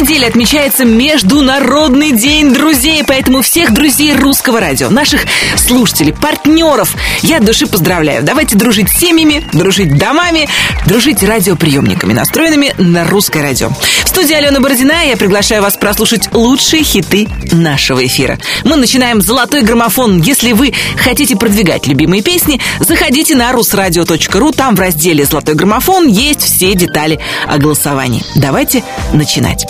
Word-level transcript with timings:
недели 0.00 0.26
отмечается 0.26 0.84
Международный 0.84 2.12
день 2.12 2.52
друзей, 2.52 3.02
поэтому 3.06 3.40
всех 3.40 3.72
друзей 3.72 4.14
русского 4.14 4.60
радио, 4.60 4.90
наших 4.90 5.24
слушателей, 5.56 6.12
партнеров, 6.12 6.94
я 7.22 7.38
от 7.38 7.44
души 7.44 7.66
поздравляю. 7.66 8.22
Давайте 8.22 8.56
дружить 8.56 8.90
семьями, 8.90 9.48
дружить 9.54 9.96
домами, 9.96 10.48
дружить 10.84 11.22
радиоприемниками, 11.22 12.12
настроенными 12.12 12.74
на 12.76 13.04
русское 13.04 13.42
радио. 13.42 13.70
В 14.04 14.08
студии 14.08 14.34
Алена 14.34 14.60
Бородина 14.60 15.04
я 15.06 15.16
приглашаю 15.16 15.62
вас 15.62 15.76
прослушать 15.76 16.28
лучшие 16.32 16.82
хиты 16.82 17.26
нашего 17.52 18.04
эфира. 18.04 18.38
Мы 18.64 18.76
начинаем 18.76 19.22
«Золотой 19.22 19.62
граммофон». 19.62 20.20
Если 20.20 20.52
вы 20.52 20.74
хотите 20.98 21.36
продвигать 21.36 21.86
любимые 21.86 22.22
песни, 22.22 22.60
заходите 22.80 23.34
на 23.34 23.50
rusradio.ru. 23.50 24.54
Там 24.54 24.74
в 24.76 24.80
разделе 24.80 25.24
«Золотой 25.24 25.54
граммофон» 25.54 26.06
есть 26.08 26.42
все 26.42 26.74
детали 26.74 27.18
о 27.48 27.56
голосовании. 27.56 28.22
Давайте 28.36 28.84
начинать. 29.14 29.64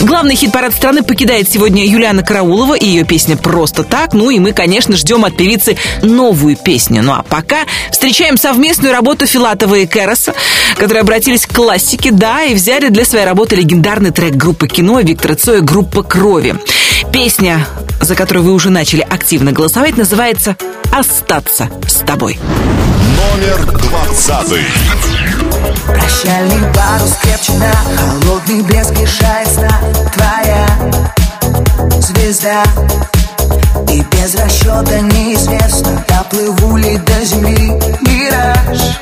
Главный 0.00 0.34
хит-парад 0.34 0.74
страны 0.74 1.02
покидает 1.02 1.50
сегодня 1.50 1.84
Юлиана 1.84 2.22
Караулова 2.22 2.74
и 2.74 2.86
ее 2.86 3.04
песня 3.04 3.36
«Просто 3.36 3.84
так». 3.84 4.14
Ну 4.14 4.30
и 4.30 4.38
мы, 4.38 4.52
конечно, 4.52 4.96
ждем 4.96 5.24
от 5.24 5.36
певицы 5.36 5.76
новую 6.02 6.56
песню. 6.56 7.02
Ну 7.02 7.12
а 7.12 7.22
пока 7.22 7.58
встречаем 7.90 8.38
совместную 8.38 8.94
работу 8.94 9.26
Филатова 9.26 9.74
и 9.74 9.86
Кэроса, 9.86 10.32
которые 10.76 11.02
обратились 11.02 11.46
к 11.46 11.54
классике, 11.54 12.12
да, 12.12 12.44
и 12.44 12.54
взяли 12.54 12.88
для 12.88 13.04
своей 13.04 13.26
работы 13.26 13.56
легендарный 13.56 14.10
трек 14.10 14.34
группы 14.34 14.68
кино 14.68 15.00
Виктора 15.00 15.34
Цоя 15.34 15.60
«Группа 15.60 16.02
крови». 16.02 16.56
Песня, 17.12 17.66
за 18.00 18.14
которую 18.14 18.44
вы 18.44 18.52
уже 18.52 18.70
начали 18.70 19.02
активно 19.02 19.52
голосовать, 19.52 19.96
называется 19.96 20.56
«Остаться 20.92 21.68
с 21.86 21.96
тобой». 22.04 22.38
Номер 23.16 23.66
двадцатый. 23.80 24.64
Прощальный 25.86 26.72
парус 26.74 27.16
крепчина, 27.20 27.72
холодный 27.96 28.62
блеск 28.62 28.92
лишает 28.92 29.48
сна. 29.48 29.80
Твоя 30.14 30.66
звезда. 32.00 32.62
И 33.88 34.02
без 34.02 34.34
расчета 34.34 35.00
неизвестно, 35.00 36.04
доплыву 36.08 36.76
ли 36.76 36.96
до 36.98 37.24
земли. 37.24 37.72
Мираж. 38.02 38.98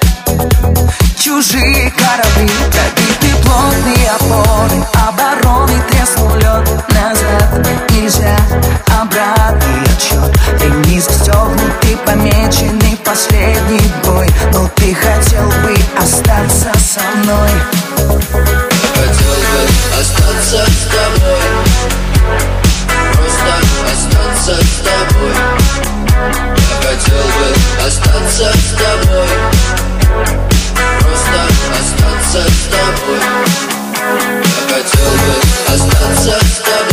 Чужие 1.18 1.90
корабли, 1.90 2.50
пробиты 2.70 3.36
плотные 3.42 4.10
опоры. 4.10 4.84
Обороны 5.06 5.74
треснул 5.90 6.34
лед 6.36 6.68
назад. 6.88 7.66
Нельзя 7.90 8.36
обратный 9.00 9.82
отчет. 9.84 10.62
Ремни 10.62 11.00
застегнутый, 11.00 11.96
помеченный 12.06 12.96
последний 13.04 13.92
бой. 14.04 14.28
Но 14.52 14.68
ты 14.76 14.94
хотел 14.94 15.46
со 16.88 17.00
мной. 17.00 17.50
Хотел 18.96 19.34
бы 19.52 19.62
остаться 20.00 20.64
с 20.64 20.86
тобой. 20.88 21.44
Просто 23.12 23.52
остаться 23.92 24.54
с 24.56 24.80
тобой. 24.80 25.34
Я 26.56 26.76
хотел 26.88 27.26
бы 27.36 27.48
остаться 27.86 28.48
с 28.54 28.72
тобой. 28.72 29.28
Просто 31.02 31.38
остаться 31.78 32.42
с 32.48 32.68
тобой. 32.70 33.20
Я 34.44 34.74
хотел 34.74 35.10
бы 35.12 35.34
остаться 35.74 36.34
с 36.40 36.58
тобой 36.62 36.87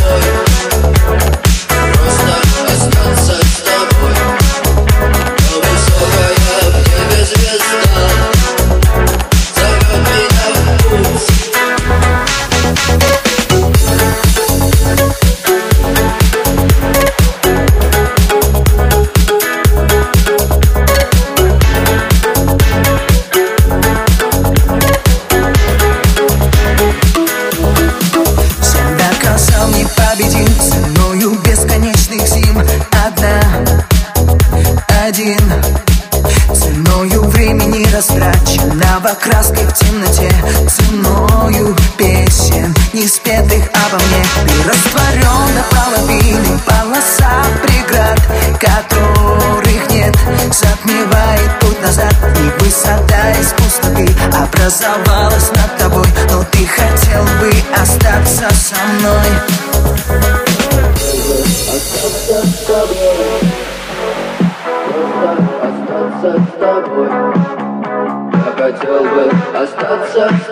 остаться 70.18 70.46
с 70.46 70.48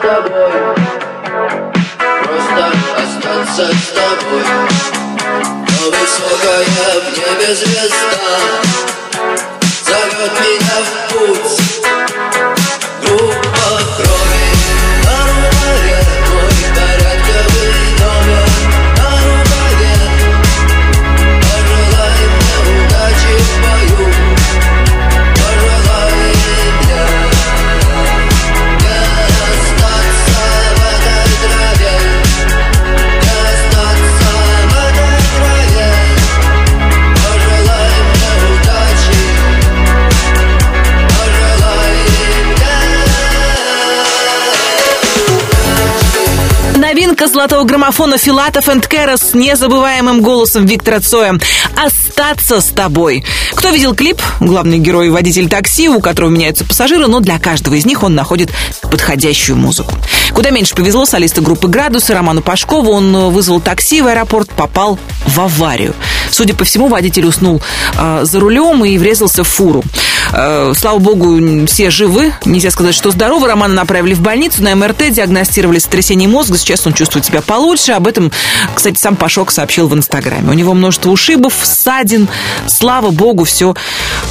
граммофона 47.94 48.18
Филатов 48.18 48.70
энд 48.70 48.88
Кэра 48.88 49.18
с 49.18 49.36
незабываемым 49.36 50.22
голосом 50.22 50.66
Виктора 50.66 51.00
Цоя 51.00 51.38
«Остаться 51.78 52.60
с 52.60 52.66
тобой». 52.70 53.24
Кто 53.54 53.70
видел 53.70 53.94
клип? 53.94 54.20
Главный 54.40 54.80
герой– 54.80 55.10
водитель 55.12 55.48
такси, 55.48 55.90
у 55.90 56.00
которого 56.00 56.32
меняются 56.32 56.66
пассажиры, 56.66 57.06
но 57.06 57.20
для 57.20 57.38
каждого 57.38 57.76
из 57.76 57.86
них 57.86 58.02
он 58.02 58.16
находит 58.16 58.50
подходящую 58.82 59.58
музыку. 59.58 59.96
Куда 60.34 60.50
меньше 60.50 60.74
повезло 60.74 61.06
солисту 61.06 61.44
группы 61.44 61.68
«Градусы» 61.68 62.16
Роману 62.16 62.42
Пашкову. 62.42 62.92
Он 62.92 63.30
вызвал 63.30 63.62
такси 63.62 64.02
в 64.02 64.08
аэропорт, 64.08 64.50
попал 64.50 64.98
в 65.28 65.40
аварию. 65.40 65.94
Судя 66.34 66.56
по 66.56 66.66
всему, 66.66 66.88
водитель 66.88 67.26
уснул 67.26 67.62
э, 67.98 68.22
за 68.24 68.40
рулем 68.40 68.84
и 68.84 68.98
врезался 68.98 69.44
в 69.44 69.48
фуру. 69.48 69.84
Э, 70.32 70.74
слава 70.76 70.98
богу, 70.98 71.40
все 71.68 71.92
живы. 71.92 72.34
Нельзя 72.46 72.72
сказать, 72.72 72.96
что 72.96 73.12
здоровы. 73.12 73.48
Романа 73.48 73.76
направили 73.76 74.16
в 74.16 74.22
больницу. 74.22 74.64
На 74.64 74.76
МРТ 74.76 75.12
диагностировали 75.12 75.78
сотрясение 75.80 76.28
мозга. 76.28 76.58
Сейчас 76.58 76.86
он 76.88 76.94
чувствует 76.94 77.26
себя 77.26 77.42
получше. 77.42 77.92
Об 77.92 78.08
этом, 78.08 78.32
кстати, 78.74 78.98
сам 78.98 79.16
Пашок 79.16 79.52
сообщил 79.52 79.88
в 79.88 79.94
Инстаграме. 79.94 80.50
У 80.50 80.54
него 80.54 80.74
множество 80.74 81.12
ушибов, 81.12 81.54
ссадин. 81.62 82.28
Слава 82.68 83.12
богу, 83.12 83.44
все 83.44 83.76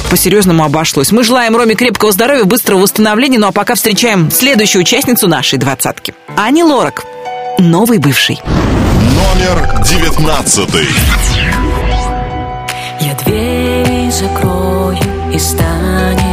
по-серьезному 0.09 0.63
обошлось. 0.63 1.11
Мы 1.11 1.23
желаем 1.23 1.55
Роме 1.55 1.75
крепкого 1.75 2.11
здоровья, 2.11 2.43
быстрого 2.43 2.81
восстановления. 2.81 3.39
Ну 3.39 3.47
а 3.47 3.51
пока 3.51 3.75
встречаем 3.75 4.29
следующую 4.29 4.81
участницу 4.81 5.27
нашей 5.27 5.57
двадцатки. 5.57 6.13
Ани 6.35 6.63
Лорак. 6.63 7.05
Новый 7.59 7.99
бывший. 7.99 8.41
Номер 9.15 9.83
девятнадцатый. 9.83 10.87
Я 13.05 13.15
двери 13.15 14.09
закрою 14.11 14.97
и 15.33 15.37
станет 15.37 16.32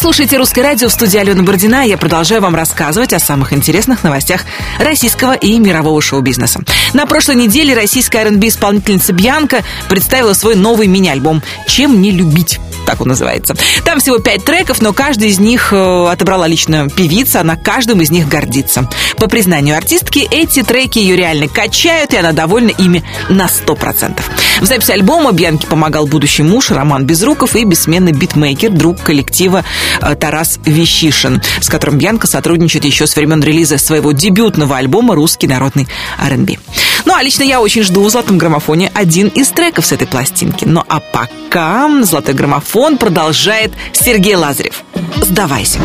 слушаете 0.00 0.38
«Русское 0.38 0.62
радио» 0.62 0.88
в 0.88 0.92
студии 0.92 1.18
Алена 1.18 1.42
Бородина. 1.42 1.84
Я 1.86 1.98
продолжаю 1.98 2.40
вам 2.40 2.54
рассказывать 2.54 3.12
о 3.12 3.18
самых 3.18 3.52
интересных 3.52 4.02
новостях 4.02 4.46
российского 4.78 5.34
и 5.34 5.58
мирового 5.58 6.00
шоу-бизнеса. 6.00 6.60
На 6.94 7.04
прошлой 7.04 7.34
неделе 7.34 7.74
российская 7.74 8.20
R&B 8.20 8.48
исполнительница 8.48 9.12
Бьянка 9.12 9.62
представила 9.90 10.32
свой 10.32 10.54
новый 10.54 10.86
мини-альбом 10.86 11.42
«Чем 11.66 12.00
не 12.00 12.12
любить» 12.12 12.60
так 12.86 13.00
он 13.00 13.08
называется. 13.08 13.54
Там 13.84 14.00
всего 14.00 14.18
пять 14.18 14.44
треков, 14.44 14.80
но 14.80 14.92
каждый 14.92 15.28
из 15.28 15.38
них 15.38 15.72
э, 15.72 16.06
отобрала 16.10 16.46
лично 16.46 16.88
певица, 16.88 17.40
она 17.40 17.56
каждым 17.56 18.00
из 18.00 18.10
них 18.10 18.28
гордится. 18.28 18.88
По 19.16 19.28
признанию 19.28 19.76
артистки, 19.76 20.26
эти 20.30 20.62
треки 20.62 20.98
ее 20.98 21.16
реально 21.16 21.48
качают, 21.48 22.12
и 22.12 22.16
она 22.16 22.32
довольна 22.32 22.70
ими 22.70 23.02
на 23.28 23.46
100%. 23.46 24.20
В 24.60 24.66
записи 24.66 24.92
альбома 24.92 25.32
Бьянке 25.32 25.66
помогал 25.66 26.06
будущий 26.06 26.42
муж 26.42 26.70
Роман 26.70 27.06
Безруков 27.06 27.56
и 27.56 27.64
бессменный 27.64 28.12
битмейкер, 28.12 28.70
друг 28.70 29.00
коллектива 29.00 29.64
э, 30.00 30.14
Тарас 30.14 30.58
Вещишин, 30.64 31.42
с 31.60 31.68
которым 31.68 31.98
Бьянка 31.98 32.26
сотрудничает 32.26 32.84
еще 32.84 33.06
с 33.06 33.16
времен 33.16 33.42
релиза 33.42 33.78
своего 33.78 34.12
дебютного 34.12 34.76
альбома 34.76 35.14
«Русский 35.14 35.46
народный 35.46 35.88
R&B». 36.18 36.58
Ну, 37.04 37.14
а 37.14 37.22
лично 37.22 37.42
я 37.42 37.60
очень 37.60 37.82
жду 37.82 38.02
в 38.02 38.10
«Золотом 38.10 38.38
граммофоне» 38.38 38.90
один 38.94 39.28
из 39.28 39.48
треков 39.48 39.86
с 39.86 39.92
этой 39.92 40.06
пластинки. 40.06 40.64
Ну, 40.64 40.82
а 40.88 41.00
пока 41.00 41.88
«Золотой 42.02 42.34
граммофон» 42.34 42.98
продолжает 42.98 43.72
Сергей 43.92 44.34
Лазарев. 44.34 44.82
Сдавайся. 45.22 45.78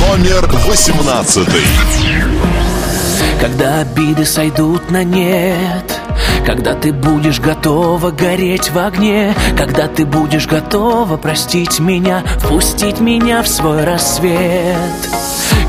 Номер 0.00 0.46
восемнадцатый. 0.66 1.64
Когда 3.40 3.80
обиды 3.80 4.24
сойдут 4.24 4.90
на 4.90 5.04
нет 5.04 6.00
Когда 6.46 6.74
ты 6.74 6.92
будешь 6.92 7.40
готова 7.40 8.10
гореть 8.10 8.70
в 8.70 8.78
огне 8.78 9.34
Когда 9.56 9.88
ты 9.88 10.04
будешь 10.04 10.46
готова 10.46 11.16
простить 11.16 11.80
меня 11.80 12.22
Впустить 12.38 13.00
меня 13.00 13.42
в 13.42 13.48
свой 13.48 13.84
рассвет. 13.84 14.76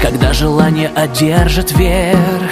Когда 0.02 0.34
желание 0.34 0.92
одержит 0.94 1.72
верх 1.72 2.52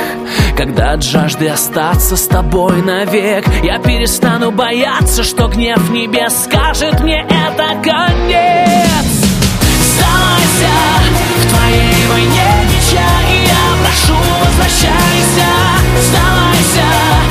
Когда 0.58 0.94
от 0.94 1.04
жажды 1.04 1.50
остаться 1.50 2.16
с 2.16 2.26
тобой 2.28 2.82
навек 2.82 3.46
Я 3.62 3.80
перестану 3.80 4.52
бояться, 4.52 5.24
что 5.24 5.50
гнев 5.50 5.90
небес 5.90 6.46
Скажет 6.46 7.02
мне 7.02 7.26
это 7.26 7.82
конец 7.84 9.06
Сдавайся 9.84 10.74
в 11.38 11.50
твоей 11.50 12.08
войне 12.10 12.48
меча 12.70 13.10
И 13.30 13.48
я 13.48 13.84
прошу, 13.84 14.18
возвращайся, 14.46 15.50
сдавайся 16.02 17.23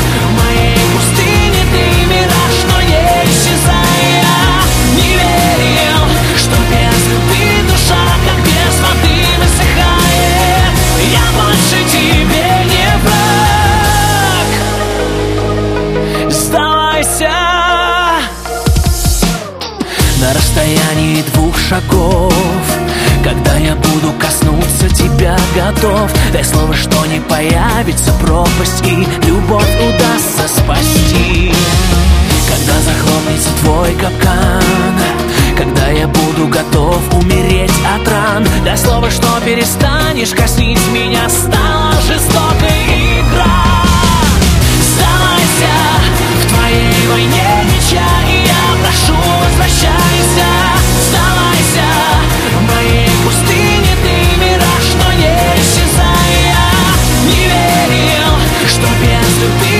на 20.32 20.38
расстоянии 20.38 21.22
двух 21.34 21.58
шагов. 21.58 22.32
Когда 23.24 23.56
я 23.56 23.74
буду 23.76 24.12
коснуться 24.18 24.88
тебя 24.88 25.36
готов 25.54 26.10
Дай 26.32 26.44
слово, 26.44 26.74
что 26.74 27.06
не 27.06 27.20
появится 27.20 28.12
пропасть 28.14 28.82
И 28.84 29.06
любовь 29.26 29.70
удастся 29.80 30.48
спасти. 30.48 31.52
Когда 32.48 32.80
захлопнется 32.80 33.50
твой 33.62 33.92
капкан 33.94 34.94
Когда 35.56 35.88
я 35.88 36.08
буду 36.08 36.48
готов 36.48 37.00
умереть 37.14 37.72
от 37.94 38.08
ран 38.08 38.46
Дай 38.64 38.76
слово, 38.76 39.08
что 39.10 39.28
перестанешь 39.44 40.30
коснить 40.30 40.84
меня 40.92 41.28
Стала 41.28 41.92
жестокой 42.02 43.20
игра. 43.20 43.64
Сдавайся 44.82 45.74
в 46.42 46.54
твоей 46.54 47.06
войне 47.08 47.64
меча 47.66 48.08
И 48.28 48.46
я 48.48 48.82
прошу, 48.82 49.16
возвращайся 49.44 50.21
что 58.72 58.86
без 59.02 59.42
любви 59.42 59.71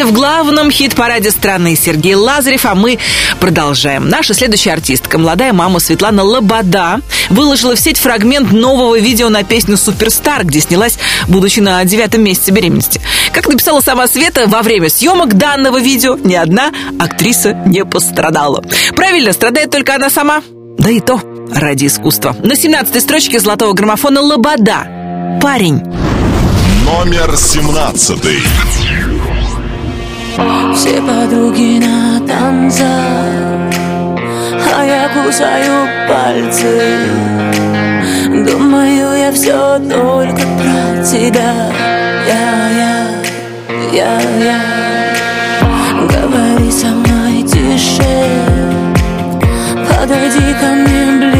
Сдавайся 0.00 0.06
в 0.06 0.12
главном 0.12 0.70
хит-параде 0.70 1.30
страны 1.30 1.76
Сергей 1.76 2.14
Лазарев, 2.14 2.64
а 2.64 2.74
мы 2.74 2.98
продолжаем. 3.38 4.08
Наша 4.08 4.32
следующая 4.32 4.72
артистка, 4.72 5.18
молодая 5.18 5.52
мама 5.52 5.78
Светлана 5.78 6.22
Лобода, 6.22 7.00
выложила 7.28 7.74
в 7.74 7.80
сеть 7.80 7.98
фрагмент 7.98 8.50
нового 8.50 8.98
видео 8.98 9.28
на 9.28 9.42
песню 9.42 9.76
«Суперстар», 9.76 10.44
где 10.46 10.60
снялась, 10.60 10.98
будучи 11.28 11.60
на 11.60 11.84
девятом 11.84 12.22
месяце 12.22 12.50
беременности. 12.50 13.00
Как 13.32 13.46
написала 13.46 13.80
сама 13.80 14.08
Света, 14.08 14.46
во 14.46 14.62
время 14.62 14.88
съемок 14.88 15.36
данного 15.36 15.78
видео 15.78 16.16
ни 16.16 16.34
одна 16.34 16.72
актриса 16.98 17.52
не 17.66 17.84
пострадала. 17.84 18.64
Правильно, 18.96 19.34
страдает 19.34 19.70
только 19.70 19.96
она 19.96 20.08
сама. 20.08 20.42
Да 20.78 20.90
и 20.90 21.00
то 21.00 21.20
ради 21.54 21.86
искусства. 21.86 22.34
На 22.42 22.52
17-й 22.52 23.00
строчке 23.00 23.38
золотого 23.38 23.74
граммофона 23.74 24.22
Лобода. 24.22 25.38
Парень. 25.42 25.82
Номер 26.86 27.36
семнадцатый. 27.36 28.38
Все 30.74 31.00
подруги 31.02 31.78
на 31.78 32.20
танцах 32.26 33.50
А 34.76 34.84
я 34.84 35.08
кусаю 35.08 35.88
пальцы. 36.08 36.98
Думаю, 38.28 39.18
я 39.18 39.32
все 39.32 39.78
только 39.78 40.42
про 40.58 41.02
тебя. 41.04 41.52
Я, 42.26 42.70
я, 42.70 43.06
я, 43.92 44.20
я. 44.44 44.60
Говори 46.08 46.70
со 46.70 46.86
мной 46.86 47.42
тише. 47.42 48.26
Подойди 49.88 50.54
ко 50.60 50.66
мне 50.66 51.18
ближе, 51.18 51.39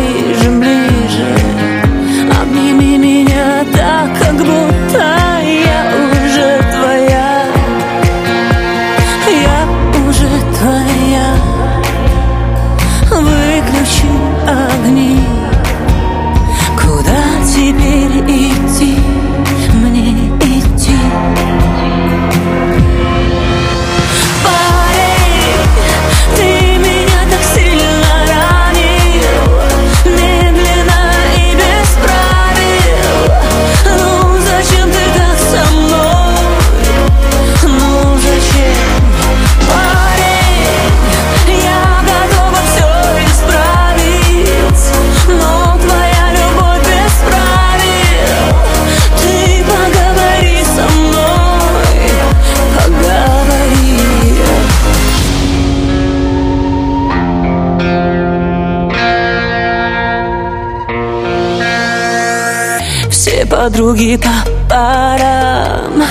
подруги 63.81 64.19
по 64.19 64.51
парам. 64.69 66.05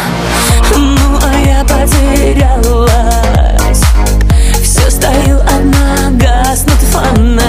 Ну, 0.76 1.20
а 1.22 1.40
я 1.48 1.64
потерялась. 1.64 2.90
Все 4.64 4.90
стою 4.90 5.40
одна, 5.42 6.10
гаснут 6.14 6.80
фонари 6.92 7.49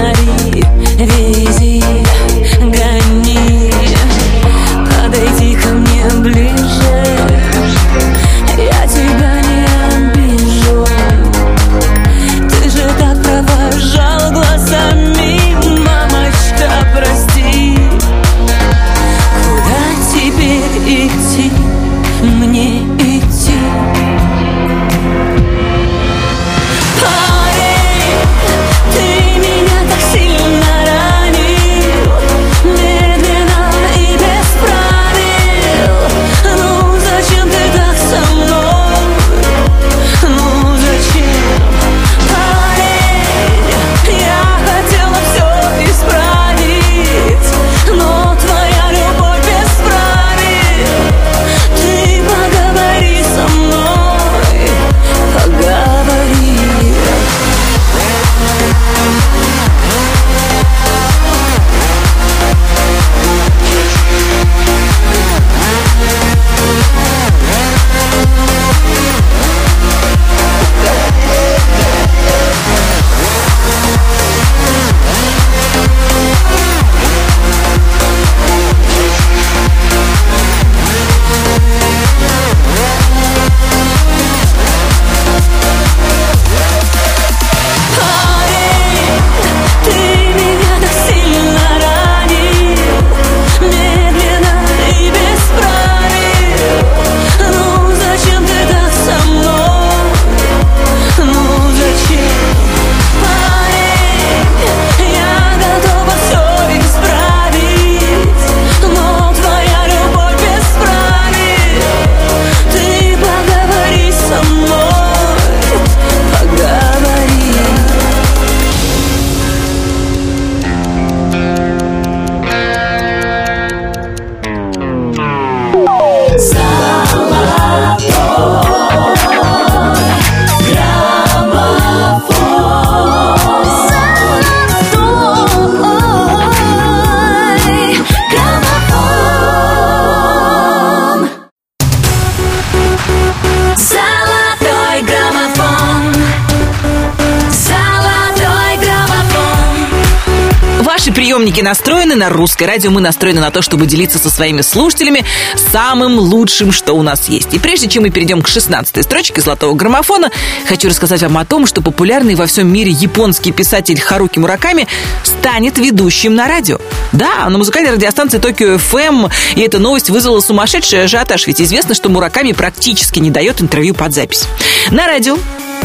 Приемники 151.51 151.69
настроены 151.69 152.15
на 152.15 152.29
русское 152.29 152.67
радио. 152.67 152.93
Мы 152.93 153.01
настроены 153.01 153.41
на 153.41 153.51
то, 153.51 153.61
чтобы 153.61 153.87
делиться 153.87 154.21
со 154.21 154.31
своими 154.31 154.61
слушателями 154.61 155.25
самым 155.73 156.17
лучшим, 156.17 156.71
что 156.71 156.93
у 156.93 157.03
нас 157.03 157.29
есть. 157.29 157.53
И 157.53 157.59
прежде 157.59 157.89
чем 157.89 158.05
мы 158.05 158.11
перейдем 158.11 158.41
к 158.41 158.47
16 158.47 159.03
строчке 159.03 159.41
золотого 159.41 159.75
граммофона, 159.75 160.31
хочу 160.69 160.89
рассказать 160.89 161.23
вам 161.23 161.37
о 161.39 161.45
том, 161.45 161.67
что 161.67 161.83
популярный 161.83 162.37
во 162.37 162.47
всем 162.47 162.73
мире 162.73 162.93
японский 162.93 163.51
писатель 163.51 164.01
Харуки 164.01 164.39
Мураками 164.39 164.87
станет 165.25 165.77
ведущим 165.77 166.37
на 166.37 166.47
радио. 166.47 166.79
Да, 167.11 167.49
на 167.49 167.59
музыкальной 167.59 167.95
радиостанции 167.95 168.39
Токио 168.39 168.77
FM, 168.77 169.29
и 169.57 169.61
эта 169.63 169.81
новость 169.81 170.09
вызвала 170.09 170.39
сумасшедший 170.39 171.03
ажиотаж, 171.03 171.49
ведь 171.49 171.61
известно, 171.61 171.97
что 171.97 172.11
Мураками 172.11 172.53
практически 172.53 173.19
не 173.19 173.31
дает 173.31 173.61
интервью 173.61 173.95
под 173.95 174.15
запись. 174.15 174.45
На 174.93 175.09
радио 175.09 175.37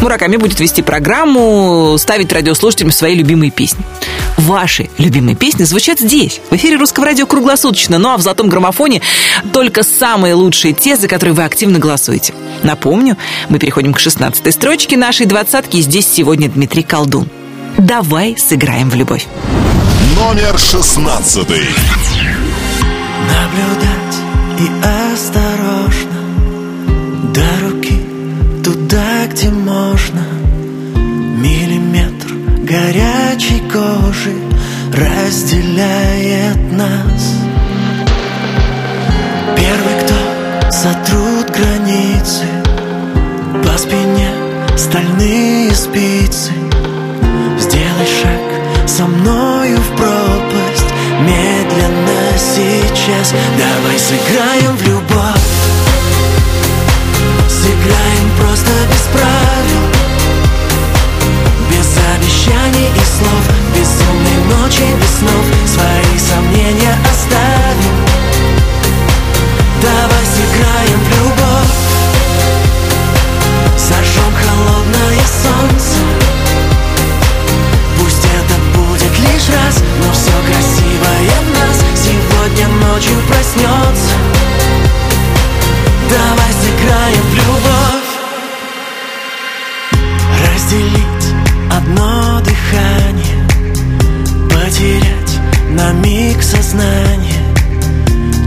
Мураками 0.01 0.37
будет 0.37 0.59
вести 0.59 0.81
программу, 0.81 1.95
ставить 1.97 2.31
радиослушателям 2.31 2.91
свои 2.91 3.15
любимые 3.15 3.51
песни. 3.51 3.83
Ваши 4.37 4.89
любимые 4.97 5.35
песни 5.35 5.63
звучат 5.63 5.99
здесь, 5.99 6.41
в 6.49 6.55
эфире 6.55 6.77
Русского 6.77 7.05
радио 7.05 7.25
круглосуточно, 7.25 7.97
ну 7.97 8.09
а 8.09 8.17
в 8.17 8.21
«Золотом 8.21 8.49
граммофоне» 8.49 9.01
только 9.53 9.83
самые 9.83 10.33
лучшие 10.33 10.73
те, 10.73 10.97
за 10.97 11.07
которые 11.07 11.33
вы 11.33 11.43
активно 11.43 11.79
голосуете. 11.79 12.33
Напомню, 12.63 13.17
мы 13.49 13.59
переходим 13.59 13.93
к 13.93 13.99
16 13.99 14.53
строчке 14.53 14.97
нашей 14.97 15.25
двадцатки, 15.25 15.77
и 15.77 15.81
здесь 15.81 16.07
сегодня 16.07 16.49
Дмитрий 16.49 16.83
Колдун. 16.83 17.29
Давай 17.77 18.37
сыграем 18.37 18.89
в 18.89 18.95
любовь. 18.95 19.27
Номер 20.15 20.57
шестнадцатый. 20.57 21.65
Наблюдать 23.27 23.95
и 24.59 24.69
осторожно 25.13 26.21
До 27.33 27.41
руки 27.41 27.64
туда, 27.64 27.64
где 27.64 27.64
можно 30.05 30.21
Миллиметр 31.37 32.33
горячей 32.63 33.61
кожи 33.71 34.33
Разделяет 34.93 36.71
нас. 36.71 37.33
Первый, 39.55 39.93
кто 40.03 40.71
сотрут 40.71 41.49
границы 41.49 42.45
По 43.63 43.77
спине 43.77 44.29
стальные 44.77 45.73
спицы. 45.73 46.51
Сделай 47.59 48.07
шаг 48.21 48.87
со 48.87 49.05
мною 49.05 49.77
в 49.77 49.89
пропасть 49.97 50.93
Медленно 51.21 52.37
сейчас. 52.37 53.33
Давай 53.57 53.99
сыграем 53.99 54.75
в 54.77 54.87
любовь. 54.87 55.45
Сыграем 57.49 58.29
просто 58.37 58.71
без 58.91 59.01
правил 59.13 59.94
обещаний 62.45 62.89
и 62.89 62.99
слов. 62.99 63.49
Безумной 63.75 64.57
ночи, 64.57 64.83
без 64.99 65.19
снов. 65.19 65.45
Свои 65.65 66.19
сомнения 66.19 66.95
оставим 67.09 68.04
на 95.85 95.91
миг 95.91 96.41
сознание 96.41 97.43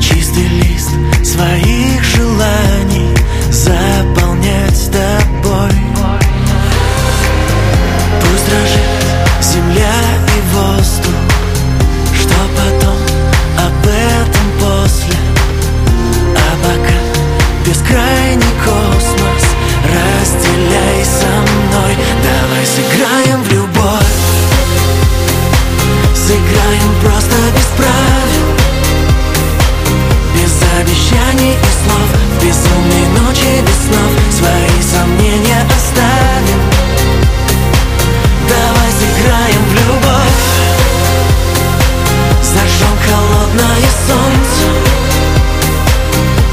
Чистый 0.00 0.48
лист 0.60 0.90
своих 1.22 2.02
желаний 2.02 3.14
Заполнять 3.50 4.90
тобой. 4.90 5.70
Пусть 8.20 8.46
дрожит 8.48 8.90
земля 9.40 9.94
и 10.26 10.54
воздух 10.54 11.14
Что 12.14 12.34
потом 12.56 12.98
об 13.66 13.86
этом 13.86 14.46
после. 14.60 15.16
А 16.34 17.72
сыграем 17.72 18.27
Свои 34.38 34.82
сомнения 34.82 35.66
оставим. 35.76 36.60
Давай 38.48 38.90
сыграем 38.92 39.62
в 39.64 39.72
любовь. 39.74 40.44
Зажжем 42.40 42.96
холодное 43.04 43.90
солнце. 44.06 44.64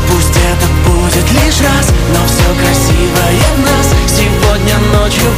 Пусть 0.10 0.38
это 0.38 0.68
будет 0.90 1.32
лишь 1.32 1.62
раз 1.62 1.88
Но 2.14 2.26
все 2.26 2.48
красивое 2.60 3.44
в 3.56 3.60
нас. 3.60 3.88
Сегодня 4.08 4.76
ночью 4.98 5.30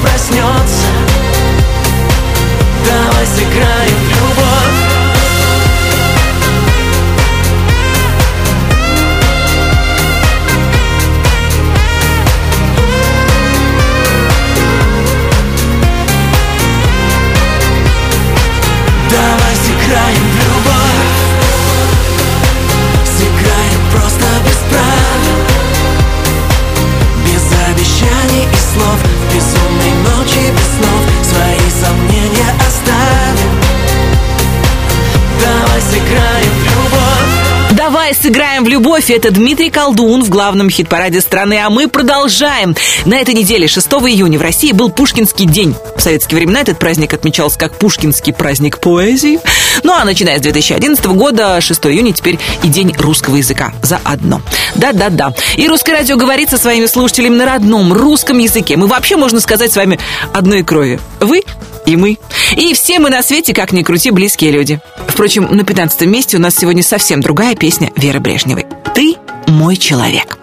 Сыграем 38.57 38.63
в 38.63 38.69
любовь. 38.69 39.11
Это 39.11 39.29
Дмитрий 39.29 39.69
Колдун 39.69 40.23
в 40.23 40.29
главном 40.29 40.71
хит-параде 40.71 41.21
страны. 41.21 41.59
А 41.63 41.69
мы 41.69 41.87
продолжаем. 41.87 42.75
На 43.05 43.19
этой 43.19 43.35
неделе, 43.35 43.67
6 43.67 43.87
июня, 43.87 44.39
в 44.39 44.41
России 44.41 44.71
был 44.71 44.89
Пушкинский 44.89 45.45
день. 45.45 45.75
В 45.95 46.01
советские 46.01 46.39
времена 46.39 46.61
этот 46.61 46.79
праздник 46.79 47.13
отмечался 47.13 47.59
как 47.59 47.77
Пушкинский 47.77 48.33
праздник 48.33 48.79
поэзии. 48.79 49.39
Ну 49.87 49.93
а 49.93 50.03
начиная 50.03 50.37
с 50.37 50.41
2011 50.41 51.05
года, 51.05 51.61
6 51.61 51.85
июня 51.85 52.11
теперь 52.11 52.37
и 52.61 52.67
День 52.67 52.93
русского 52.97 53.37
языка. 53.37 53.71
Заодно. 53.81 54.41
Да-да-да. 54.75 55.33
И 55.55 55.65
Русское 55.65 55.93
радио 55.93 56.17
говорит 56.17 56.49
со 56.49 56.57
своими 56.57 56.87
слушателями 56.87 57.37
на 57.37 57.45
родном 57.45 57.93
русском 57.93 58.37
языке. 58.37 58.75
Мы 58.75 58.87
вообще, 58.87 59.15
можно 59.15 59.39
сказать, 59.39 59.71
с 59.71 59.77
вами 59.77 59.97
одной 60.33 60.63
крови. 60.63 60.99
Вы 61.21 61.43
и 61.85 61.95
мы. 61.95 62.17
И 62.57 62.73
все 62.73 62.99
мы 62.99 63.09
на 63.09 63.23
свете, 63.23 63.53
как 63.53 63.71
ни 63.71 63.81
крути, 63.81 64.11
близкие 64.11 64.51
люди. 64.51 64.81
Впрочем, 65.07 65.47
на 65.49 65.63
15 65.63 66.01
месте 66.01 66.35
у 66.35 66.41
нас 66.41 66.53
сегодня 66.53 66.83
совсем 66.83 67.21
другая 67.21 67.55
песня 67.55 67.89
Веры 67.95 68.19
Брежневой. 68.19 68.65
«Ты 68.93 69.15
мой 69.47 69.77
человек». 69.77 70.37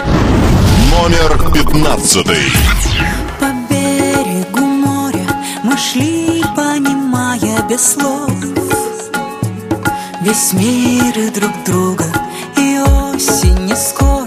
Номер 0.90 1.52
пятнадцатый. 1.52 2.50
По 3.38 3.52
берегу 3.68 4.64
моря 4.64 5.26
мы 5.62 5.76
шли, 5.76 6.42
понимая 6.56 7.62
без 7.68 7.92
слов 7.92 8.43
Весь 10.24 10.54
мир 10.54 11.18
и 11.18 11.28
друг 11.28 11.52
друга, 11.66 12.06
и 12.56 12.78
осень 12.78 13.66
не 13.66 13.76
скоро, 13.76 14.23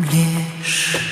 об 0.00 1.09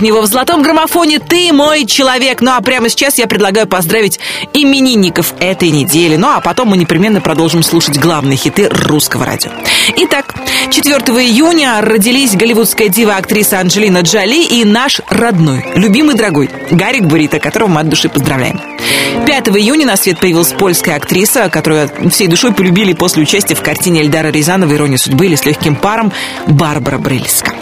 прежнего. 0.00 0.22
В 0.22 0.26
золотом 0.26 0.62
граммофоне 0.62 1.18
«Ты 1.18 1.52
мой 1.52 1.84
человек». 1.84 2.40
Ну 2.40 2.52
а 2.52 2.60
прямо 2.60 2.88
сейчас 2.88 3.18
я 3.18 3.26
предлагаю 3.26 3.66
поздравить 3.66 4.18
именинников 4.54 5.34
этой 5.38 5.70
недели. 5.70 6.16
Ну 6.16 6.28
а 6.28 6.40
потом 6.40 6.68
мы 6.68 6.76
непременно 6.76 7.20
продолжим 7.20 7.62
слушать 7.62 7.98
главные 7.98 8.36
хиты 8.36 8.68
русского 8.70 9.26
радио. 9.26 9.50
Итак, 9.96 10.34
4 10.70 10.94
июня 11.26 11.80
родились 11.80 12.36
голливудская 12.36 12.88
дива-актриса 12.88 13.58
Анджелина 13.58 14.02
Джоли 14.02 14.44
и 14.44 14.64
наш 14.64 15.00
родной, 15.08 15.64
любимый 15.74 16.14
дорогой 16.14 16.48
Гарик 16.70 17.06
Бурита, 17.06 17.40
которого 17.40 17.68
мы 17.68 17.80
от 17.80 17.88
души 17.88 18.08
поздравляем. 18.08 18.60
5 19.26 19.48
июня 19.48 19.84
на 19.84 19.96
свет 19.96 20.20
появилась 20.20 20.52
польская 20.52 20.94
актриса, 20.94 21.50
которую 21.50 21.90
всей 22.10 22.28
душой 22.28 22.52
полюбили 22.52 22.92
после 22.92 23.22
участия 23.22 23.56
в 23.56 23.62
картине 23.62 24.02
Эльдара 24.02 24.28
Рязанова 24.28 24.72
«Ирония 24.72 24.96
судьбы» 24.96 25.26
или 25.26 25.34
«С 25.34 25.44
легким 25.44 25.74
паром» 25.74 26.12
Барбара 26.46 26.98
Брыльска. 26.98 27.52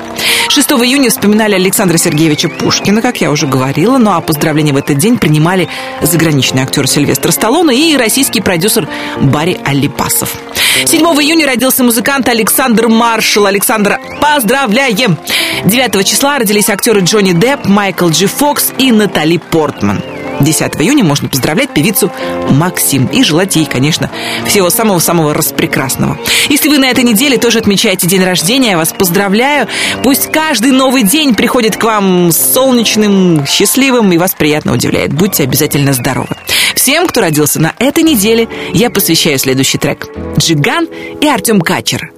6 0.51 0.71
июня 0.71 1.11
вспоминали 1.11 1.55
Александра 1.55 1.97
Сергеевича 1.97 2.49
Пушкина, 2.49 3.01
как 3.01 3.21
я 3.21 3.31
уже 3.31 3.47
говорила, 3.47 3.97
ну 3.97 4.11
а 4.11 4.21
поздравления 4.21 4.73
в 4.73 4.77
этот 4.77 4.99
день 4.99 5.17
принимали 5.17 5.69
заграничный 6.03 6.63
актер 6.63 6.87
Сильвестр 6.87 7.33
Сталлоне 7.33 7.93
и 7.93 7.97
российский 7.97 8.41
продюсер 8.41 8.89
Барри 9.21 9.59
Алипасов. 9.65 10.37
7 10.85 11.01
июня 11.01 11.47
родился 11.47 11.83
музыкант 11.83 12.29
Александр 12.29 12.89
Маршал. 12.99 13.47
Александра, 13.47 14.01
поздравляем! 14.21 15.17
9 15.65 16.05
числа 16.05 16.41
родились 16.41 16.69
актеры 16.69 17.01
Джонни 17.03 17.31
Депп, 17.31 17.67
Майкл 17.67 18.09
Джи 18.09 18.27
Фокс 18.27 18.73
и 18.77 18.91
Натали 18.91 19.37
Портман. 19.37 20.03
10 20.41 20.81
июня 20.81 21.05
можно 21.05 21.29
поздравлять 21.29 21.73
певицу 21.73 22.11
Максим 22.51 23.07
и 23.07 23.23
желать 23.23 23.55
ей, 23.55 23.67
конечно, 23.67 24.11
всего 24.47 24.69
самого-самого 24.69 25.33
распрекрасного. 25.33 26.19
Если 26.49 26.69
вы 26.69 26.79
на 26.79 26.91
этой 26.91 27.05
неделе 27.05 27.39
тоже 27.39 27.61
отмечаете 27.61 28.09
день 28.09 28.25
рождения, 28.25 28.71
я 28.71 28.77
вас 28.77 28.93
поздравляю. 28.93 29.69
Пусть 30.03 30.33
каждый 30.33 30.73
новый 30.73 31.05
день 31.05 31.37
приходит 31.37 31.77
к 31.77 31.85
вам 31.85 32.33
солнечным, 32.33 33.47
счастливым 33.47 34.13
и 34.13 34.19
вас 34.19 34.35
приятно 34.35 34.73
удивляет. 34.73 35.13
Будьте 35.13 35.45
обязательно 35.45 35.93
здоровы. 35.93 36.37
Всем, 36.75 37.07
кто 37.07 37.21
родился 37.21 37.61
на 37.61 37.75
этой 37.79 38.03
неделе, 38.03 38.49
я 38.73 38.91
посвящаю 38.91 39.39
следующий 39.39 39.79
трек. 39.79 40.09
Джиган 40.37 40.89
и 41.21 41.29
Артем 41.29 41.61
Качер. 41.61 42.18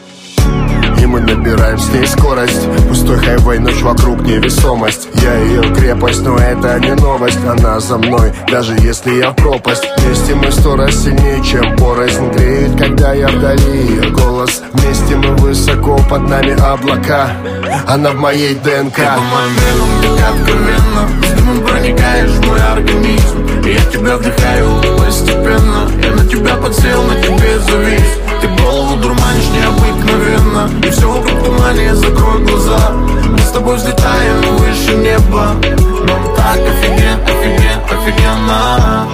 И 1.01 1.05
мы 1.07 1.19
набираем 1.19 1.79
с 1.79 1.89
ней 1.89 2.05
скорость. 2.05 2.61
Пустой 2.87 3.17
хайвей, 3.17 3.57
ночь 3.57 3.81
вокруг 3.81 4.21
невесомость. 4.21 5.07
Я 5.15 5.35
ее 5.35 5.63
крепость, 5.73 6.21
но 6.21 6.37
это 6.37 6.79
не 6.79 6.93
новость. 6.93 7.39
Она 7.47 7.79
за 7.79 7.97
мной, 7.97 8.31
даже 8.51 8.75
если 8.75 9.15
я 9.15 9.31
в 9.31 9.35
пропасть. 9.35 9.83
Вместе 9.97 10.35
мы 10.35 10.51
сто 10.51 10.75
раз 10.75 10.95
сильнее, 10.95 11.43
чем 11.43 11.75
порознь. 11.77 12.29
Греет, 12.31 12.77
когда 12.77 13.13
я 13.13 13.29
вдали 13.29 13.77
ее 13.77 14.11
голос. 14.11 14.61
Вместе 14.73 15.15
мы 15.15 15.35
высоко, 15.37 15.97
под 16.07 16.29
нами 16.29 16.53
облака. 16.61 17.31
Она 17.87 18.11
в 18.11 18.15
моей 18.15 18.53
ДНК. 18.55 18.95
Ты 18.95 19.01
по 19.01 19.21
моим 19.21 19.53
венам, 19.57 20.17
как 20.17 20.29
откровенно 20.35 21.21
дымом 21.35 21.67
проникаешь 21.67 22.29
в 22.29 22.47
мой 22.47 22.61
организм. 22.61 23.65
И 23.65 23.73
я 23.73 23.81
тебя 23.91 24.17
вдыхаю 24.17 24.97
постепенно 24.97 26.00
тебя 26.31 26.55
подсел, 26.55 27.03
на 27.03 27.15
тебе 27.15 27.59
завис. 27.59 28.19
Ты 28.41 28.47
голову 28.63 28.95
дурманишь 28.97 29.49
необыкновенно. 29.49 30.69
И 30.85 30.89
все 30.89 31.11
вокруг 31.11 31.43
тумане, 31.43 31.93
закрой 31.93 32.43
глаза. 32.45 32.91
Мы 33.29 33.37
с 33.37 33.51
тобой 33.51 33.75
взлетаем 33.75 34.41
выше 34.57 34.95
неба 34.95 35.55
Нам 36.07 36.35
так 36.35 36.57
офиген, 36.57 37.19
офиген, 37.23 37.79
офигенно. 37.91 39.07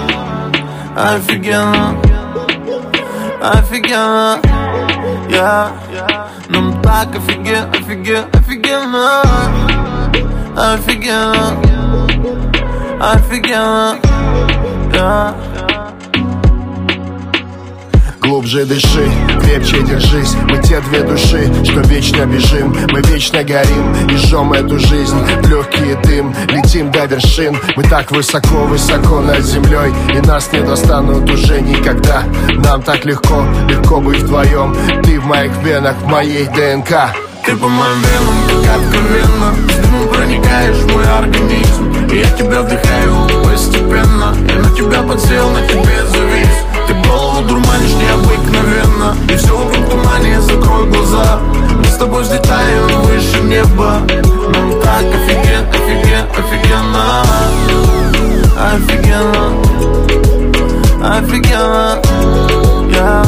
Офигенно 0.95 1.95
Офигенно 3.41 4.39
Я. 5.29 5.71
Нам 6.49 6.81
так 6.81 7.15
офиген, 7.15 7.69
офиген, 7.71 8.25
офигенно. 8.33 9.21
Офигенно 10.55 11.57
Офигенно 12.99 13.97
Yeah. 14.97 15.76
Глубже 18.27 18.65
дыши, 18.65 19.09
крепче 19.41 19.81
держись. 19.83 20.35
Мы 20.49 20.57
те 20.61 20.81
две 20.81 21.01
души, 21.01 21.49
что 21.63 21.79
вечно 21.87 22.25
бежим. 22.25 22.75
Мы 22.91 22.99
вечно 23.03 23.41
горим 23.41 23.95
и 24.09 24.17
жжем 24.17 24.51
эту 24.51 24.77
жизнь. 24.77 25.17
В 25.41 25.49
легкий 25.49 25.95
дым, 26.03 26.35
летим 26.49 26.91
до 26.91 27.05
вершин. 27.05 27.57
Мы 27.77 27.83
так 27.83 28.11
высоко-высоко 28.11 29.21
над 29.21 29.45
землей. 29.45 29.93
И 30.13 30.19
нас 30.27 30.51
не 30.51 30.59
достанут 30.59 31.31
уже 31.31 31.61
никогда. 31.61 32.23
Нам 32.49 32.83
так 32.83 33.05
легко, 33.05 33.45
легко 33.69 34.01
быть 34.01 34.19
вдвоем. 34.19 34.75
Ты 35.03 35.21
в 35.21 35.25
моих 35.25 35.53
венах, 35.63 35.95
в 35.95 36.07
моей 36.07 36.47
ДНК. 36.47 37.15
Ты 37.45 37.55
по 37.55 37.69
моим 37.69 38.01
венам, 38.01 38.65
как 38.65 38.75
откровенно. 38.75 39.55
С 39.71 39.75
дымом 39.77 40.07
проникаешь 40.09 40.75
в 40.75 40.91
мой 40.91 41.05
организм. 41.05 41.93
И 42.11 42.17
я 42.17 42.29
тебя 42.31 42.61
вдыхаю 42.61 43.45
постепенно. 43.45 44.35
Я 44.49 44.59
на 44.59 44.75
тебя 44.75 45.01
подсел, 45.03 45.49
на 45.51 45.65
тебе 45.65 46.03
голову 47.17 47.41
дурманишь 47.47 47.93
необыкновенно 47.93 49.15
И 49.29 49.35
все 49.35 49.57
вокруг 49.57 49.89
тумане, 49.89 50.41
закрой 50.41 50.87
глаза. 50.87 51.39
Мы 51.77 51.85
с 51.85 51.97
тобой 51.97 52.23
взлетаем 52.23 53.01
выше 53.01 53.41
неба. 53.43 54.01
Нам 54.53 54.81
так 54.81 55.03
офиген, 55.03 55.67
офиген, 55.69 56.25
офигенно. 56.37 57.23
Офигенно. 58.71 59.45
Офигенно. 61.17 62.01
Yeah. 62.89 63.23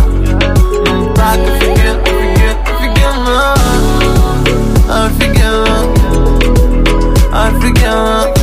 Нам 0.86 1.13
так 1.13 1.39
офиген, 1.39 1.97
офиген, 2.02 2.58
офигенно. 2.65 3.56
Офигенно. 4.89 5.78
Офигенно 7.32 8.38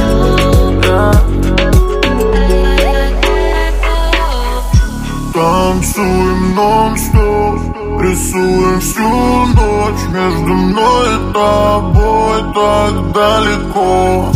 Танцуем 5.96 6.54
нон-стоп 6.54 8.02
Рисуем 8.02 8.80
всю 8.80 9.46
ночь. 9.54 10.02
Между 10.10 10.52
мной 10.52 11.08
и 11.08 11.32
тобой 11.32 12.38
так 12.54 13.12
далеко. 13.12 14.30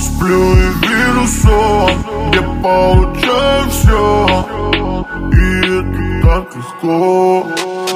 Сплю 0.00 0.56
и 0.56 0.86
вижу 0.88 1.26
сон 1.40 1.90
Где 2.30 2.40
получаю 2.62 3.70
все 3.70 4.46
И 5.32 5.44
это 5.78 6.26
так 6.26 6.56
легко. 6.56 7.46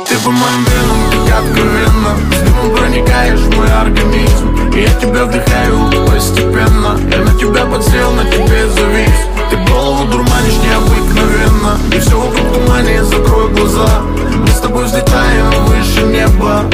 Ты 0.08 0.14
по 0.24 0.30
моим 0.30 0.64
венам, 0.64 1.26
как 1.26 1.42
откровенно 1.42 2.12
С 2.32 2.40
дымом 2.44 2.76
проникаешь 2.76 3.40
в 3.40 3.56
мой 3.56 3.72
организм. 3.72 4.70
И 4.76 4.80
я 4.80 4.94
тебя 4.94 5.24
вдыхаю 5.24 6.06
постепенно. 6.06 6.96
Я 7.10 7.24
на 7.24 7.34
тебя 7.36 7.66
подсел, 7.66 8.12
на 8.12 8.24
тебе 8.26 8.68
завис 8.68 9.29
Ты 9.50 9.56
голову 9.70 10.04
дурманишь 10.10 10.58
необыкновенно. 10.62 11.78
И 11.94 11.98
все 11.98 12.18
вокруг 12.18 12.52
тумане, 12.52 13.04
закрой 13.04 13.50
глаза. 13.50 14.02
Мы 14.40 14.48
с 14.48 14.60
тобой 14.60 14.84
взлетаем 14.84 15.64
выше 15.66 16.02
неба 16.02 16.64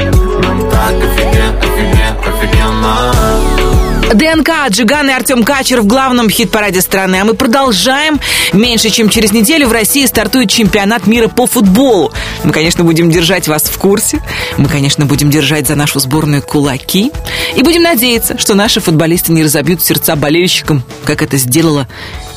ДНК, 4.14 4.50
Джиган 4.70 5.10
и 5.10 5.12
Артем 5.12 5.42
Качер 5.42 5.80
в 5.80 5.86
главном 5.86 6.30
хит-параде 6.30 6.80
страны. 6.80 7.16
А 7.16 7.24
мы 7.24 7.34
продолжаем. 7.34 8.20
Меньше 8.52 8.90
чем 8.90 9.08
через 9.08 9.32
неделю 9.32 9.68
в 9.68 9.72
России 9.72 10.06
стартует 10.06 10.48
чемпионат 10.48 11.06
мира 11.06 11.28
по 11.28 11.46
футболу. 11.46 12.12
Мы, 12.44 12.52
конечно, 12.52 12.84
будем 12.84 13.10
держать 13.10 13.48
вас 13.48 13.64
в 13.64 13.76
курсе. 13.78 14.22
Мы, 14.56 14.68
конечно, 14.68 15.06
будем 15.06 15.30
держать 15.30 15.66
за 15.66 15.74
нашу 15.74 15.98
сборную 15.98 16.42
кулаки. 16.42 17.10
И 17.56 17.62
будем 17.62 17.82
надеяться, 17.82 18.38
что 18.38 18.54
наши 18.54 18.80
футболисты 18.80 19.32
не 19.32 19.42
разобьют 19.42 19.82
сердца 19.82 20.14
болельщикам, 20.14 20.82
как 21.04 21.22
это 21.22 21.36
сделала 21.36 21.88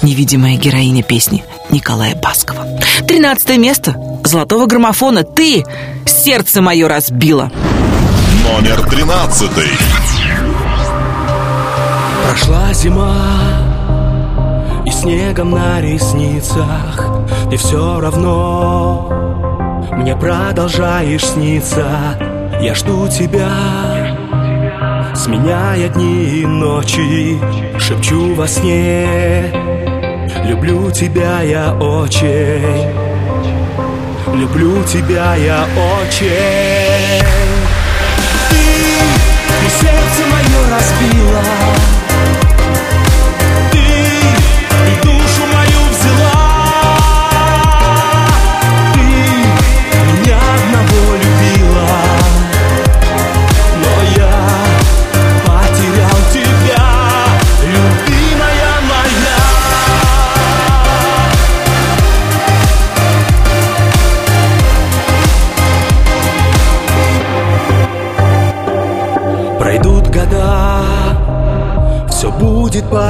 невидимая 0.02 0.56
героиня 0.56 1.04
песни 1.04 1.44
Николая 1.70 2.16
Баскова. 2.16 2.66
Тринадцатое 3.08 3.58
место 3.58 3.96
золотого 4.24 4.66
граммофона. 4.66 5.24
Ты 5.24 5.64
сердце 6.06 6.62
мое 6.62 6.88
разбила. 6.88 7.52
Номер 8.44 8.82
13. 8.90 9.50
Прошла 12.30 12.72
зима 12.74 13.16
И 14.86 14.92
снегом 14.92 15.50
на 15.50 15.82
ресницах 15.82 17.26
Ты 17.50 17.58
все 17.58 18.00
равно. 18.00 19.10
Мне 19.94 20.16
продолжаешь 20.16 21.26
сниться. 21.26 21.88
Я 22.62 22.76
жду 22.76 23.08
тебя. 23.08 23.50
Сменяя 25.16 25.90
дни 25.90 26.42
и 26.42 26.46
ночи 26.46 27.40
Шепчу 27.80 28.36
во 28.36 28.48
сне. 28.48 29.52
Люблю 30.46 30.92
тебя 30.92 31.42
я 31.42 31.74
очень. 31.74 32.94
Люблю 34.36 34.84
тебя 34.84 35.34
я 35.34 35.66
очень 36.04 36.89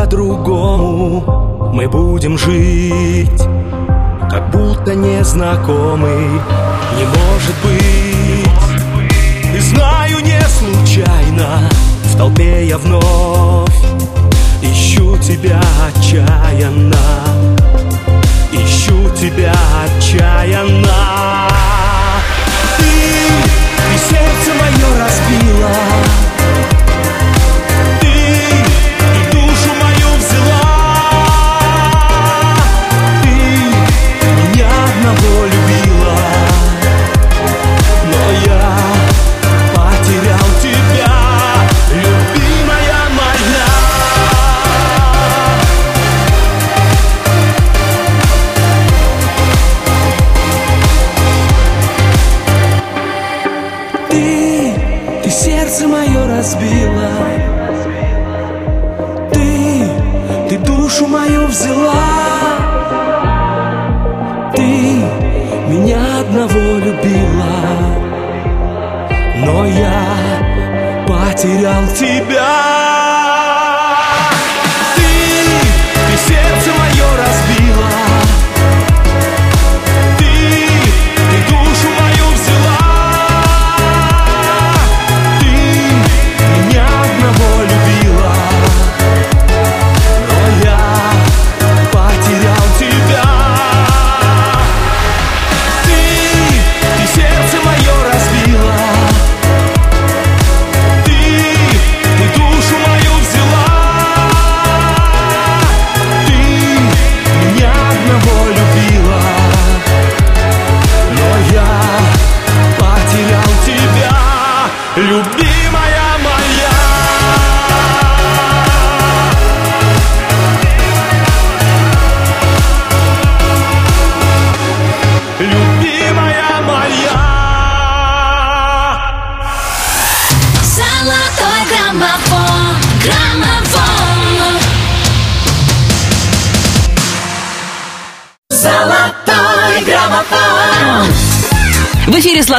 по-другому. 0.09 1.71
Мы 1.73 1.87
будем 1.87 2.37
жить, 2.37 3.41
как 4.29 4.49
будто 4.51 4.95
незнакомый. 4.95 6.27
Не 6.97 7.05
может 7.05 7.55
быть, 7.63 8.51
и 9.55 9.59
знаю 9.59 10.17
не 10.23 10.41
случайно. 10.49 11.69
В 12.05 12.17
толпе 12.17 12.65
я 12.67 12.77
вновь 12.79 13.69
ищу 14.61 15.17
тебя 15.19 15.61
отчаянно. 15.87 16.97
Ищу 18.51 19.09
тебя 19.15 19.53
отчаянно. 19.83 21.47
Ты, 22.77 22.85
ты 23.77 23.97
сердце 24.09 24.51
мое 24.59 25.03
разбила. 25.03 26.28
Но 69.51 69.65
я 69.65 71.05
потерял 71.07 71.88
тебя 71.88 72.38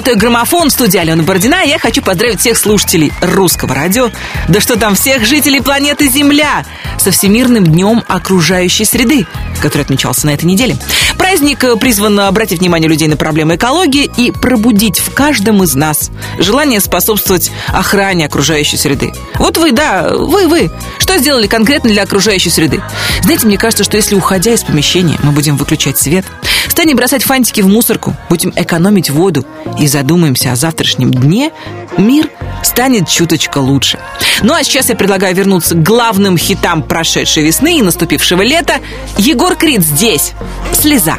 «Золотой 0.00 0.16
граммофон», 0.16 0.70
студия 0.70 1.02
Алена 1.02 1.22
Бородина. 1.22 1.62
Я 1.62 1.78
хочу 1.78 2.00
поздравить 2.00 2.40
всех 2.40 2.56
слушателей 2.56 3.12
русского 3.20 3.74
радио, 3.74 4.08
да 4.48 4.58
что 4.58 4.78
там, 4.78 4.94
всех 4.94 5.26
жителей 5.26 5.60
планеты 5.60 6.08
Земля 6.08 6.64
со 6.98 7.10
Всемирным 7.10 7.66
днем 7.66 8.02
окружающей 8.08 8.86
среды, 8.86 9.26
который 9.60 9.82
отмечался 9.82 10.24
на 10.24 10.30
этой 10.30 10.46
неделе. 10.46 10.78
Праздник 11.18 11.62
э, 11.64 11.76
призван 11.76 12.18
обратить 12.18 12.60
внимание 12.60 12.88
людей 12.88 13.08
на 13.08 13.18
проблемы 13.18 13.56
экологии 13.56 14.10
и 14.16 14.30
пробудить 14.30 14.98
в 14.98 15.12
каждом 15.12 15.62
из 15.64 15.74
нас 15.74 16.10
желание 16.38 16.80
способствовать 16.80 17.52
охране 17.68 18.24
окружающей 18.24 18.78
среды. 18.78 19.12
Вот 19.34 19.58
вы, 19.58 19.72
да, 19.72 20.12
вы, 20.16 20.48
вы, 20.48 20.70
что 21.11 21.18
сделали 21.18 21.49
конкретно 21.49 21.90
для 21.90 22.05
окружающей 22.05 22.51
среды? 22.51 22.81
Знаете, 23.25 23.44
мне 23.44 23.59
кажется, 23.59 23.83
что 23.83 23.96
если, 23.96 24.14
уходя 24.14 24.55
из 24.55 24.62
помещения, 24.62 25.18
мы 25.25 25.33
будем 25.33 25.57
выключать 25.57 25.99
свет, 25.99 26.25
станем 26.68 26.96
бросать 26.96 27.25
фантики 27.25 27.62
в 27.62 27.66
мусорку, 27.66 28.14
будем 28.29 28.53
экономить 28.55 29.11
воду 29.11 29.44
и 29.77 29.88
задумаемся 29.88 30.53
о 30.53 30.57
завтрашнем 30.57 31.11
дне, 31.11 31.51
мир 31.99 32.31
станет 32.62 33.09
чуточка 33.09 33.59
лучше. 33.59 33.99
Ну 34.42 34.55
а 34.55 34.62
сейчас 34.62 34.88
я 34.88 34.94
предлагаю 34.94 35.35
вернуться 35.35 35.75
к 35.75 35.83
главным 35.83 36.38
хитам 36.38 36.85
прошедшей 36.85 37.44
весны 37.44 37.81
и 37.81 37.83
наступившего 37.83 38.42
лета. 38.42 38.75
Егор 39.18 39.57
Крид 39.57 39.83
здесь. 39.83 40.31
Слеза. 40.73 41.16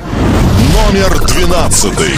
Номер 0.87 1.19
двенадцатый. 1.27 2.13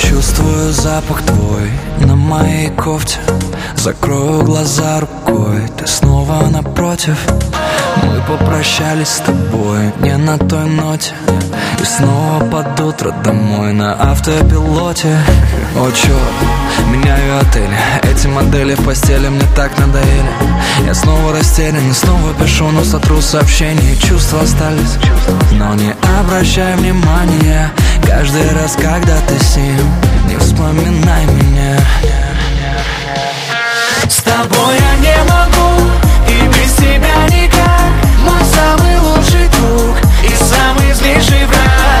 Чувствую 0.00 0.72
запах 0.72 1.20
твой 1.26 1.70
на 2.00 2.16
моей 2.16 2.70
кофте 2.70 3.18
Закрою 3.76 4.42
глаза 4.42 5.00
рукой, 5.00 5.68
ты 5.76 5.86
снова 5.86 6.46
напротив. 6.48 7.18
Мы 8.02 8.20
попрощались 8.22 9.08
с 9.08 9.18
тобой 9.18 9.92
не 10.00 10.16
на 10.16 10.38
той 10.38 10.66
ноте. 10.66 11.12
И 11.80 11.84
снова 11.84 12.44
под 12.44 12.80
утро 12.80 13.12
домой 13.24 13.72
на 13.72 13.92
автопилоте. 13.94 15.16
О, 15.76 15.90
черт, 15.90 16.88
меняю 16.90 17.40
отель. 17.40 17.70
Эти 18.04 18.28
модели 18.28 18.74
в 18.74 18.84
постели 18.84 19.28
мне 19.28 19.44
так 19.56 19.76
надоели. 19.78 20.30
Я 20.86 20.94
снова 20.94 21.32
растерян 21.32 21.90
и 21.90 21.92
снова 21.92 22.32
пишу, 22.34 22.68
но 22.68 22.84
сотру 22.84 23.20
сообщения. 23.20 23.96
Чувства 23.96 24.42
остались, 24.42 24.96
но 25.52 25.74
не 25.74 25.94
обращай 26.20 26.76
внимания. 26.76 27.70
Каждый 28.06 28.48
раз, 28.52 28.76
когда 28.76 29.16
ты 29.26 29.38
с 29.42 29.56
ним 29.56 29.76
Не 30.28 30.36
вспоминай 30.36 31.24
меня 31.26 31.78
С 34.08 34.22
тобой 34.22 34.76
я 34.78 34.96
не 34.96 35.16
могу 35.24 35.90
И 36.28 36.46
без 36.48 36.72
тебя 36.74 37.26
никак. 37.28 37.92
Мой 38.24 38.44
самый 38.44 38.98
лучший 38.98 39.48
друг 39.48 39.96
И 40.22 40.34
самый 40.34 40.92
злейший 40.92 41.46
враг 41.46 41.91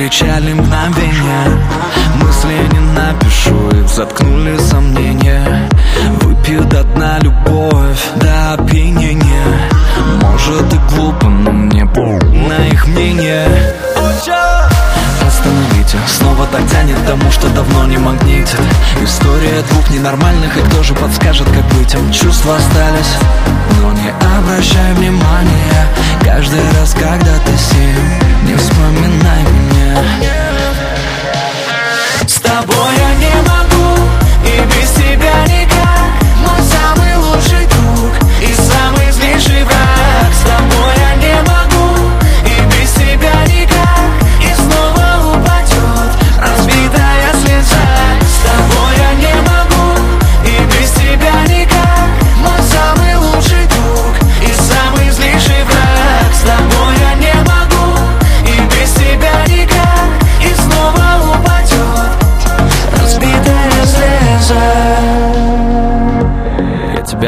кричали 0.00 0.54
мгновения. 0.54 1.60
Мысли 2.22 2.56
не 2.72 2.80
напишу, 2.98 3.68
и 3.68 3.86
заткнули 3.86 4.56
сомнения. 4.56 5.68
Выпью 6.22 6.64
до 6.64 6.84
дна 6.84 7.18
любовь, 7.18 8.00
до 8.16 8.54
опьянения. 8.54 9.70
Может 10.22 10.72
и 10.72 10.78
глупо, 10.88 11.26
но 11.26 11.50
мне 11.50 11.84
на 11.84 12.66
их 12.68 12.86
мнение. 12.86 13.46
Остановите, 15.26 15.98
снова 16.08 16.46
так 16.46 16.66
тянет 16.70 16.96
тому, 17.06 17.30
что 17.30 17.50
давно 17.50 17.84
не 17.84 17.98
магнитит. 17.98 18.58
История 19.02 19.62
двух 19.68 19.90
ненормальных, 19.90 20.56
и 20.56 20.60
кто 20.62 20.82
же 20.82 20.94
подскажет, 20.94 21.46
как 21.46 21.78
быть? 21.78 21.92
Им 21.92 22.10
Чувства 22.10 22.56
остались, 22.56 23.16
но 23.82 23.92
не 23.92 24.10
обращай 24.38 24.94
внимания. 24.94 25.86
Каждый 26.24 26.62
раз, 26.78 26.94
когда 26.94 27.34
ты 27.44 27.52
с 27.54 27.72
ним, 27.74 28.48
не 28.48 28.56
вспоминай 28.56 29.42
меня. 29.42 29.79
С 29.90 30.49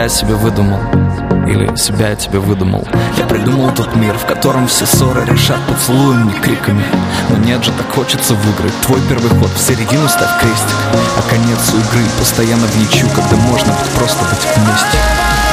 Я 0.03 0.09
себе 0.09 0.35
выдумал. 0.35 0.81
Или 1.47 1.77
себя 1.77 2.09
я 2.09 2.17
тебе 2.17 2.41
выдумал. 2.41 2.85
Я 3.17 3.25
придумал 3.25 3.71
тот 3.71 3.95
мир, 3.95 4.19
в 4.19 4.27
котором 4.27 4.67
все 4.67 4.85
ссоры 4.85 5.25
решат 5.27 5.61
поцелуем, 5.69 6.27
не 6.27 6.33
криками. 6.41 6.83
Но 7.31 7.37
нет 7.37 7.63
же, 7.63 7.71
так 7.71 7.89
хочется 7.89 8.35
выиграть. 8.35 8.75
Твой 8.85 9.01
первый 9.09 9.31
ход 9.31 9.51
в 9.51 9.61
середину 9.61 10.09
ставь 10.09 10.41
крестик. 10.41 10.77
А 10.93 11.31
конец 11.31 11.73
у 11.73 11.77
игры 11.77 12.05
постоянно 12.19 12.67
в 12.67 12.77
ничью 12.81 13.07
Когда 13.11 13.37
можно 13.37 13.73
быть 13.75 13.91
просто 13.95 14.25
быть 14.25 14.45
вместе 14.57 15.52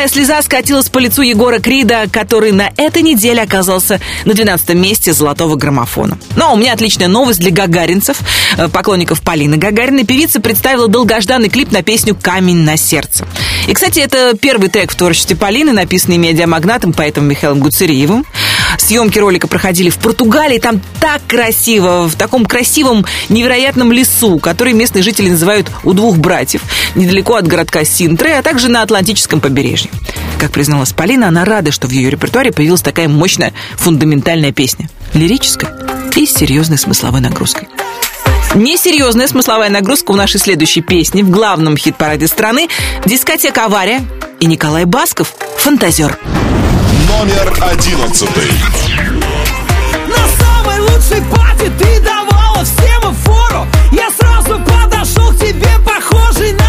Мужская 0.00 0.24
слеза 0.24 0.40
скатилась 0.40 0.88
по 0.88 0.98
лицу 0.98 1.20
Егора 1.20 1.58
Крида, 1.58 2.06
который 2.10 2.52
на 2.52 2.70
этой 2.78 3.02
неделе 3.02 3.42
оказался 3.42 4.00
на 4.24 4.32
12 4.32 4.70
месте 4.70 5.12
золотого 5.12 5.56
граммофона. 5.56 6.16
Но 6.36 6.54
у 6.54 6.56
меня 6.56 6.72
отличная 6.72 7.08
новость 7.08 7.40
для 7.40 7.50
гагаринцев, 7.50 8.16
э, 8.56 8.68
поклонников 8.68 9.20
Полины 9.20 9.58
Гагариной. 9.58 10.06
Певица 10.06 10.40
представила 10.40 10.88
долгожданный 10.88 11.50
клип 11.50 11.70
на 11.70 11.82
песню 11.82 12.16
«Камень 12.18 12.64
на 12.64 12.78
сердце». 12.78 13.26
И, 13.68 13.74
кстати, 13.74 14.00
это 14.00 14.34
первый 14.40 14.70
трек 14.70 14.90
в 14.90 14.94
творчестве 14.94 15.36
Полины, 15.36 15.72
написанный 15.72 16.16
медиамагнатом, 16.16 16.94
поэтом 16.94 17.28
Михаилом 17.28 17.60
Гуцериевым. 17.60 18.24
Съемки 18.78 19.18
ролика 19.18 19.48
проходили 19.48 19.90
в 19.90 19.98
Португалии, 19.98 20.58
там 20.58 20.80
так 21.00 21.22
красиво, 21.26 22.08
в 22.08 22.14
таком 22.16 22.46
красивом, 22.46 23.04
невероятном 23.28 23.92
лесу, 23.92 24.38
который 24.38 24.72
местные 24.72 25.02
жители 25.02 25.28
называют 25.28 25.70
«У 25.84 25.92
двух 25.92 26.16
братьев», 26.16 26.62
недалеко 26.94 27.34
от 27.34 27.46
городка 27.46 27.84
Синтры, 27.84 28.30
а 28.32 28.42
также 28.42 28.68
на 28.68 28.82
Атлантическом 28.82 29.40
побережье. 29.40 29.90
Как 30.38 30.52
призналась 30.52 30.92
Полина, 30.92 31.28
она 31.28 31.44
рада, 31.44 31.70
что 31.70 31.86
в 31.86 31.90
ее 31.90 32.10
репертуаре 32.10 32.52
появилась 32.52 32.82
такая 32.82 33.08
мощная 33.08 33.52
фундаментальная 33.76 34.52
песня. 34.52 34.88
Лирическая 35.12 35.70
и 36.16 36.26
с 36.26 36.34
серьезной 36.34 36.78
смысловой 36.78 37.20
нагрузкой. 37.20 37.68
Несерьезная 38.54 39.28
смысловая 39.28 39.70
нагрузка 39.70 40.10
у 40.10 40.16
нашей 40.16 40.40
следующей 40.40 40.80
песни 40.80 41.22
в 41.22 41.30
главном 41.30 41.76
хит-параде 41.76 42.26
страны 42.26 42.68
«Дискотека 43.06 43.66
Авария» 43.66 44.02
и 44.40 44.46
Николай 44.46 44.84
Басков 44.84 45.34
«Фантазер». 45.58 46.18
Номер 47.18 47.52
одиннадцатый. 47.60 48.50
На 50.06 50.24
самой 50.38 50.78
лучшей 50.80 51.20
пати 51.22 51.70
ты 51.78 52.00
давала 52.00 52.64
всем 52.64 53.14
фору 53.14 53.66
Я 53.90 54.10
сразу 54.10 54.60
подошел 54.60 55.32
к 55.32 55.38
тебе, 55.38 55.68
похожий 55.84 56.52
на 56.52 56.59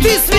больше 0.00 0.08
верил 0.08 0.31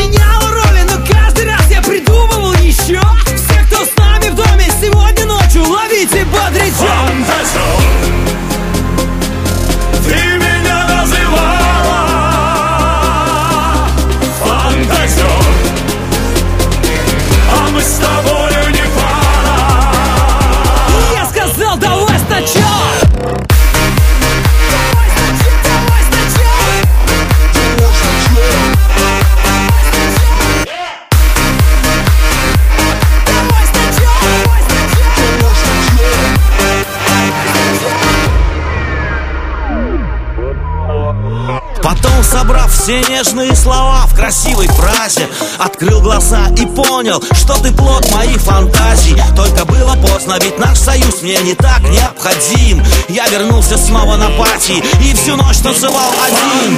все 42.84 43.02
нежные 43.04 43.56
слова 43.56 44.06
в 44.08 44.14
красивой 44.14 44.68
фразе. 44.68 45.30
Открыл 45.58 46.02
глаза 46.02 46.50
и 46.58 46.66
понял, 46.66 47.24
что 47.32 47.54
ты 47.64 47.72
плод 47.72 48.06
моих 48.14 48.42
фантазий. 48.42 49.16
Только 49.38 49.64
было 49.64 49.96
поздно, 50.06 50.38
ведь 50.42 50.60
наш 50.60 50.78
союз 50.80 51.22
мне 51.22 51.38
не 51.44 51.54
так 51.54 51.80
необходим. 51.80 52.84
Я 53.08 53.30
вернулся 53.30 53.78
снова 53.78 54.18
на 54.18 54.28
пати 54.32 54.84
и 55.02 55.14
всю 55.14 55.38
ночь 55.38 55.60
танцевал 55.60 56.12
один. 56.26 56.78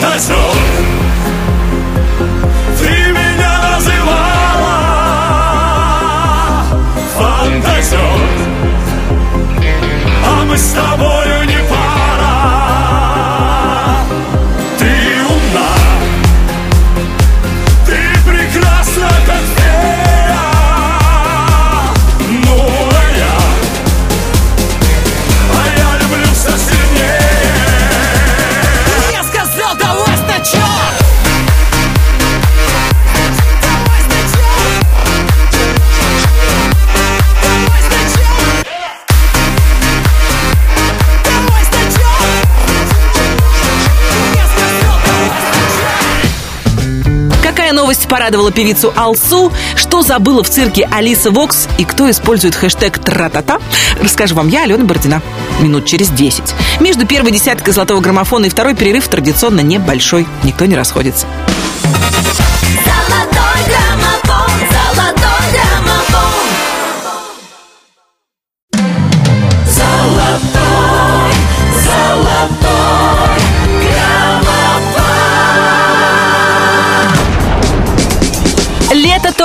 Ты 2.77 2.89
меня 3.11 3.71
называла. 3.71 4.75
Фантазер, 7.17 7.99
а 10.23 10.45
мы 10.45 10.55
с 10.55 10.71
тобою 10.71 11.44
порадовала 48.15 48.49
певицу 48.49 48.93
Алсу? 48.95 49.51
Что 49.75 50.01
забыла 50.01 50.41
в 50.41 50.49
цирке 50.49 50.87
Алиса 50.89 51.31
Вокс? 51.31 51.67
И 51.77 51.83
кто 51.83 52.09
использует 52.09 52.55
хэштег 52.55 52.97
«Тра-та-та?» 52.97 53.59
Расскажу 54.01 54.35
вам 54.35 54.47
я, 54.47 54.63
Алена 54.63 54.85
Бородина. 54.85 55.21
минут 55.59 55.85
через 55.85 56.07
10. 56.11 56.41
Между 56.79 57.05
первой 57.05 57.31
десяткой 57.31 57.73
золотого 57.73 57.99
граммофона 57.99 58.45
и 58.45 58.49
второй 58.49 58.73
перерыв 58.73 59.09
традиционно 59.09 59.59
небольшой. 59.59 60.25
Никто 60.43 60.65
не 60.65 60.77
расходится. 60.77 61.27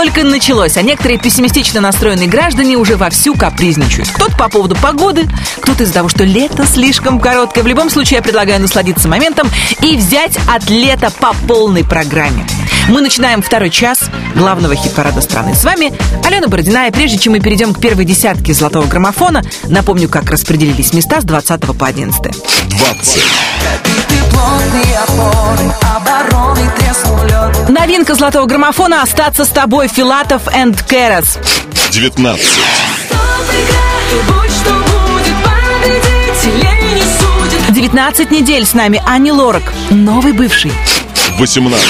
Только 0.02 0.24
началось, 0.24 0.78
а 0.78 0.82
некоторые 0.82 1.18
пессимистично 1.18 1.78
настроенные 1.82 2.26
граждане 2.26 2.76
уже 2.78 2.96
вовсю 2.96 3.34
капризничают. 3.34 4.08
Кто-то 4.08 4.34
по 4.34 4.48
поводу 4.48 4.74
погоды, 4.74 5.28
кто-то 5.60 5.82
из-за 5.82 5.92
того, 5.92 6.08
что 6.08 6.24
лето 6.24 6.64
слишком 6.64 7.20
короткое. 7.20 7.62
В 7.62 7.66
любом 7.66 7.90
случае, 7.90 8.16
я 8.16 8.22
предлагаю 8.22 8.62
насладиться 8.62 9.08
моментом 9.08 9.50
и 9.82 9.96
взять 9.96 10.38
от 10.48 10.70
лета 10.70 11.10
по 11.20 11.34
полной 11.46 11.84
программе. 11.84 12.46
Мы 12.88 13.02
начинаем 13.02 13.42
второй 13.42 13.68
час 13.68 14.00
главного 14.34 14.74
хит-парада 14.74 15.20
страны. 15.20 15.54
С 15.54 15.64
вами 15.64 15.92
Алена 16.24 16.48
Бородина. 16.48 16.86
И 16.86 16.92
прежде 16.92 17.18
чем 17.18 17.34
мы 17.34 17.40
перейдем 17.40 17.74
к 17.74 17.78
первой 17.78 18.06
десятке 18.06 18.54
золотого 18.54 18.86
граммофона, 18.86 19.42
напомню, 19.64 20.08
как 20.08 20.30
распределились 20.30 20.94
места 20.94 21.20
с 21.20 21.24
20 21.24 21.60
по 21.76 21.86
11. 21.86 22.22
20. 22.22 24.09
Плотные 24.30 24.98
опоры, 24.98 25.74
обороны 25.94 26.70
треснул 26.78 27.22
лед 27.24 27.68
Новинка 27.68 28.14
золотого 28.14 28.46
граммофона 28.46 29.02
«Остаться 29.02 29.44
с 29.44 29.48
тобой» 29.48 29.88
Филатов 29.88 30.42
энд 30.52 30.82
Керас. 30.82 31.38
19. 31.90 32.46
Будь 34.26 34.50
что 34.50 34.72
будет, 34.72 35.34
победителей 35.44 36.94
не 36.94 37.02
судит 37.02 37.72
19 37.72 38.30
недель 38.30 38.64
с 38.66 38.74
нами 38.74 39.02
Ани 39.06 39.32
Лорак, 39.32 39.72
новый 39.90 40.32
бывший. 40.32 40.72
18. 41.38 41.86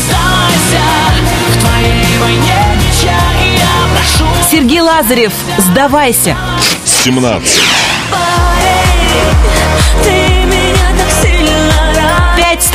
Оставайся 0.00 0.80
в 1.48 1.60
твоей 1.60 2.18
войне 2.18 2.54
ничья 2.76 3.18
И 3.44 3.58
я 3.58 3.72
прошу 3.94 4.28
Сергей 4.50 4.80
Лазарев, 4.80 5.32
«Сдавайся». 5.58 6.36
17. 6.84 7.60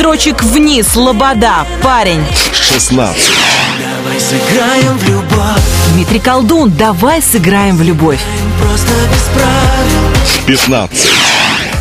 Строчек 0.06 0.44
вниз, 0.44 0.94
Лобода, 0.94 1.66
парень. 1.82 2.24
16. 2.52 2.94
Давай 2.94 4.20
сыграем 4.20 4.96
в 4.98 5.08
любовь 5.08 5.62
Дмитрий 5.94 6.20
Колдун, 6.20 6.70
давай 6.70 7.20
сыграем 7.20 7.76
в 7.76 7.82
любовь. 7.82 8.20
Просто 8.62 8.92
без 9.10 9.22
правил 9.34 10.46
15. 10.46 11.08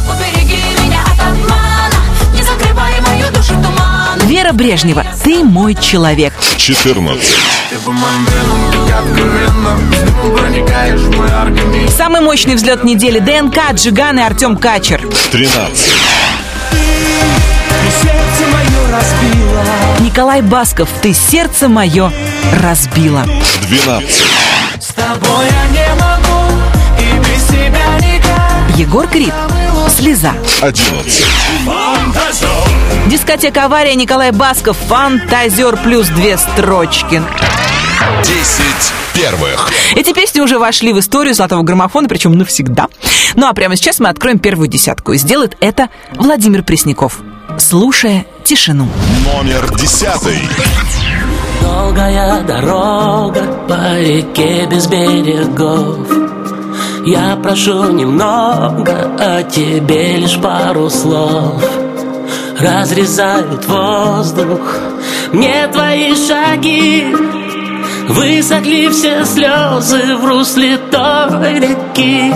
Убереги 0.10 0.58
меня 0.84 1.02
от 1.04 1.20
обмана 1.20 2.02
Не 2.34 2.42
закрывай 2.42 3.00
мою 3.02 3.32
душу 3.32 3.54
туман 3.62 4.20
Вера 4.28 4.54
Брежнева, 4.54 5.06
ты 5.24 5.44
мой 5.44 5.76
человек. 5.76 6.34
14. 6.58 7.22
Ты 7.70 7.78
по 7.78 7.92
моим 7.92 8.26
венам 8.26 8.88
так 8.88 9.06
откровенно 9.06 9.78
С 9.94 10.02
дымом 10.02 10.36
проникаешь 10.36 11.00
в 11.00 11.16
мой 11.16 11.32
организм 11.32 11.96
Самый 11.96 12.22
мощный 12.22 12.56
взлет 12.56 12.84
недели 12.84 13.20
ДНК, 13.20 13.74
Джиган 13.74 14.18
и 14.18 14.24
Артем 14.24 14.58
Качер. 14.58 15.08
13. 15.32 16.15
Николай 20.16 20.42
Басков, 20.42 20.88
ты 21.02 21.12
сердце 21.12 21.68
мое 21.68 22.10
разбила. 22.62 23.26
12. 23.68 24.24
С 24.80 24.94
тобой 24.94 25.46
я 25.46 25.68
не 25.74 25.90
могу 26.00 26.54
И 26.98 27.20
без 27.20 27.44
тебя 27.48 27.98
никак 27.98 28.78
Егор 28.78 29.06
Крид, 29.08 29.34
слеза. 29.90 30.32
11. 30.62 31.26
Дискотека 33.08 33.66
авария 33.66 33.94
Николай 33.96 34.32
Басков, 34.32 34.78
фантазер 34.88 35.76
плюс 35.84 36.08
две 36.08 36.38
строчки. 36.38 37.22
10 38.24 38.66
первых. 39.14 39.70
Эти 39.98 40.14
песни 40.14 40.40
уже 40.40 40.60
вошли 40.60 40.94
в 40.94 41.00
историю 41.02 41.34
золотого 41.34 41.64
граммофона, 41.64 42.08
причем 42.08 42.38
навсегда. 42.38 42.88
Ну 43.36 43.48
а 43.48 43.54
прямо 43.54 43.76
сейчас 43.76 44.00
мы 44.00 44.08
откроем 44.08 44.40
первую 44.40 44.70
десятку. 44.70 45.12
И 45.12 45.18
сделает 45.18 45.58
это 45.60 45.90
Владимир 46.14 46.64
Пресняков, 46.64 47.20
слушая 47.58 48.26
тишину. 48.44 48.88
Номер 49.34 49.76
10. 49.76 50.08
Долгая 51.62 52.42
дорога 52.44 53.44
по 53.68 54.00
реке 54.00 54.68
без 54.70 54.88
берегов 54.88 56.08
Я 57.06 57.36
прошу 57.42 57.92
немного, 57.92 59.12
а 59.20 59.44
тебе 59.44 60.18
лишь 60.18 60.40
пару 60.40 60.90
слов 60.90 61.64
Разрезают 62.60 63.66
воздух 63.68 64.80
мне 65.36 65.68
твои 65.68 66.16
шаги 66.16 67.14
Высохли 68.08 68.88
все 68.90 69.26
слезы 69.26 70.16
в 70.16 70.26
русле 70.26 70.78
той 70.78 71.60
реки 71.60 72.34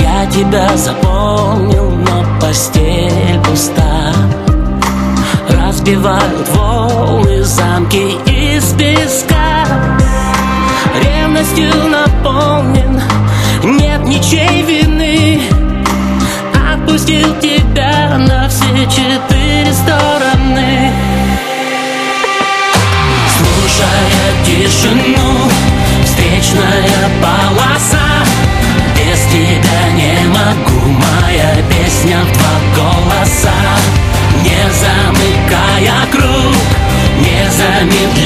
Я 0.00 0.26
тебя 0.30 0.76
запомнил, 0.76 1.85
постель 2.56 3.38
пуста. 3.44 4.14
Разбивают 5.50 6.48
волны 6.48 7.44
замки 7.44 8.16
из 8.24 8.64
песка. 8.72 9.66
Ревностью 11.02 11.70
наполнен, 11.90 13.02
нет 13.62 14.02
ничей 14.04 14.62
вины. 14.62 15.42
Отпустил 16.72 17.38
тебя 17.40 18.16
на 18.16 18.48
все 18.48 18.86
четыре 18.86 19.74
стороны. 19.74 20.92
Слушая 23.36 24.32
тишину, 24.46 25.50
встречная 26.06 27.10
полоса. 27.20 28.24
Без 28.96 29.20
тебя 29.26 29.90
не 29.94 30.15
могу, 30.46 30.86
моя 30.88 31.56
песня 31.68 32.18
в 32.22 32.32
два 32.32 32.54
голоса. 32.76 33.54
Не 34.44 34.62
замыкая 34.80 36.06
круг, 36.12 36.54
не 37.18 37.50
замедляя 37.50 38.25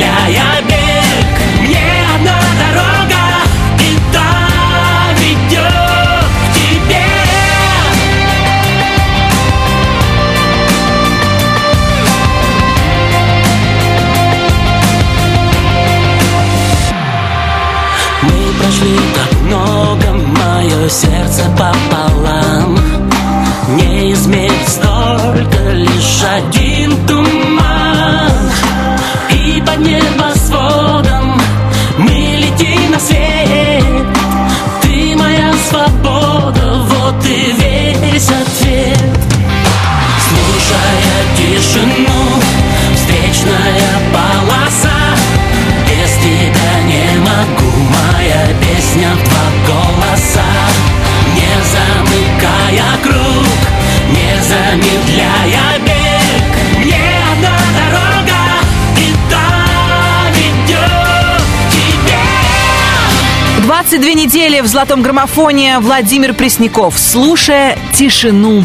22 64.30 64.46
недели 64.46 64.60
в 64.60 64.66
золотом 64.68 65.02
граммофоне 65.02 65.80
Владимир 65.80 66.34
Пресняков, 66.34 66.96
слушая 66.96 67.76
тишину. 67.92 68.62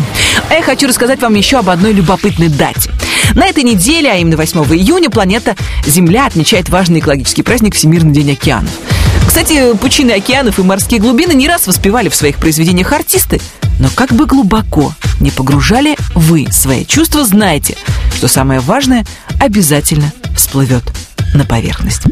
Я 0.51 0.61
хочу 0.61 0.88
рассказать 0.88 1.20
вам 1.22 1.34
еще 1.34 1.57
об 1.57 1.70
одной 1.72 1.91
любопытной 1.91 2.49
дате. 2.49 2.91
На 3.34 3.47
этой 3.47 3.63
неделе, 3.63 4.11
а 4.11 4.16
именно 4.16 4.38
8 4.38 4.59
июня, 4.76 5.09
планета 5.09 5.55
Земля 5.88 6.28
отмечает 6.28 6.70
важный 6.70 6.99
экологический 6.99 7.41
праздник 7.41 7.74
Всемирный 7.74 8.13
день 8.13 8.34
океанов. 8.34 8.70
Кстати, 9.28 9.76
пучины 9.78 10.11
океанов 10.11 10.59
и 10.59 10.61
морские 10.61 10.99
глубины 10.99 11.34
не 11.34 11.47
раз 11.47 11.66
воспевали 11.66 12.09
в 12.09 12.16
своих 12.16 12.36
произведениях 12.38 12.93
артисты, 12.93 13.41
но 13.80 13.89
как 13.89 14.13
бы 14.13 14.28
глубоко 14.28 14.93
не 15.20 15.32
погружали 15.32 15.97
вы 16.13 16.45
свои 16.51 16.86
чувства, 16.86 17.26
знайте, 17.26 17.76
что 18.16 18.28
самое 18.28 18.59
важное 18.59 19.03
обязательно 19.39 20.13
всплывет 20.36 20.84
на 21.34 21.43
поверхность. 21.43 22.03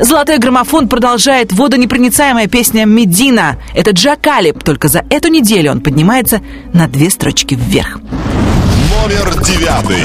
Золотой 0.00 0.38
граммофон 0.38 0.88
продолжает 0.88 1.52
водонепроницаемая 1.52 2.48
песня 2.48 2.84
«Медина». 2.84 3.58
Это 3.74 3.92
Джакалип, 3.92 4.62
только 4.64 4.88
за 4.88 5.04
эту 5.08 5.28
неделю 5.28 5.70
он 5.70 5.80
поднимается 5.80 6.40
на 6.72 6.88
две 6.88 7.10
строчки 7.10 7.54
вверх. 7.54 7.98
Номер 9.02 9.44
девятый. 9.44 10.02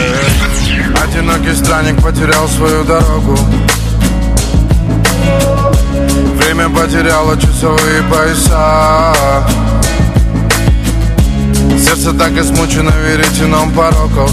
Одинокий 1.04 1.56
странник 1.56 2.02
потерял 2.04 2.48
свою 2.50 2.84
дорогу 2.84 3.38
Время 6.36 6.70
потеряло 6.70 7.40
часовые 7.40 8.04
пояса 8.04 9.16
Сердце 11.78 12.14
так 12.14 12.32
измучено 12.38 12.92
веретеном 13.06 13.72
пороков 13.72 14.32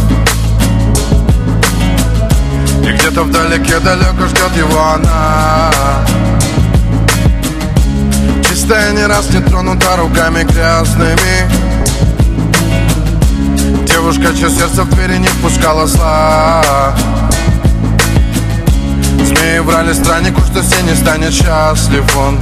И 2.86 2.92
где-то 2.92 3.24
вдалеке 3.24 3.80
далеко 3.80 4.28
ждет 4.28 4.56
его 4.56 4.80
она. 4.80 5.72
Чистая 8.48 8.92
не 8.92 9.04
раз 9.06 9.28
не 9.30 9.40
тронута 9.40 9.96
руками 9.96 10.44
грязными. 10.44 11.50
Девушка, 13.86 14.32
чье 14.38 14.48
сердце 14.50 14.84
в 14.84 14.90
двери 14.94 15.16
не 15.16 15.26
впускала 15.26 15.88
зла. 15.88 16.94
Змеи 19.24 19.58
врали 19.58 19.92
страннику, 19.92 20.40
что 20.42 20.62
все 20.62 20.80
не 20.82 20.94
станет 20.94 21.32
счастлив 21.32 22.04
он. 22.16 22.38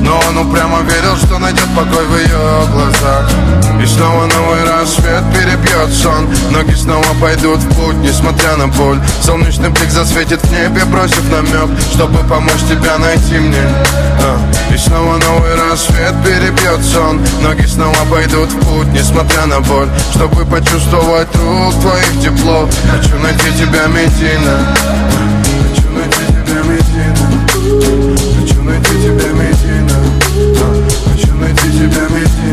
Но 0.00 0.20
он 0.28 0.38
упрямо 0.38 0.80
верил, 0.80 1.16
что 1.16 1.38
найдет 1.38 1.68
покой 1.76 2.04
в 2.06 2.16
ее 2.16 2.66
глазах. 2.72 3.30
И 3.80 3.86
снова 3.86 4.26
новый 4.26 4.64
рассвет 4.64 5.22
перебьет 5.86 5.94
сон. 5.94 6.28
Ноги 6.50 6.74
снова 6.74 7.06
пойдут 7.20 7.58
в 7.58 7.68
путь, 7.74 7.96
несмотря 7.96 8.56
на 8.56 8.68
боль. 8.68 8.98
Солнечный 9.22 9.68
блик 9.70 9.90
засветит 9.90 10.40
в 10.42 10.52
небе, 10.52 10.84
бросив 10.86 11.22
намек 11.30 11.68
Чтобы 11.92 12.18
помочь 12.28 12.62
тебя 12.68 12.98
найти 12.98 13.38
мне. 13.38 13.62
А, 14.22 14.38
И 14.72 14.76
снова 14.76 15.18
новый 15.18 15.54
рассвет 15.54 16.14
перебьет 16.24 16.84
сон. 16.84 17.20
Ноги 17.42 17.66
снова 17.66 17.96
пойдут 18.10 18.50
в 18.50 18.58
путь, 18.66 18.88
несмотря 18.92 19.46
на 19.46 19.60
боль. 19.60 19.88
Чтобы 20.14 20.44
почувствовать 20.44 21.28
рук 21.36 21.74
твоих 21.80 22.22
тепло. 22.22 22.68
Хочу 22.90 23.18
найти 23.18 23.52
тебя, 23.58 23.86
Медина 23.86 24.76
Хочу 25.68 25.90
найти 25.90 26.26
тебя, 26.28 26.62
Медина 26.62 28.16
Хочу 28.40 28.62
найти 28.62 28.90
тебя, 29.02 29.28
Медина 29.32 29.98
А, 30.60 31.10
Хочу 31.10 31.34
найти 31.34 31.70
тебя, 31.70 32.02
Медина 32.08 32.45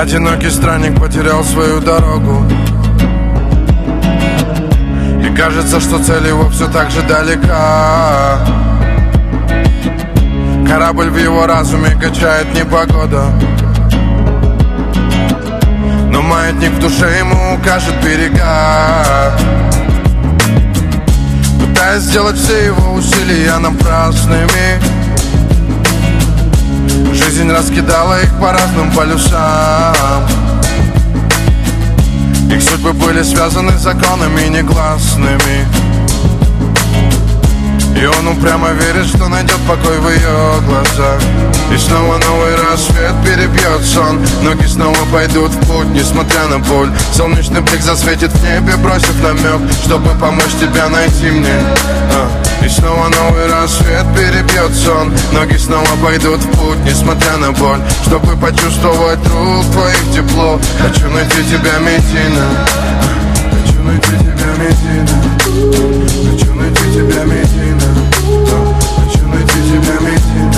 Одинокий 0.00 0.48
странник 0.48 0.98
потерял 0.98 1.44
свою 1.44 1.78
дорогу. 1.78 2.50
И 5.22 5.36
кажется, 5.36 5.78
что 5.78 6.02
цель 6.02 6.26
его 6.26 6.48
все 6.48 6.68
так 6.68 6.90
же 6.90 7.02
далека. 7.02 8.38
Корабль 10.66 11.10
в 11.10 11.18
его 11.18 11.46
разуме 11.46 11.90
качает 12.00 12.46
непогода. 12.54 13.26
Но 16.10 16.22
маятник 16.22 16.70
в 16.70 16.80
душе 16.80 17.18
ему 17.18 17.56
укажет 17.56 17.94
берега. 18.02 19.36
Пытаясь 21.60 22.04
сделать 22.04 22.38
все 22.38 22.64
его 22.64 22.94
усилия 22.94 23.58
напрасными 23.58 24.80
Жизнь 27.30 27.48
раскидала 27.48 28.20
их 28.20 28.40
по 28.40 28.52
разным 28.52 28.90
полюсам. 28.90 30.26
Их 32.50 32.60
судьбы 32.60 32.92
были 32.92 33.22
связаны 33.22 33.70
законами 33.78 34.48
негласными. 34.48 35.64
И 37.96 38.04
он 38.04 38.26
упрямо 38.26 38.70
верит, 38.70 39.06
что 39.06 39.28
найдет 39.28 39.58
покой 39.68 40.00
в 40.00 40.10
ее 40.10 40.60
глазах. 40.66 41.22
И 41.72 41.78
снова 41.78 42.18
новый 42.18 42.56
рассвет 42.56 43.14
перебьет 43.24 43.86
сон. 43.86 44.20
Ноги 44.42 44.66
снова 44.66 44.98
пойдут 45.12 45.52
в 45.52 45.66
путь, 45.68 45.86
несмотря 45.94 46.48
на 46.48 46.58
боль. 46.58 46.90
Солнечный 47.14 47.60
блик 47.60 47.80
засветит 47.80 48.32
в 48.32 48.42
небе, 48.42 48.76
бросив 48.76 49.14
намек 49.22 49.72
Чтобы 49.84 50.10
помочь 50.18 50.56
тебя 50.60 50.88
найти 50.88 51.30
мне. 51.30 51.54
А, 52.12 52.49
И 52.64 52.68
снова 52.68 53.08
новый 53.08 53.46
рассвет 53.46 54.04
перебьет 54.14 54.74
сон 54.74 55.12
Ноги 55.32 55.56
снова 55.56 55.88
пойдут 56.02 56.40
в 56.40 56.50
путь, 56.58 56.78
несмотря 56.84 57.36
на 57.38 57.52
боль. 57.52 57.80
Чтобы 58.06 58.36
почувствовать 58.36 59.18
рук 59.28 59.64
твоих 59.72 60.12
тепло. 60.14 60.58
Хочу 60.80 61.08
найти 61.10 61.42
тебя, 61.44 61.78
Медина 61.78 62.66
Хочу 63.50 63.82
найти 63.82 64.12
тебя, 64.20 64.50
Медина 64.58 65.16
Хочу 66.30 66.54
найти 66.54 66.84
тебя, 66.92 67.24
Медина 67.24 67.88
Хочу 68.96 69.26
найти 69.26 69.58
тебя, 69.70 69.94
Медина 70.00 70.49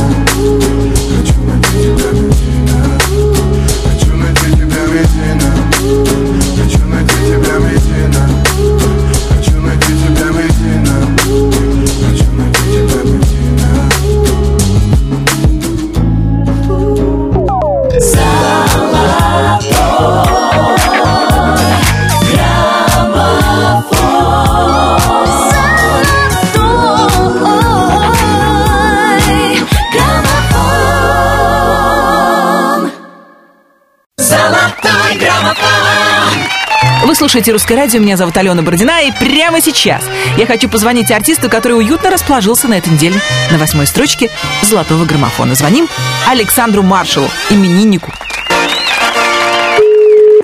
слушаете 37.22 37.52
«Русское 37.52 37.76
радио», 37.76 38.00
меня 38.00 38.16
зовут 38.16 38.36
Алена 38.36 38.62
Бородина, 38.62 39.00
и 39.04 39.12
прямо 39.12 39.60
сейчас 39.60 40.02
я 40.36 40.44
хочу 40.44 40.68
позвонить 40.68 41.12
артисту, 41.12 41.48
который 41.48 41.74
уютно 41.74 42.10
расположился 42.10 42.66
на 42.66 42.74
этой 42.74 42.92
неделе 42.92 43.14
на 43.52 43.58
восьмой 43.58 43.86
строчке 43.86 44.28
«Золотого 44.62 45.04
граммофона». 45.04 45.54
Звоним 45.54 45.86
Александру 46.28 46.82
Маршалу, 46.82 47.28
имениннику. 47.48 48.10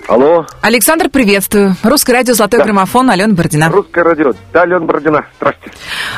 Алло, 0.06 0.46
Александр, 0.60 1.08
приветствую. 1.08 1.74
Русское 1.82 2.12
радио 2.12 2.34
«Золотой 2.34 2.62
граммофон», 2.62 3.10
Алена 3.10 3.34
Бородина. 3.34 3.70
русское 3.70 4.04
радио. 4.04 4.32
Да, 4.52 4.62
Алена 4.62 4.78
Бородина, 4.78 5.26
здрасте. 5.40 5.72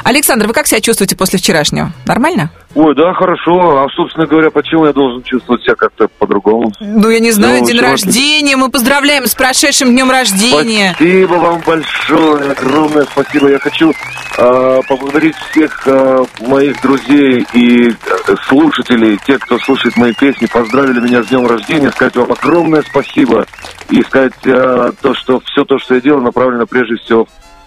Александр, 0.04 0.46
вы 0.46 0.52
как 0.52 0.66
себя 0.66 0.82
чувствуете 0.82 1.16
после 1.16 1.38
вчерашнего? 1.38 1.90
Нормально? 2.04 2.50
Ой, 2.74 2.94
да, 2.94 3.12
хорошо. 3.14 3.82
А, 3.82 3.88
собственно 3.96 4.26
говоря, 4.26 4.50
почему 4.50 4.86
я 4.86 4.92
должен 4.92 5.22
чувствовать 5.24 5.62
себя 5.62 5.74
как-то 5.74 6.06
по-другому? 6.18 6.72
Ну, 6.78 7.08
я 7.10 7.18
не 7.18 7.32
знаю, 7.32 7.60
Ну, 7.60 7.66
день 7.66 7.80
рождения. 7.80 8.56
Мы 8.56 8.70
поздравляем 8.70 9.26
с 9.26 9.34
прошедшим 9.34 9.90
днем 9.90 10.08
рождения. 10.10 10.92
Спасибо 10.94 11.34
вам 11.34 11.60
большое, 11.66 12.52
огромное 12.52 13.04
спасибо. 13.10 13.48
Я 13.48 13.58
хочу 13.58 13.92
э, 14.38 14.80
поблагодарить 14.88 15.34
всех 15.50 15.82
э, 15.86 16.24
моих 16.42 16.80
друзей 16.80 17.44
и 17.52 17.88
э, 17.88 18.34
слушателей, 18.46 19.18
тех, 19.26 19.40
кто 19.40 19.58
слушает 19.58 19.96
мои 19.96 20.14
песни, 20.14 20.46
поздравили 20.46 21.00
меня 21.00 21.24
с 21.24 21.26
днем 21.26 21.46
рождения, 21.48 21.90
сказать 21.90 22.14
вам 22.16 22.30
огромное 22.30 22.82
спасибо 22.82 23.46
и 23.88 24.00
сказать 24.02 24.34
э, 24.44 24.92
то, 25.00 25.14
что 25.14 25.40
все 25.40 25.64
то, 25.64 25.76
что 25.80 25.96
я 25.96 26.00
делаю, 26.00 26.22
направлено 26.22 26.66
прежде 26.66 26.94
всего 26.96 27.26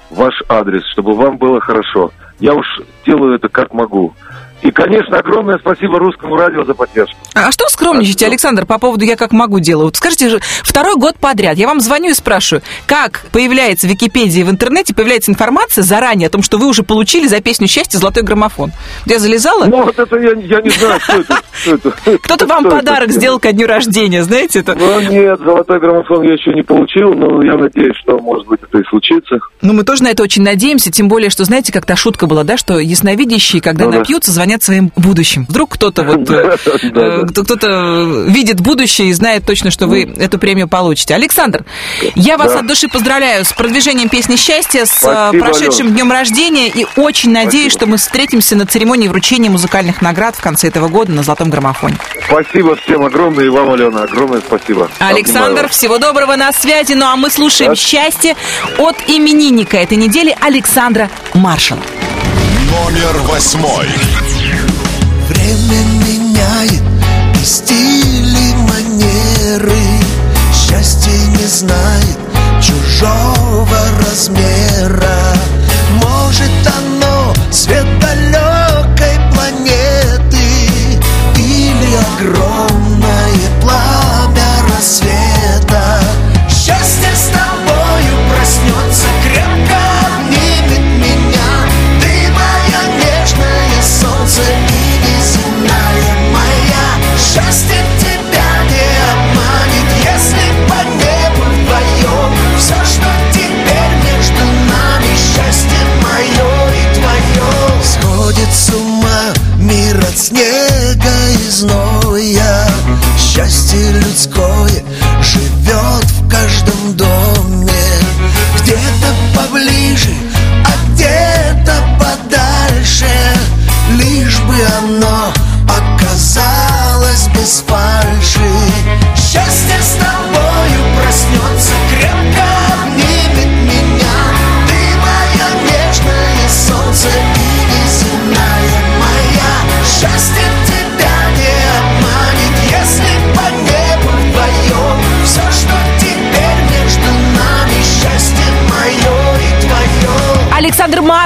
в 0.09 0.15
ваш 0.15 0.41
адрес, 0.47 0.83
чтобы 0.93 1.13
вам 1.13 1.37
было 1.37 1.59
хорошо. 1.59 2.11
Я 2.39 2.53
уж 2.53 2.65
делаю 3.05 3.35
это 3.35 3.49
как 3.49 3.73
могу. 3.73 4.13
И, 4.63 4.71
конечно, 4.71 5.17
огромное 5.19 5.57
спасибо 5.59 5.99
русскому 5.99 6.37
радио 6.37 6.63
за 6.63 6.73
поддержку. 6.73 7.17
А 7.35 7.51
что 7.51 7.65
вы 7.65 7.69
скромничаете, 7.69 8.27
Александр, 8.27 8.65
по 8.65 8.79
поводу 8.79 9.03
«я 9.03 9.17
как 9.17 9.33
могу» 9.33 9.59
делаю? 9.59 9.87
Вот 9.87 9.97
скажите 9.97 10.29
же, 10.29 10.39
второй 10.63 10.95
год 10.95 11.17
подряд 11.19 11.57
я 11.57 11.67
вам 11.67 11.81
звоню 11.81 12.11
и 12.11 12.13
спрашиваю, 12.13 12.63
как 12.85 13.25
появляется 13.33 13.87
в 13.87 13.89
Википедии 13.89 14.41
в 14.43 14.49
интернете, 14.49 14.95
появляется 14.95 15.31
информация 15.31 15.83
заранее 15.83 16.27
о 16.27 16.29
том, 16.29 16.41
что 16.41 16.57
вы 16.57 16.67
уже 16.67 16.83
получили 16.83 17.27
за 17.27 17.41
песню 17.41 17.67
«Счастье» 17.67 17.99
золотой 17.99 18.23
граммофон. 18.23 18.71
Я 19.05 19.19
залезала? 19.19 19.65
Ну, 19.65 19.83
вот 19.83 19.99
это 19.99 20.15
я, 20.15 20.31
я 20.31 20.61
не 20.61 20.69
знаю, 20.69 20.99
что 21.01 21.73
это. 21.73 21.91
Кто-то 22.23 22.47
вам 22.47 22.63
подарок 22.63 23.11
сделал 23.11 23.39
ко 23.39 23.51
дню 23.51 23.67
рождения, 23.67 24.23
знаете 24.23 24.59
это? 24.59 24.75
Ну, 24.75 25.01
нет, 25.01 25.39
золотой 25.39 25.81
граммофон 25.81 26.23
я 26.23 26.33
еще 26.33 26.53
не 26.53 26.63
получил, 26.63 27.13
но 27.13 27.43
я 27.43 27.57
надеюсь, 27.57 27.97
что, 27.97 28.17
может 28.19 28.47
быть, 28.47 28.61
это 28.63 28.77
и 28.77 28.83
случится. 28.85 29.39
Ну, 29.61 29.73
мы 29.73 29.83
тоже 29.83 30.03
на 30.03 30.11
это 30.11 30.23
очень 30.23 30.43
надеемся, 30.43 30.89
тем 30.89 31.09
более, 31.09 31.29
что, 31.29 31.43
знаете, 31.43 31.73
как 31.73 31.85
та 31.85 31.97
шутка 31.97 32.27
была, 32.27 32.43
да, 32.45 32.55
что 32.55 32.79
ясновидящие, 32.79 33.61
когда 33.61 33.85
Ну 33.85 33.91
напьются, 33.91 34.31
звонят 34.31 34.52
занять 34.53 34.63
своим 34.63 34.91
будущим. 34.95 35.45
Вдруг 35.49 35.71
кто-то 35.73 36.03
вот, 36.03 36.29
э, 36.29 36.55
э, 36.95 37.23
кто- 37.27 37.43
кто-то 37.43 38.25
видит 38.27 38.61
будущее 38.61 39.09
и 39.09 39.13
знает 39.13 39.45
точно, 39.45 39.71
что 39.71 39.87
вы 39.87 40.03
эту 40.03 40.37
премию 40.37 40.67
получите. 40.67 41.15
Александр, 41.15 41.65
я 42.15 42.37
вас 42.37 42.55
от 42.55 42.67
души 42.67 42.87
поздравляю 42.87 43.45
с 43.45 43.53
продвижением 43.53 44.09
песни 44.09 44.35
«Счастье», 44.35 44.85
с 44.85 45.03
э, 45.03 45.37
прошедшим 45.39 45.93
днем 45.93 46.11
рождения 46.11 46.67
и 46.67 46.85
очень 46.97 47.31
надеюсь, 47.31 47.73
что 47.73 47.85
мы 47.85 47.97
встретимся 47.97 48.55
на 48.55 48.65
церемонии 48.65 49.07
вручения 49.07 49.49
музыкальных 49.49 50.01
наград 50.01 50.35
в 50.35 50.41
конце 50.41 50.67
этого 50.67 50.87
года 50.87 51.11
на 51.11 51.23
«Золотом 51.23 51.49
граммофоне». 51.49 51.97
Спасибо 52.27 52.75
всем 52.75 53.03
огромное, 53.03 53.45
и 53.45 53.49
вам, 53.49 53.71
Алена, 53.71 54.03
огромное 54.03 54.41
спасибо. 54.45 54.89
Александр, 54.99 55.67
всего 55.69 55.97
доброго 55.97 56.35
на 56.35 56.51
связи. 56.51 56.93
Ну 56.93 57.05
а 57.05 57.15
мы 57.15 57.29
слушаем 57.29 57.75
«Счастье» 57.75 58.35
от 58.77 58.95
именинника 59.07 59.77
этой 59.77 59.97
недели 59.97 60.35
Александра 60.41 61.09
Маршала. 61.33 61.81
Номер 62.73 63.19
восьмой. 63.29 63.87
Время 65.29 65.83
меняет 66.05 66.81
и 67.39 67.45
стили, 67.45 68.55
манеры. 68.67 69.83
Счастье 70.51 71.13
не 71.37 71.45
знает 71.45 72.17
чужого 72.59 73.77
размера. 73.99 75.35
Может 76.01 76.49
оно 76.65 77.33
цвет 77.51 77.85
далекой 77.99 79.19
планеты 79.31 80.99
Или 81.37 81.95
огромное 82.17 83.33
пламя 83.61 84.75
рассвета 84.75 85.12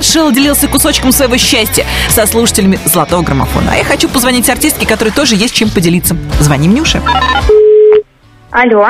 Маршал 0.07 0.31
делился 0.31 0.69
кусочком 0.69 1.11
своего 1.11 1.35
счастья 1.35 1.85
со 2.07 2.25
слушателями 2.25 2.79
«Золотого 2.85 3.23
граммофона». 3.23 3.73
А 3.73 3.75
я 3.75 3.83
хочу 3.83 4.07
позвонить 4.07 4.49
артистке, 4.49 4.87
которой 4.87 5.09
тоже 5.09 5.35
есть 5.35 5.53
чем 5.53 5.69
поделиться. 5.69 6.15
Звоним 6.39 6.73
Нюше. 6.73 7.01
Алло. 8.49 8.87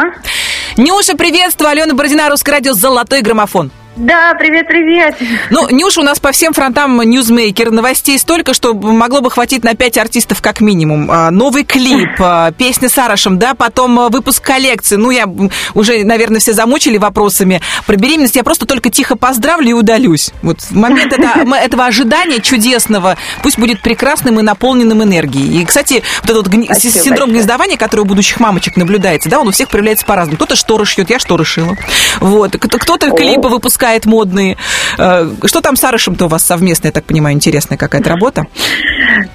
Нюша, 0.78 1.18
приветствую. 1.18 1.72
Алена 1.72 1.96
Бородина, 1.96 2.30
Русское 2.30 2.52
радио 2.52 2.74
«Золотой 2.74 3.24
граммофон». 3.24 3.72
Да, 3.98 4.36
привет, 4.38 4.68
привет. 4.68 5.16
Ну, 5.50 5.68
Нюша 5.72 6.02
у 6.02 6.04
нас 6.04 6.20
по 6.20 6.32
всем 6.32 6.54
фронтам 6.54 7.02
ньюзмейкер. 7.02 7.72
Новостей 7.72 8.20
столько, 8.20 8.54
что 8.54 8.76
могло 8.76 9.22
бы 9.22 9.32
хватить 9.32 9.64
на 9.64 9.74
пять 9.74 9.98
артистов 9.98 10.40
как 10.40 10.62
минимум. 10.62 11.10
А, 11.10 11.32
Новый 11.32 11.64
клип, 11.64 12.10
а, 12.20 12.52
песня 12.52 12.90
с 12.90 12.98
Арашем, 13.00 13.40
да, 13.40 13.56
потом 13.56 14.00
а, 14.00 14.10
выпуск 14.10 14.44
коллекции. 14.46 14.98
Ну, 14.98 15.10
я 15.10 15.26
уже, 15.74 16.04
наверное, 16.04 16.40
все 16.40 16.54
замучили 16.54 16.98
вопросами 17.00 17.60
про 17.88 17.96
беременность. 17.96 18.36
Я 18.36 18.44
просто 18.44 18.68
только 18.68 18.92
тихо 18.92 19.16
поздравлю 19.16 19.70
и 19.70 19.74
удалюсь. 19.74 20.30
Вот 20.44 20.60
момент 20.70 21.14
это- 21.14 21.44
этого 21.56 21.86
ожидания 21.86 22.40
чудесного 22.40 23.18
пусть 23.42 23.58
будет 23.58 23.82
прекрасным 23.82 24.40
и 24.40 24.44
наполненным 24.44 25.02
энергией. 25.02 25.60
И, 25.64 25.66
кстати, 25.66 26.04
вот 26.22 26.30
этот 26.30 26.48
гни- 26.50 26.66
Спасибо 26.66 26.94
синдром 26.94 27.10
большое. 27.30 27.32
гнездования, 27.32 27.78
который 27.78 28.02
у 28.02 28.06
будущих 28.06 28.40
мамочек 28.40 28.78
наблюдается, 28.78 29.28
да, 29.28 29.40
он 29.40 29.48
у 29.48 29.52
всех 29.52 29.70
проявляется 29.70 30.06
по-разному. 30.06 30.36
Кто-то 30.38 30.56
шторы 30.56 30.86
шьет, 30.86 31.10
я 31.10 31.18
шторы 31.18 31.46
шила. 31.46 31.76
Вот. 32.20 32.56
Кто- 32.58 32.78
Кто-то 32.78 33.10
клипы 33.10 33.48
выпускает 33.48 33.87
модные. 34.06 34.58
Э, 34.98 35.26
Что 35.46 35.62
там 35.62 35.76
с 35.76 35.84
Арышем-то 35.84 36.26
у 36.26 36.28
вас 36.28 36.46
совместно, 36.46 36.88
я 36.88 36.92
так 36.92 37.06
понимаю, 37.06 37.36
интересная 37.36 37.78
какая-то 37.78 38.10
работа? 38.10 38.44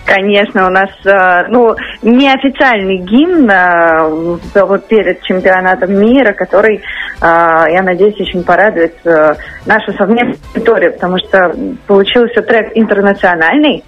Конечно, 0.04 0.66
у 0.66 0.70
нас, 0.70 0.90
э, 1.04 1.48
ну, 1.48 1.74
неофициальный 2.02 2.98
гимн 2.98 3.50
э, 3.50 4.62
вот 4.62 4.86
перед 4.88 5.22
чемпионатом 5.22 5.94
мира, 5.94 6.32
который, 6.32 6.82
я 7.20 7.82
надеюсь, 7.82 8.20
очень 8.20 8.42
порадует 8.42 8.94
нашу 9.66 9.92
совместную 9.92 10.38
аудиторию, 10.54 10.92
потому 10.92 11.18
что 11.18 11.54
получился 11.86 12.42
трек 12.42 12.72
интернациональный, 12.74 13.84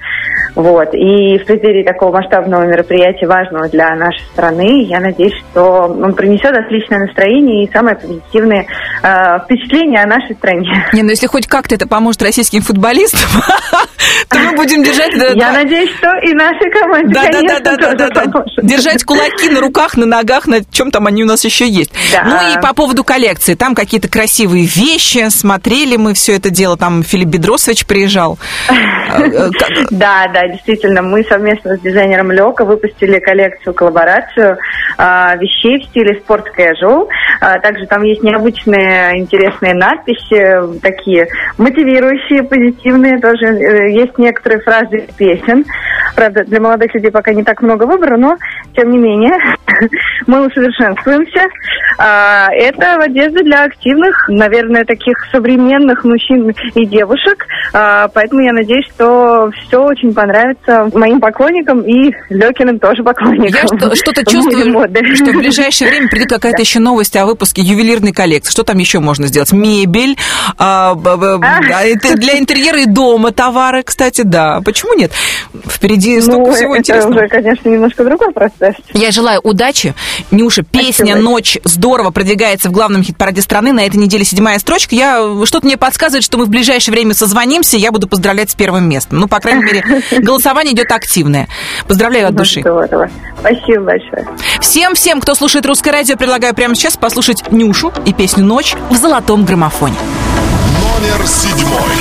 вот, 0.55 0.95
и 0.95 1.39
в 1.39 1.47
преддверии 1.47 1.83
такого 1.83 2.13
масштабного 2.13 2.65
мероприятия, 2.65 3.27
важного 3.27 3.69
для 3.69 3.95
нашей 3.97 4.23
страны, 4.33 4.85
я 4.85 5.01
надеюсь, 5.01 5.35
что 5.51 5.89
он 5.89 6.15
принесет 6.15 6.57
отличное 6.57 7.01
настроение 7.01 7.65
и 7.65 7.73
самые 7.73 7.97
позитивные 7.97 8.67
э, 9.03 9.39
впечатления 9.45 10.03
о 10.03 10.07
нашей 10.07 10.35
стране. 10.37 10.54
Не, 10.93 11.03
ну 11.03 11.11
если 11.11 11.27
хоть 11.27 11.47
как-то 11.47 11.75
это 11.75 11.87
поможет 11.87 12.23
российским 12.23 12.63
футболистам, 12.63 13.21
то 14.29 14.39
мы 14.39 14.57
будем 14.57 14.83
держать... 14.83 15.13
Я 15.35 15.53
надеюсь, 15.53 15.91
что 15.97 16.09
и 16.23 16.33
нашей 16.35 16.71
команде, 16.71 17.15
конечно. 17.15 18.63
Держать 18.63 19.05
кулаки 19.05 19.49
на 19.51 19.61
руках, 19.61 19.97
на 19.97 20.07
ногах, 20.07 20.47
на 20.47 20.65
чем 20.65 20.91
там 20.91 21.07
они 21.07 21.23
у 21.23 21.27
нас 21.27 21.45
еще 21.45 21.69
есть. 21.69 21.93
Ну 22.25 22.53
и 22.53 22.61
по 22.61 22.75
поводу 22.75 23.05
коллекции. 23.05 23.55
Там 23.55 23.75
какие-то 23.75 24.09
красивые 24.09 24.65
вещи. 24.65 25.29
Смотрели 25.29 25.97
мы 25.97 26.15
все 26.15 26.37
это 26.37 26.51
дело. 26.51 26.77
Там 26.77 27.03
Филипп 27.03 27.29
Бедросович 27.29 27.87
приезжал. 27.87 28.39
Э, 29.15 29.51
Да, 29.91 30.27
да, 30.33 30.49
действительно, 30.49 31.01
мы 31.03 31.23
совместно 31.25 31.77
с 31.77 31.81
дизайнером 31.81 32.33
Лёка 32.33 32.65
выпустили 32.65 33.21
коллекцию, 33.21 33.73
коллаборацию 33.75 34.59
а, 34.99 35.37
вещей 35.37 35.81
в 35.81 35.85
стиле 35.85 36.19
спорт 36.21 36.47
casual. 36.57 37.09
А, 37.41 37.59
также 37.61 37.87
там 37.87 38.03
есть 38.03 38.23
необычные 38.23 39.19
интересные 39.19 39.75
надписи, 39.75 40.34
такие 40.83 41.27
мотивирующие, 41.59 42.43
позитивные. 42.43 43.21
Тоже 43.21 43.47
э, 43.47 43.93
есть 43.93 44.17
некоторые 44.19 44.61
фразы 44.63 44.99
из 44.99 45.15
песен. 45.15 45.65
Правда, 46.15 46.45
для 46.45 46.61
молодых 46.61 46.95
людей 46.95 47.11
пока 47.11 47.33
не 47.33 47.43
так 47.43 47.63
много 47.63 47.85
выбора, 47.85 48.17
но 48.17 48.37
тем 48.77 48.91
не 48.91 48.99
менее 48.99 49.33
мы 50.27 50.47
усовершенствуемся. 50.47 51.47
А, 51.99 52.49
это 52.53 52.97
одежда 52.97 53.43
для 53.43 53.65
активных, 53.65 54.29
наверное, 54.29 54.85
таких 54.85 55.17
современных 55.33 56.05
мужчин 56.05 56.51
и 56.75 56.87
девушек. 56.87 57.47
А, 57.73 58.09
поэтому 58.09 58.43
я 58.43 58.53
надеюсь, 58.53 58.87
что 58.95 59.51
все 59.67 59.79
очень 59.79 60.13
понравится 60.15 60.89
моим 60.95 61.21
поклонникам 61.21 61.83
и 61.83 62.13
Лёкиным 62.31 62.79
тоже 62.79 63.03
поклонникам. 63.03 63.47
Я 63.63 63.67
что- 63.67 63.95
что-то 63.97 64.23
в 64.23 64.25
чувствую, 64.31 65.17
что 65.17 65.33
в 65.33 65.37
ближайшее 65.37 65.91
время 65.91 66.09
придет 66.09 66.31
какая-то 66.31 66.61
еще 66.63 66.81
новость 66.81 67.17
о 67.17 67.27
выпуске 67.27 67.63
ювелирной 67.63 68.13
коллекции. 68.13 68.51
Что 68.51 68.63
там 68.65 68.79
еще 68.79 69.01
можно 69.01 69.27
сделать? 69.27 69.53
Мебель, 69.53 70.17
а, 70.59 70.95
б- 70.95 71.39
да, 71.39 71.83
это 71.83 72.15
для 72.17 72.39
интерьера 72.39 72.81
и 72.83 72.87
дома 72.87 73.33
товары, 73.33 73.83
кстати, 73.83 74.23
да. 74.23 74.61
Почему 74.65 74.95
нет? 74.95 75.13
Впереди 75.69 76.21
столько 76.21 76.51
Ну, 76.51 76.55
всего 76.55 76.75
это 76.75 76.81
интересного. 76.83 77.19
уже, 77.21 77.29
конечно, 77.29 77.69
немножко 77.69 78.05
другой 78.05 78.33
процесс. 78.33 78.75
Я 78.93 79.11
желаю 79.11 79.41
удачи. 79.43 79.95
Нюша, 80.31 80.63
песня 80.63 80.93
Спасибо. 81.15 81.19
«Ночь» 81.19 81.59
здорово 81.65 82.11
продвигается 82.11 82.69
в 82.69 82.73
главном 82.73 83.03
хит-параде 83.03 83.43
страны. 83.43 83.73
На 83.73 83.87
этой 83.87 83.97
неделе 83.97 84.25
седьмая 84.25 84.59
строчка. 84.59 84.95
Я, 84.95 85.45
что-то 85.45 85.67
мне 85.67 85.77
подсказывает, 85.77 86.25
что 86.25 86.39
мы 86.39 86.45
в 86.45 86.49
ближайшее 86.49 86.93
время 86.93 87.15
созвонимся, 87.15 87.77
я 87.77 87.93
буду 87.93 88.07
поздравлять 88.09 88.51
с 88.51 88.55
первым 88.55 88.89
местом. 88.89 89.19
Ну, 89.19 89.29
по 89.29 89.41
крайней 89.41 89.65
мере, 89.65 89.85
голосование 90.21 90.75
идет 90.75 90.91
активное. 90.93 91.49
Поздравляю 91.89 92.29
от 92.29 92.35
души. 92.35 92.61
Здорово. 92.61 93.11
Спасибо 93.41 93.85
большое. 93.85 94.27
Всем-всем, 94.61 95.21
кто 95.21 95.35
слушает 95.35 95.67
«Русское 95.67 95.91
радио», 95.91 96.17
предлагаю 96.17 96.55
прямо 96.55 96.75
сейчас 96.75 96.97
послушать 96.97 97.43
Нюшу 97.51 97.93
и 98.07 98.13
песню 98.13 98.45
«Ночь» 98.45 98.75
в 98.91 98.97
золотом 98.97 99.45
граммофоне. 99.45 99.95
Номер 100.81 101.27
седьмой. 101.27 101.97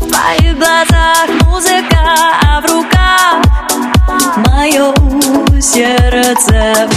В 0.00 0.10
моих 0.10 0.56
глазах 0.56 1.28
музыка, 1.44 2.02
а 2.42 2.60
в 2.60 2.66
руках 2.66 3.42
мое 4.36 4.94
сердце. 5.60 6.88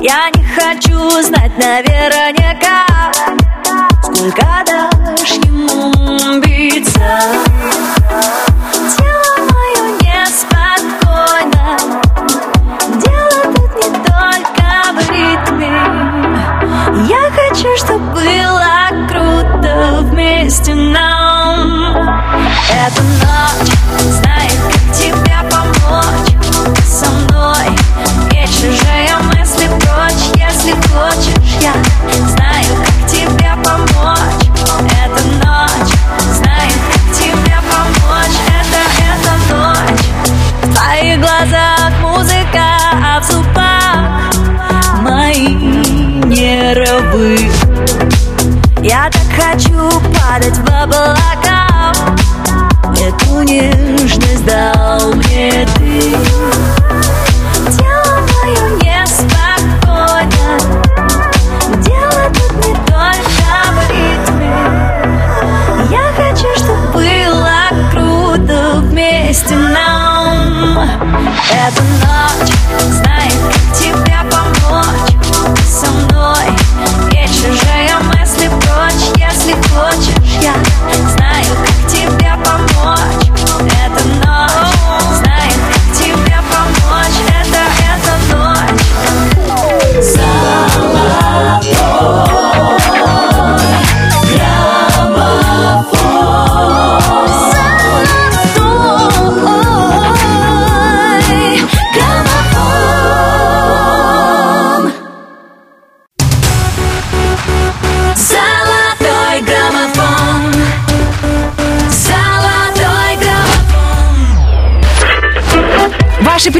Я 0.00 0.30
не 0.34 0.44
хочу 0.44 1.22
знать 1.22 1.56
наверняка, 1.58 2.86
сколько 4.02 4.64
дашь 4.66 5.32
ему 5.44 6.40
биться. 6.40 7.20
Тело 8.96 9.36
мое 9.50 9.82
неспокойно, 10.00 11.76
дело 12.96 13.54
тут 13.54 13.70
не 13.76 13.90
только 14.04 14.68
в 14.94 14.96
ритме. 15.10 16.09
Я 16.92 17.30
хочу, 17.30 17.68
чтобы 17.76 18.04
было 18.14 19.06
круто 19.08 20.00
вместе 20.02 20.74
нам. 20.74 21.94
Эта 22.68 23.02
ночь 23.02 23.72
знает, 24.10 24.58
как 24.72 24.96
тебе 24.96 25.38
помочь. 25.48 26.34
Со 26.84 27.06
мной, 27.06 27.66
не 28.32 28.44
чужие 28.46 29.16
мысли 29.32 29.68
прочь. 29.68 30.34
Если 30.34 30.72
хочешь, 30.72 31.54
я 31.62 31.72
знаю, 32.28 32.74
как 32.84 33.08
тебе 33.08 33.54
помочь. 33.62 34.50
Эта 34.90 35.22
ночь 35.46 35.94
знает, 36.34 36.80
как 36.92 37.04
тебе 37.16 37.56
помочь. 37.70 38.36
Это, 38.48 38.82
эта 39.06 39.54
ночь. 39.54 40.04
В 40.62 40.74
твоих 40.74 41.20
глазах 41.20 41.90
музыка, 42.02 42.66
а 43.00 43.20
в 43.20 43.24
зубах 43.24 45.02
мои 45.02 45.69
головы 46.60 47.38
Я 48.82 49.10
так 49.10 49.22
хочу 49.36 49.90
падать 50.14 50.56
в 50.56 50.66
облака. 50.68 51.92
Эту 52.96 53.42
нежность 53.42 54.44
дал 54.44 55.14
мне 55.14 55.66
ты 55.76 56.79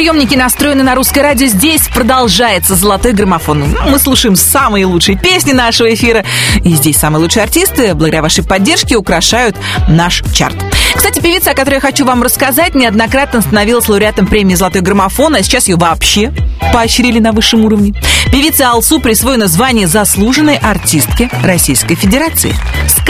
приемники 0.00 0.34
настроены 0.34 0.82
на 0.82 0.94
русское 0.94 1.20
радио. 1.20 1.46
Здесь 1.46 1.86
продолжается 1.88 2.74
золотой 2.74 3.12
граммофон. 3.12 3.76
Мы 3.86 3.98
слушаем 3.98 4.34
самые 4.34 4.86
лучшие 4.86 5.18
песни 5.18 5.52
нашего 5.52 5.92
эфира. 5.92 6.24
И 6.64 6.70
здесь 6.70 6.96
самые 6.96 7.20
лучшие 7.20 7.42
артисты, 7.42 7.92
благодаря 7.92 8.22
вашей 8.22 8.42
поддержке, 8.42 8.96
украшают 8.96 9.58
наш 9.88 10.22
чарт. 10.32 10.56
Кстати, 10.94 11.20
певица, 11.20 11.50
о 11.50 11.54
которой 11.54 11.74
я 11.74 11.80
хочу 11.80 12.06
вам 12.06 12.22
рассказать, 12.22 12.74
неоднократно 12.74 13.42
становилась 13.42 13.90
лауреатом 13.90 14.26
премии 14.26 14.54
«Золотой 14.54 14.80
граммофон», 14.80 15.34
а 15.34 15.42
сейчас 15.42 15.68
ее 15.68 15.76
вообще 15.76 16.32
поощрили 16.72 17.18
на 17.18 17.32
высшем 17.32 17.66
уровне. 17.66 17.92
Певице 18.32 18.62
Алсу 18.62 19.00
присвоено 19.00 19.48
звание 19.48 19.86
заслуженной 19.86 20.56
артистки 20.56 21.28
Российской 21.44 21.94
Федерации. 21.94 22.54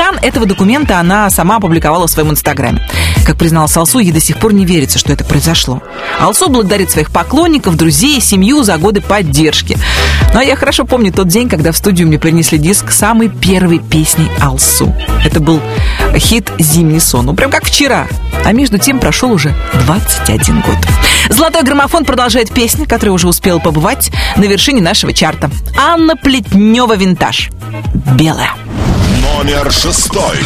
Скан 0.01 0.16
этого 0.22 0.46
документа 0.46 0.98
она 0.98 1.28
сама 1.28 1.57
опубликовала 1.57 2.07
в 2.07 2.11
своем 2.11 2.30
инстаграме. 2.30 2.80
Как 3.26 3.36
призналась 3.36 3.76
Алсу, 3.76 3.98
ей 3.98 4.12
до 4.12 4.20
сих 4.20 4.38
пор 4.38 4.55
не 4.55 4.64
верится, 4.64 4.98
что 4.98 5.12
это 5.12 5.26
произошло. 5.26 5.82
Алсу 6.18 6.48
благодарит 6.48 6.90
своих 6.90 7.11
поклонников, 7.11 7.76
друзей, 7.76 8.18
семью 8.22 8.62
за 8.62 8.78
годы 8.78 9.03
поддержки. 9.03 9.76
Ну 10.32 10.40
а 10.40 10.42
я 10.42 10.57
хорошо 10.57 10.86
помню 10.86 11.12
тот 11.12 11.28
день, 11.28 11.51
когда 11.51 11.70
в 11.70 11.76
студию 11.76 12.09
мне 12.09 12.18
принесли 12.18 12.57
диск 12.57 12.92
самой 12.92 13.28
первой 13.28 13.78
песни 13.78 14.30
Алсу. 14.40 14.94
Это 15.22 15.38
был 15.38 15.61
хит 16.16 16.51
«Зимний 16.59 16.98
сон». 16.98 17.26
Ну, 17.26 17.34
прям 17.34 17.51
как 17.51 17.66
вчера. 17.66 18.07
А 18.42 18.53
между 18.53 18.78
тем 18.78 19.01
прошел 19.01 19.30
уже 19.30 19.55
21 19.84 20.62
год. 20.62 20.78
Золотой 21.28 21.62
граммофон 21.62 22.07
продолжает 22.07 22.51
песня, 22.55 22.86
которая 22.86 23.12
уже 23.12 23.28
успела 23.28 23.59
побывать 23.59 24.11
на 24.36 24.44
вершине 24.44 24.80
нашего 24.80 25.12
чарта. 25.12 25.51
Анна 25.78 26.16
Плетнева 26.16 26.96
«Винтаж». 26.96 27.51
«Белая». 28.16 28.55
Номер 29.43 29.72
шестой. 29.72 30.36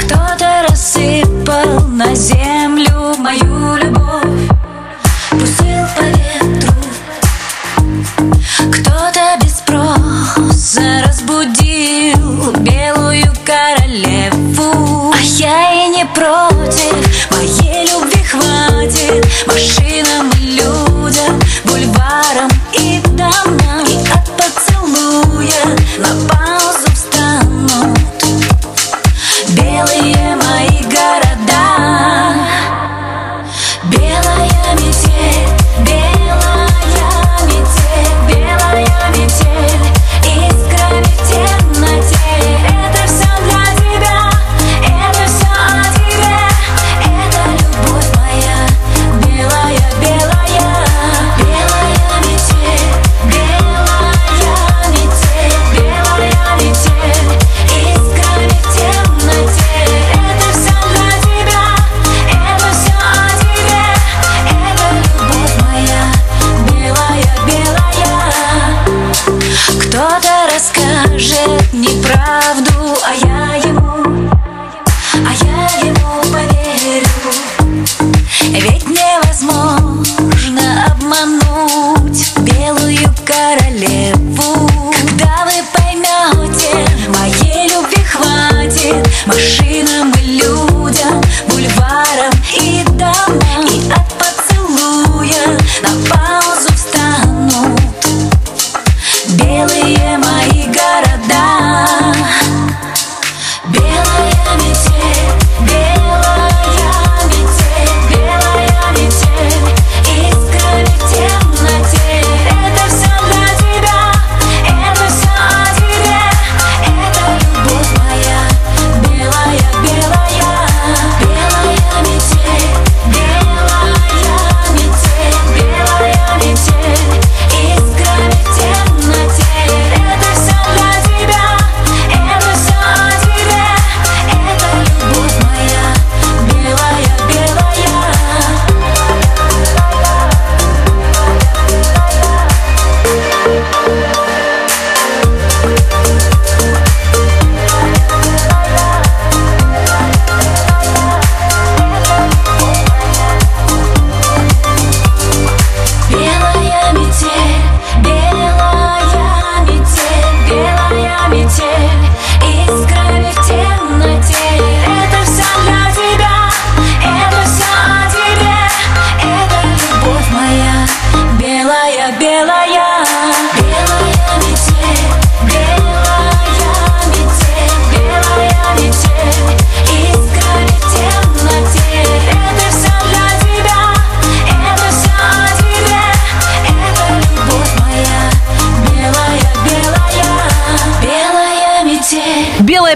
Кто-то 0.00 0.66
рассыпал 0.68 1.88
на 1.88 2.14
землю 2.14 3.14
мою 3.16 3.76
любовь 3.76 4.50
Пустил 5.30 5.86
по 5.96 6.02
ветру. 6.02 6.74
Кто-то 8.70 9.38
без 9.42 9.56
спроса 9.56 11.04
разбудил 11.06 12.52
белую 12.58 13.32
королеву. 13.46 15.14
А 15.14 15.18
я 15.18 15.86
и 15.86 15.88
не 15.88 16.04
против, 16.04 17.30
моей 17.30 17.90
любви 17.90 18.22
хватит. 18.24 19.26
Машинам 19.46 20.30
и 20.38 20.60
людям, 20.60 21.40
бульварам 21.64 22.50
и 22.74 23.00
домам 23.14 23.65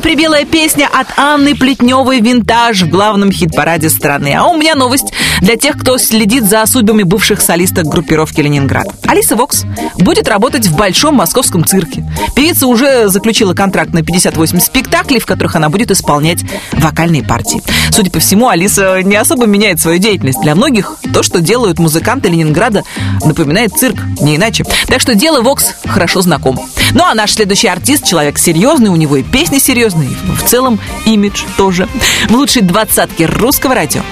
Белая-прибелая 0.00 0.46
песня 0.46 0.88
от 0.90 1.08
Анны 1.18 1.54
Плетневой 1.54 2.20
«Винтаж» 2.20 2.80
в 2.82 2.88
главном 2.88 3.30
хит-параде 3.30 3.90
страны. 3.90 4.34
А 4.34 4.46
у 4.46 4.56
меня 4.56 4.74
новость 4.74 5.12
для 5.42 5.56
тех, 5.56 5.76
кто 5.76 5.98
следит 5.98 6.44
за 6.44 6.64
судьбами 6.64 7.02
бывших 7.02 7.42
солисток 7.42 7.84
группировки 7.84 8.40
«Ленинград». 8.40 8.86
Алиса 9.06 9.36
Вокс 9.36 9.64
будет 9.98 10.26
работать 10.26 10.66
в 10.66 10.74
Большом 10.74 11.16
московском 11.16 11.66
цирке. 11.66 12.10
Певица 12.34 12.66
уже 12.66 13.08
заключила 13.08 13.52
контракт 13.52 13.92
на 13.92 14.02
58 14.02 14.60
спектаклей, 14.60 15.20
в 15.20 15.26
которых 15.26 15.54
она 15.54 15.68
будет 15.68 15.90
исполнять 15.90 16.44
вокальные 16.72 17.22
партии. 17.22 17.62
Судя 17.90 18.10
по 18.10 18.20
всему, 18.20 18.48
Алиса 18.48 19.02
не 19.02 19.16
особо 19.16 19.44
меняет 19.44 19.80
свою 19.80 19.98
деятельность. 19.98 20.40
Для 20.40 20.54
многих 20.54 20.96
то, 21.12 21.22
что 21.22 21.42
делают 21.42 21.78
музыканты 21.78 22.30
Ленинграда, 22.30 22.84
напоминает 23.22 23.76
цирк, 23.76 23.98
не 24.22 24.36
иначе. 24.36 24.64
Так 24.86 25.02
что 25.02 25.14
дело 25.14 25.42
Вокс 25.42 25.74
хорошо 25.86 26.22
знаком. 26.22 26.58
Ну 26.92 27.04
а 27.04 27.14
наш 27.14 27.32
следующий 27.32 27.68
артист, 27.68 28.06
человек 28.06 28.38
серьезный, 28.38 28.88
у 28.88 28.96
него 28.96 29.16
и 29.16 29.22
песни 29.22 29.58
серьезные, 29.58 29.89
в 29.94 30.48
целом 30.48 30.78
имидж 31.06 31.44
тоже. 31.56 31.88
В 32.28 32.32
лучшей 32.32 32.62
двадцатке 32.62 33.26
русского 33.26 33.74
радио 33.74 34.02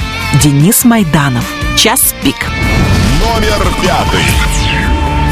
Денис 0.43 0.85
Майданов. 0.85 1.45
Час 1.77 2.15
пик. 2.23 2.37
Номер 3.21 3.67
пятый. 3.83 4.21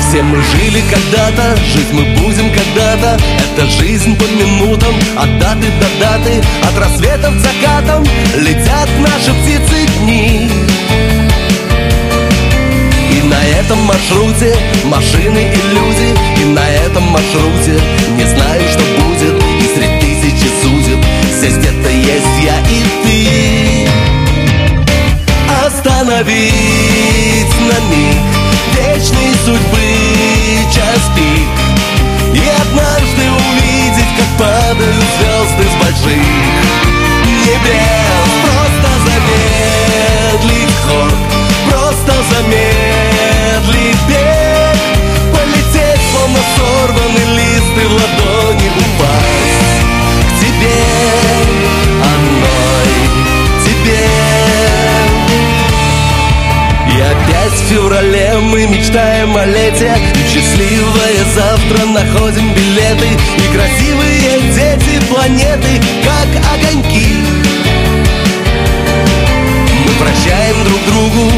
Все 0.08 0.22
мы 0.22 0.36
жили 0.36 0.82
когда-то, 0.90 1.56
жить 1.56 1.92
мы 1.92 2.02
будем 2.20 2.52
когда-то 2.52 3.18
Это 3.40 3.66
жизнь 3.66 4.16
по 4.16 4.22
минутам, 4.24 4.94
от 5.16 5.38
даты 5.38 5.66
до 5.80 6.00
даты 6.00 6.42
От 6.62 6.78
рассветов 6.78 7.34
к 7.34 7.40
закатам 7.40 8.04
летят 8.36 8.88
наши 9.00 9.32
птицы 9.42 9.86
дни 9.98 10.48
И 13.10 13.22
на 13.22 13.42
этом 13.58 13.78
маршруте 13.84 14.56
машины 14.84 15.52
и 15.52 15.74
люди 15.74 16.42
И 16.42 16.44
на 16.44 16.68
этом 16.68 17.02
маршруте 17.04 17.80
не 18.16 18.24
знаю, 18.24 18.62
что 18.68 18.82
будет 19.02 19.45
И 20.46 20.48
судеб 20.62 21.04
здесь 21.38 21.56
где-то 21.56 21.90
есть 21.90 22.36
я 22.44 22.56
и 22.70 22.84
ты. 23.02 23.88
Остановить 25.66 26.40
на 27.68 27.78
миг 27.90 28.20
вечной 28.76 29.34
судьбы 29.44 29.86
час 30.72 31.02
пик. 31.16 31.56
И 32.32 32.44
однажды 32.62 32.95
феврале 57.68 58.38
мы 58.38 58.66
мечтаем 58.66 59.36
о 59.36 59.44
лете. 59.44 59.92
И 60.14 60.18
счастливое 60.28 61.24
завтра 61.34 61.86
находим 61.86 62.52
билеты. 62.54 63.08
И 63.38 63.46
красивые 63.54 64.40
дети 64.54 65.00
планеты, 65.08 65.80
как 66.04 66.28
огоньки. 66.54 67.06
Мы 69.84 69.92
прощаем 69.98 70.56
друг 70.64 70.80
другу 70.86 71.30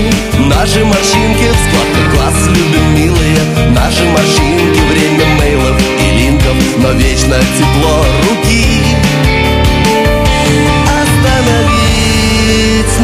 наши 0.48 0.84
морщинки. 0.84 1.48
Складка 1.64 2.02
глаз, 2.14 2.36
любим 2.48 2.94
милые 2.94 3.38
Наши 3.70 4.04
морщинки, 4.04 4.80
время 4.90 5.26
мейлов 5.38 5.76
и 5.80 6.10
линков 6.18 6.56
Но 6.78 6.92
вечно 6.92 7.36
тепло 7.56 8.04
руки. 8.28 8.66
Остановить 11.00 11.78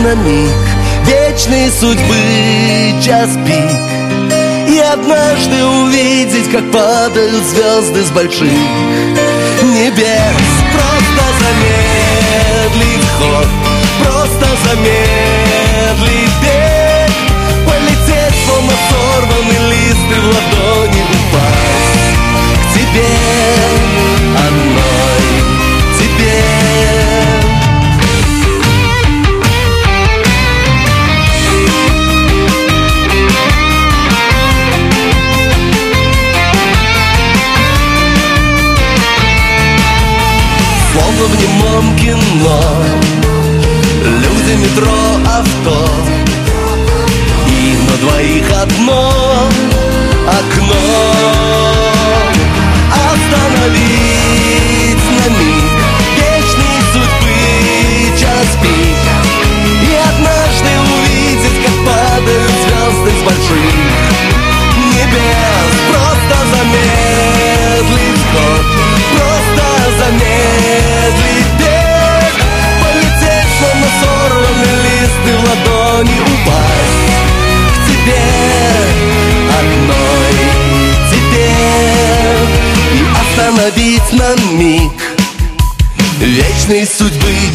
на 0.02 0.14
миг 0.14 0.73
вечной 1.06 1.70
судьбы 1.70 3.02
час 3.02 3.30
пик. 3.46 4.74
И 4.74 4.78
однажды 4.78 5.64
увидеть, 5.64 6.50
как 6.50 6.70
падают 6.72 7.44
звезды 7.44 8.02
с 8.02 8.10
больших 8.10 8.50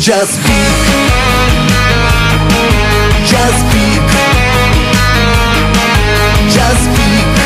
час 0.10 0.30
пик 0.44 0.76
Час 3.30 3.54
пик 3.72 4.04
Час 6.52 6.78
пик 6.96 7.40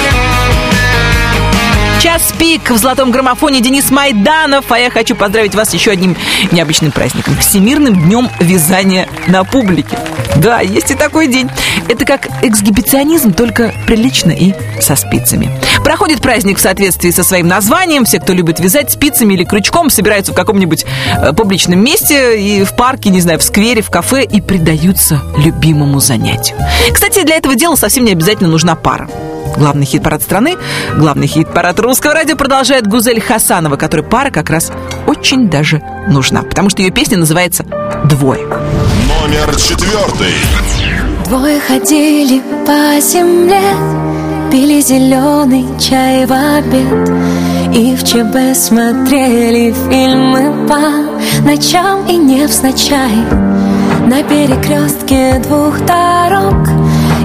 Час 2.02 2.34
пик 2.38 2.72
в 2.72 2.78
золотом 2.78 3.12
граммофоне 3.12 3.60
Денис 3.60 3.92
Майданов. 3.92 4.72
А 4.72 4.80
я 4.80 4.90
хочу 4.90 5.14
поздравить 5.14 5.56
вас 5.56 5.74
еще 5.74 5.92
одним 5.92 6.16
необычным 6.54 6.94
праздником. 6.94 7.36
Всемирным 7.38 7.96
днем 7.96 8.30
вязания 8.40 9.10
на 9.28 9.44
публике. 9.44 9.98
Да, 10.38 10.62
есть 10.62 10.92
и 10.92 10.96
такой 10.96 11.28
день. 11.28 11.50
Это 11.90 12.06
как 12.06 12.30
эксгибиционизм, 12.44 13.34
только 13.34 13.74
прилично 13.86 14.32
и 14.32 14.54
со 14.80 14.96
спицами. 14.96 15.50
Проходит 15.94 16.22
праздник 16.22 16.58
в 16.58 16.60
соответствии 16.60 17.12
со 17.12 17.24
своим 17.24 17.48
названием. 17.48 18.04
Все, 18.06 18.20
кто 18.20 18.34
любит 18.34 18.60
вязать 18.60 18.90
спицами 18.90 19.36
или 19.36 19.44
крючком, 19.44 19.92
собираются 19.92 20.32
в 20.32 20.36
каком-нибудь 20.36 20.88
э, 21.20 21.34
публичном 21.34 21.84
месте 21.84 22.42
и 22.42 22.64
в 22.64 22.76
парке, 22.76 23.12
не 23.12 23.22
знаю, 23.22 23.38
в 23.38 23.44
сквере, 23.44 23.84
в 23.84 23.92
кафе 23.92 24.24
и 24.24 24.42
предаются 24.42 25.22
любимому 25.38 26.00
занятию. 26.00 26.58
Кстати, 26.92 27.24
для 27.24 27.36
этого 27.36 27.54
дела 27.54 27.76
совсем 27.76 28.06
не 28.06 28.14
обязательно 28.14 28.50
нужна 28.50 28.74
пара. 28.74 29.08
Главный 29.56 29.86
хит-парад 29.86 30.24
страны, 30.24 30.56
главный 30.98 31.28
хит-парад 31.28 31.80
русского 31.80 32.16
радио 32.16 32.36
продолжает 32.36 32.88
Гузель 32.88 33.22
Хасанова, 33.22 33.76
которой 33.76 34.02
пара 34.02 34.32
как 34.32 34.50
раз 34.50 34.72
очень 35.06 35.48
даже 35.48 35.84
нужна, 36.08 36.42
потому 36.42 36.72
что 36.72 36.82
ее 36.82 36.90
песня 36.90 37.20
называется 37.20 37.66
«Двое». 38.06 38.48
Номер 38.48 39.56
четвертый. 39.58 40.34
Двое 41.28 41.60
ходили 41.60 42.42
по 42.66 43.00
земле, 43.00 43.62
пили 44.54 44.82
зеленый 44.82 45.66
чай 45.80 46.28
в 46.28 46.32
обед 46.32 47.10
И 47.74 47.96
в 47.96 48.04
ЧБ 48.04 48.56
смотрели 48.56 49.74
фильмы 49.90 50.68
по 50.68 51.42
ночам 51.44 52.06
и 52.08 52.18
невзначай. 52.18 53.16
На 54.06 54.22
перекрестке 54.22 55.40
двух 55.40 55.80
дорог 55.88 56.70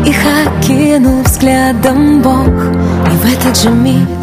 их 0.07 0.17
окинул 0.47 1.23
взглядом 1.23 2.23
Бог. 2.23 2.47
И 2.47 3.17
в 3.21 3.25
этот 3.31 3.61
же 3.61 3.69
миг 3.69 4.21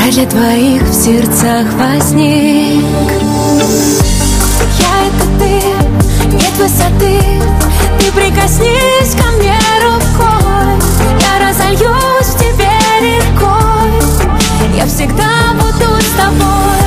рай 0.00 0.10
для 0.10 0.26
двоих 0.26 0.82
в 0.82 0.92
сердцах 0.92 1.66
возник. 1.78 2.84
Я 4.80 4.94
это 5.06 5.26
ты, 5.38 6.34
нет 6.34 6.54
высоты. 6.58 7.20
Ты 8.00 8.10
прикоснись 8.10 9.14
ко 9.14 9.30
мне 9.36 9.56
рукой. 9.84 10.32
Я 11.20 11.76
тебе 11.76 12.21
рекой. 13.02 13.92
Я 14.76 14.86
всегда 14.86 15.54
буду 15.54 16.00
с 16.00 16.10
тобой. 16.16 16.82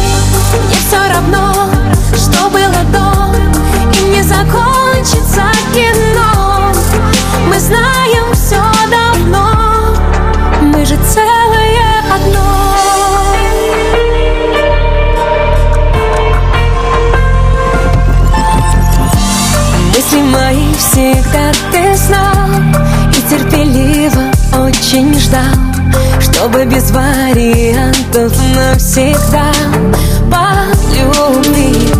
Мне 0.65 0.75
все 0.87 0.97
равно, 1.13 1.69
что 2.13 2.49
было 2.49 2.81
до. 2.91 3.35
И 3.99 4.03
не 4.09 4.23
закончится 4.23 5.43
кино. 5.73 6.71
Мы 7.47 7.59
знаем 7.59 8.33
все 8.33 8.61
давно. 8.89 9.49
Мы 10.61 10.85
же 10.85 10.95
целые 10.95 11.81
одно. 12.13 12.41
Если 19.95 20.21
мои 20.21 20.73
всегда 20.75 21.51
ты 21.71 21.95
знал. 21.95 22.49
И 23.11 23.21
терпеливо 23.29 24.31
очень 24.65 25.19
ждал. 25.19 25.64
Чтобы 26.35 26.65
без 26.65 26.91
вариантов 26.91 28.33
навсегда 28.55 29.53
По 30.29 30.65
любви 30.93 31.93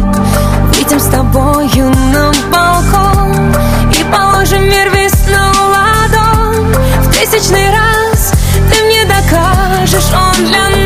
Выйдем 0.68 1.00
с 1.00 1.06
тобою 1.06 1.90
на 2.12 2.34
балкон 2.52 3.56
И 3.98 4.04
положим 4.12 4.64
мир 4.64 4.92
весь 4.94 5.26
на 5.30 5.54
ладонь 5.70 6.76
В 7.04 7.14
тысячный 7.14 7.70
раз 7.70 8.34
ты 8.74 8.84
мне 8.84 9.06
докажешь 9.06 10.12
Он 10.14 10.46
для 10.46 10.70
нас 10.70 10.85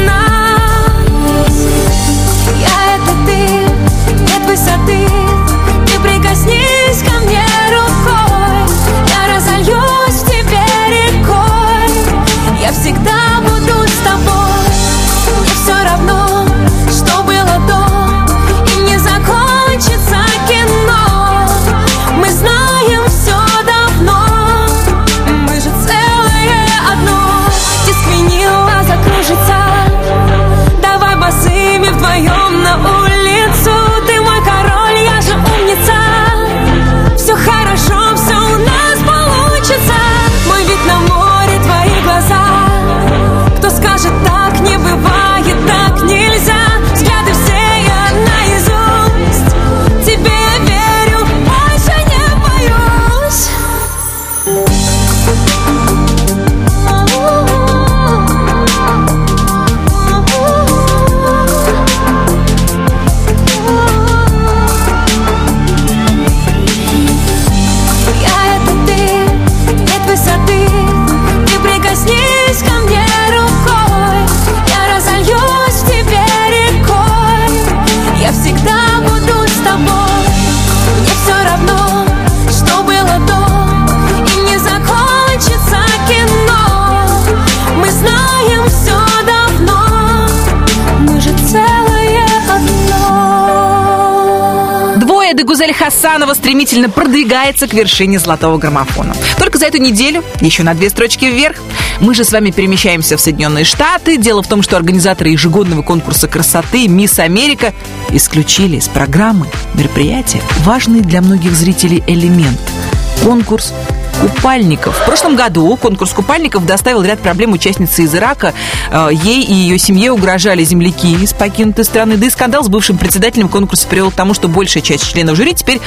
Дегузель 95.70 95.74
Хасанова 95.74 96.34
стремительно 96.34 96.90
продвигается 96.90 97.68
к 97.68 97.74
вершине 97.74 98.18
золотого 98.18 98.58
граммофона. 98.58 99.16
Только 99.38 99.60
за 99.60 99.68
эту 99.68 99.78
неделю 99.78 100.24
еще 100.42 100.64
на 100.64 100.74
две 100.74 100.90
строчки 100.90 101.26
вверх. 101.26 101.58
Мы 102.00 102.16
же 102.16 102.24
с 102.24 102.32
вами 102.32 102.50
перемещаемся 102.50 103.18
в 103.18 103.22
Соединенные 103.22 103.66
Штаты. 103.66 104.18
Дело 104.18 104.42
в 104.42 104.48
том, 104.48 104.64
что 104.64 104.78
организаторы 104.78 105.30
ежегодного 105.30 105.84
конкурса 105.84 106.28
красоты 106.28 106.88
«Мисс 106.88 107.20
Америка» 107.20 107.74
исключили 108.10 108.78
из 108.78 108.88
программы 108.88 109.48
мероприятия 109.76 110.42
важный 110.60 111.02
для 111.02 111.22
многих 111.22 111.54
зрителей 111.54 112.04
элемент– 112.08 112.60
конкурс 113.24 113.74
купальников. 114.20 114.98
В 114.98 115.06
прошлом 115.06 115.36
году 115.36 115.76
конкурс 115.78 116.12
купальников 116.12 116.66
доставил 116.66 117.02
ряд 117.02 117.20
проблем 117.20 117.54
участницы 117.54 118.04
из 118.04 118.14
Ирака. 118.16 118.54
Э, 118.92 119.10
Ей 119.12 119.44
и 119.44 119.54
ее 119.54 119.78
семье 119.78 120.12
угрожали 120.12 120.64
земляки 120.64 121.14
из 121.14 121.34
покинутой 121.34 121.86
страны. 121.86 122.18
Да 122.18 122.28
и 122.28 122.30
скандал 122.30 122.64
с 122.64 122.68
бывшим 122.68 122.98
председателем 122.98 123.50
конкурса 123.50 123.88
привел 123.88 124.12
к 124.12 124.14
тому, 124.14 124.34
что 124.34 124.48
большая 124.48 124.84
часть 124.84 125.12
членов 125.12 125.36
жюри 125.36 125.54
теперь 125.54 125.80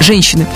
женщины. 0.00 0.46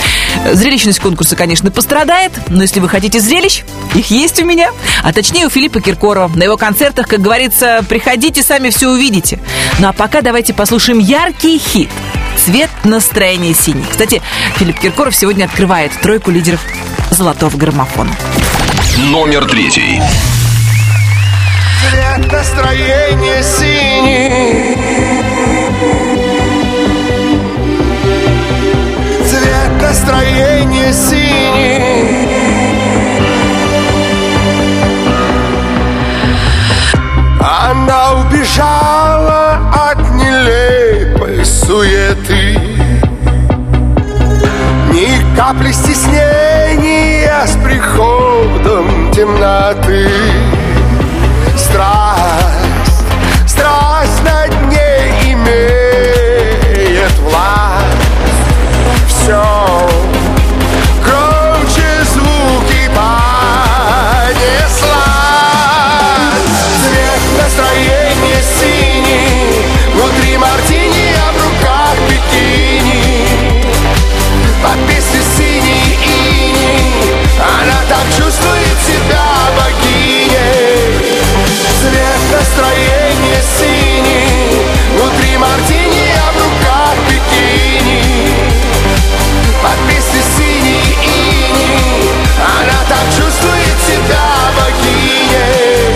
Э, 0.45 0.55
Зрелищность 0.55 1.01
конкурса, 1.01 1.37
конечно, 1.37 1.70
пострадает, 1.70 2.33
но 2.49 2.62
если 2.62 2.81
вы 2.81 2.89
хотите 2.89 3.20
зрелищ, 3.20 3.64
их 3.95 4.11
есть 4.11 4.41
у 4.41 4.45
меня. 4.45 4.70
А 5.03 5.12
точнее 5.12 5.47
у 5.47 5.51
Филиппа 5.51 5.81
Киркорова. 5.81 6.31
На 6.35 6.45
его 6.45 6.57
концертах, 6.57 7.09
как 7.09 7.20
говорится, 7.20 7.85
приходите, 7.89 8.43
сами 8.43 8.70
все 8.70 8.89
увидите. 8.89 9.39
Ну 9.79 9.89
а 9.89 9.93
пока 9.93 10.22
давайте 10.22 10.55
послушаем 10.55 10.99
яркий 10.99 11.59
хит 11.59 11.91
«Цвет 12.39 12.70
настроения 12.84 13.55
синий». 13.55 13.84
Кстати, 13.91 14.22
Филипп 14.57 14.80
Киркоров 14.80 15.14
сегодня 15.14 15.45
открывает 15.45 15.93
тройку 16.01 16.30
лидеров 16.30 16.61
золотого 17.11 17.57
граммофона. 17.57 18.16
Номер 18.97 19.45
третий. 19.47 20.01
Цвет 21.91 22.32
настроения 22.32 23.43
синий 23.43 24.76
Цвет 29.24 29.80
настроения 29.80 30.93
синий 30.93 32.18
Она 37.41 38.14
убежала 38.14 38.97
капли 45.39 45.70
стеснения 45.70 47.47
с 47.47 47.55
приходом 47.62 49.12
темноты 49.12 50.09
Цвет 82.29 82.41
настроения 82.41 83.43
синий. 83.59 84.66
Внутри 84.97 85.37
мартини, 85.39 86.12
а 86.16 86.33
в 86.33 86.37
руках 86.37 86.95
бикини. 87.09 88.03
Под 89.62 89.79
песню 89.89 90.22
синий 90.37 90.97
иней 91.05 92.11
Она 92.39 92.79
так 92.89 93.07
чувствует 93.16 93.79
себя 93.87 94.26
богиней. 94.57 95.95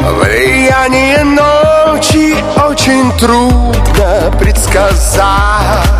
Влияние 0.00 1.22
ночи 1.24 2.36
очень 2.56 3.12
трудно 3.18 4.32
предсказать 4.38 5.91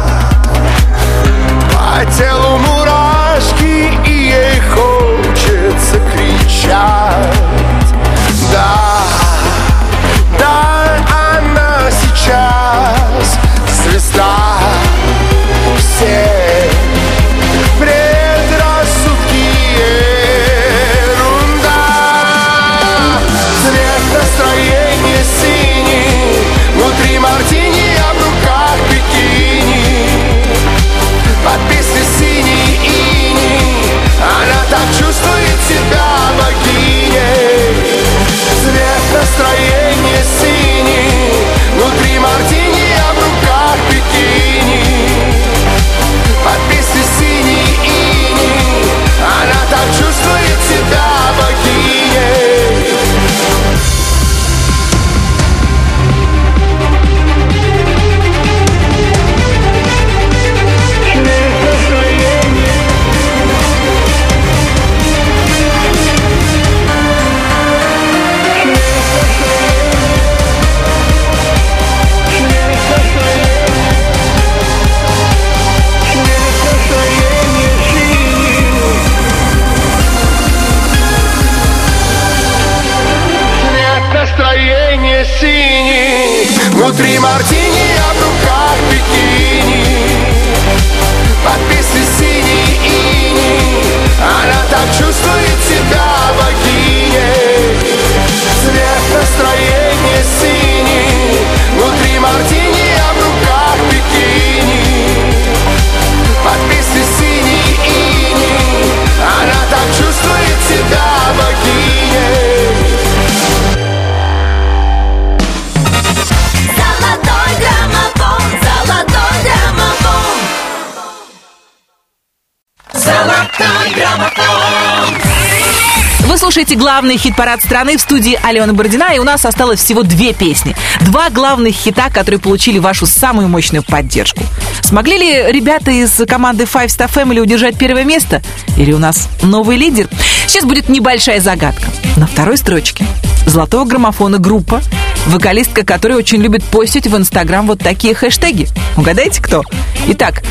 слушаете 126.72 126.76
главный 126.76 127.16
хит-парад 127.18 127.60
страны 127.62 127.96
в 127.96 128.00
студии 128.00 128.38
Алена 128.42 128.72
Бородина, 128.72 129.14
и 129.14 129.18
у 129.18 129.24
нас 129.24 129.44
осталось 129.44 129.80
всего 129.80 130.02
две 130.02 130.32
песни. 130.32 130.74
Два 131.02 131.28
главных 131.30 131.74
хита, 131.74 132.08
которые 132.08 132.40
получили 132.40 132.78
вашу 132.78 133.06
самую 133.06 133.48
мощную 133.48 133.82
поддержку. 133.82 134.42
Смогли 134.82 135.18
ли 135.18 135.52
ребята 135.52 135.90
из 135.90 136.12
команды 136.26 136.64
Five 136.64 136.86
Star 136.86 137.10
Family 137.12 137.40
удержать 137.40 137.76
первое 137.76 138.04
место? 138.04 138.42
Или 138.76 138.92
у 138.92 138.98
нас 138.98 139.28
новый 139.42 139.76
лидер? 139.76 140.08
Сейчас 140.46 140.64
будет 140.64 140.88
небольшая 140.88 141.40
загадка. 141.40 141.88
На 142.16 142.26
второй 142.26 142.56
строчке 142.56 143.04
золотого 143.46 143.84
граммофона 143.84 144.38
группа, 144.38 144.80
вокалистка 145.26 145.84
которой 145.84 146.14
очень 146.14 146.40
любит 146.40 146.64
постить 146.64 147.06
в 147.06 147.16
Инстаграм 147.16 147.66
вот 147.66 147.80
такие 147.80 148.14
хэштеги. 148.14 148.68
Угадайте, 148.96 149.42
кто? 149.42 149.62
Итак, 150.08 150.42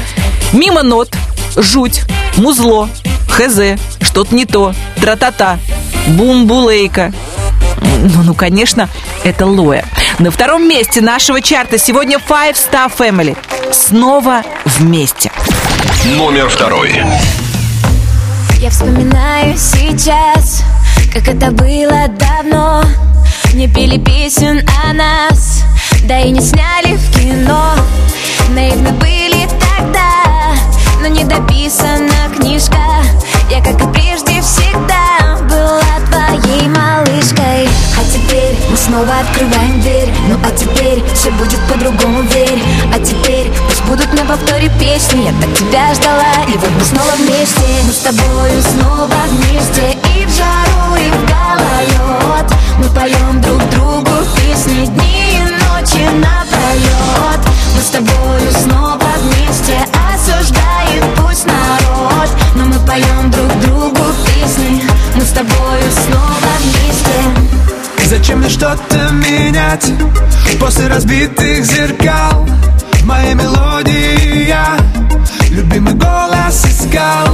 мимо 0.54 0.84
нот, 0.84 1.10
жуть, 1.56 2.02
музло, 2.38 2.90
хз, 3.32 3.80
что-то 4.02 4.36
не 4.36 4.46
то, 4.46 4.74
тра-та-та, 5.00 5.60
бум-булейка. 6.08 7.12
Ну, 7.82 8.24
ну, 8.24 8.34
конечно, 8.34 8.90
это 9.24 9.46
Лоя. 9.46 9.86
На 10.20 10.32
втором 10.32 10.68
месте 10.68 11.02
нашего 11.02 11.42
чарта 11.42 11.78
сегодня 11.78 12.18
Five 12.18 12.56
Star 12.56 12.92
Family. 12.96 13.36
Снова 13.72 14.44
вместе. 14.66 15.32
Номер 16.06 16.50
второй. 16.50 16.92
Я 18.60 18.70
вспоминаю 18.70 19.58
сейчас, 19.58 20.64
как 21.12 21.28
это 21.28 21.52
было 21.52 22.08
давно 22.10 22.84
Не 23.56 23.68
пели 23.68 23.98
песен 23.98 24.64
о 24.86 24.94
нас, 24.94 25.64
да 26.04 26.20
и 26.20 26.30
не 26.30 26.42
сняли 26.42 26.96
в 26.96 27.12
кино 27.12 27.74
Наивны 28.50 28.92
были 28.92 29.61
но 31.02 31.08
не 31.08 31.24
дописана 31.24 32.30
книжка. 32.38 32.78
Я, 33.50 33.60
как 33.62 33.82
и 33.82 33.88
прежде, 33.92 34.42
всегда 34.42 35.38
была 35.50 35.82
твоей 36.10 36.68
малышкой. 36.68 37.68
А 37.98 38.04
теперь 38.12 38.56
мы 38.70 38.78
снова 38.78 39.20
открываем 39.20 39.82
дверь. 39.82 40.14
Ну 40.28 40.38
а 40.44 40.52
теперь 40.52 41.04
все 41.14 41.32
будет 41.32 41.60
по-другому, 41.68 42.22
верь. 42.24 42.62
А 42.94 43.00
теперь 43.00 43.52
пусть 43.68 43.84
будут 43.86 44.14
на 44.14 44.26
повторе 44.26 44.70
песни. 44.80 45.24
Я 45.24 45.34
так 45.42 45.54
тебя 45.58 45.94
ждала, 45.96 46.46
и 46.48 46.58
вот 46.58 46.70
мы 46.78 46.86
снова 46.86 47.12
вместе. 47.18 47.66
Мы 47.86 47.92
с 47.92 47.98
тобою 47.98 48.62
снова 48.62 49.16
вместе. 49.30 49.98
И 50.16 50.26
в 50.26 50.30
жару, 50.30 50.96
и 50.96 51.10
в 51.10 51.26
гололед. 51.26 52.52
Мы 52.78 52.88
поем 52.90 53.42
друг 53.42 53.62
другу 53.70 54.12
песни 54.36 54.86
Дни 54.86 55.38
и 55.38 55.42
ночи 55.42 56.04
напролет 56.16 57.42
Мы 57.76 57.82
с 57.82 57.90
тобою 57.90 58.52
снова 58.64 59.06
вместе 59.22 59.91
Осуждает 60.22 61.04
пусть 61.18 61.48
народ. 61.48 62.30
Но 62.56 62.66
мы 62.66 62.76
поем 62.86 63.32
друг 63.32 63.60
другу 63.62 64.04
песни. 64.28 64.84
Мы 65.16 65.24
с 65.24 65.30
тобою 65.30 65.84
снова 66.06 66.52
вместе. 66.60 68.06
Зачем 68.06 68.40
мне 68.40 68.50
что-то 68.50 69.10
менять? 69.14 69.92
После 70.60 70.88
разбитых 70.88 71.66
зеркал 71.66 72.46
В 72.94 73.06
моей 73.06 73.34
мелодии 73.34 74.48
я 74.48 74.78
Любимый 75.50 75.94
голос 75.94 76.66
искал. 76.66 77.28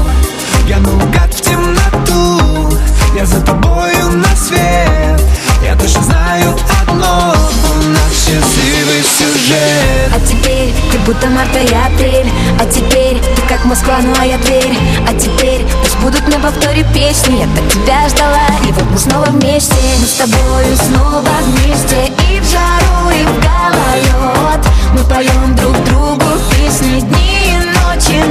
Я 0.68 0.78
наугад 0.78 1.34
в 1.34 1.42
темноту 1.42 2.78
Я 3.18 3.26
за 3.26 3.42
тобою 3.42 4.12
на 4.12 4.36
свет 4.36 5.22
Я 5.68 5.76
точно 5.76 6.02
знаю 6.02 6.56
одно 6.88 7.34
У 7.36 7.90
нас 7.90 8.12
счастливый 8.14 9.04
сюжет. 9.04 10.10
А 10.16 10.20
теперь 10.26 10.74
ты 10.90 10.98
будто 11.00 11.28
март 11.28 11.54
и 11.56 11.76
апрель 11.76 12.32
А 12.58 12.66
теперь 12.66 13.20
ты 13.36 13.42
как 13.50 13.66
Москва, 13.66 13.98
ну 14.02 14.14
а 14.18 14.26
я 14.26 14.38
Тверь 14.38 14.78
А 15.06 15.14
теперь 15.14 15.66
пусть 15.84 15.98
будут 15.98 16.26
на 16.30 16.40
повторе 16.40 16.86
песни. 16.94 17.40
Я 17.40 17.48
так 17.54 17.70
тебя 17.70 18.08
ждала, 18.08 18.48
и 18.66 18.72
вот 18.72 18.86
мы 18.90 18.98
снова 18.98 19.26
вместе. 19.26 19.76
Мы 20.00 20.08
с 20.08 20.14
тобою 20.14 20.78
снова 20.78 21.28
вместе. 21.44 22.14
И 22.32 22.40
в 22.40 22.50
жару, 22.50 23.10
и 23.10 23.24
в 23.26 23.36
гололед 23.44 24.66
Мы 24.94 25.04
поем 25.04 25.54
друг 25.58 25.76
другу 25.84 26.26
песни. 26.52 27.02
Дни 27.02 27.42
и 27.46 27.58
ночи 27.58 28.24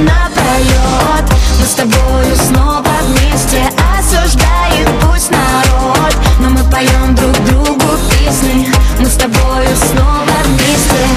напролет 0.47 1.29
Мы 1.59 1.65
с 1.65 1.73
тобою 1.73 2.35
снова 2.35 2.85
вместе 3.03 3.63
Осуждает 3.97 4.87
пусть 5.01 5.31
народ 5.31 6.15
Но 6.39 6.49
мы 6.49 6.63
поем 6.69 7.15
друг 7.15 7.33
другу 7.45 7.97
песни 8.11 8.71
Мы 8.99 9.05
с 9.05 9.15
тобою 9.15 9.75
снова 9.75 10.25
вместе 10.45 11.07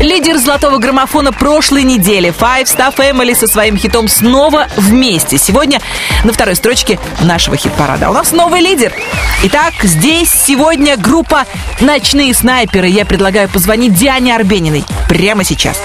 Лидер 0.00 0.38
золотого 0.38 0.78
граммофона 0.78 1.32
прошлой 1.32 1.82
недели 1.82 2.28
Five 2.36 2.64
Star 2.64 2.94
Family 2.94 3.34
со 3.34 3.46
своим 3.46 3.78
хитом 3.78 4.08
снова 4.08 4.66
вместе. 4.76 5.38
Сегодня 5.38 5.80
на 6.24 6.32
второй 6.32 6.56
строчке 6.56 6.98
нашего 7.20 7.56
хит-парада. 7.56 8.08
А 8.08 8.10
У 8.10 8.12
нас 8.12 8.32
новый 8.32 8.60
лидер. 8.60 8.92
Итак, 9.44 9.72
здесь 9.82 10.30
сегодня 10.30 10.98
группа 10.98 11.46
«Ночные 11.80 12.34
снайперы». 12.34 12.88
Я 12.88 13.06
предлагаю 13.06 13.48
позвонить 13.48 13.94
Диане 13.94 14.34
Арбениной 14.34 14.84
прямо 15.08 15.42
сейчас. 15.42 15.80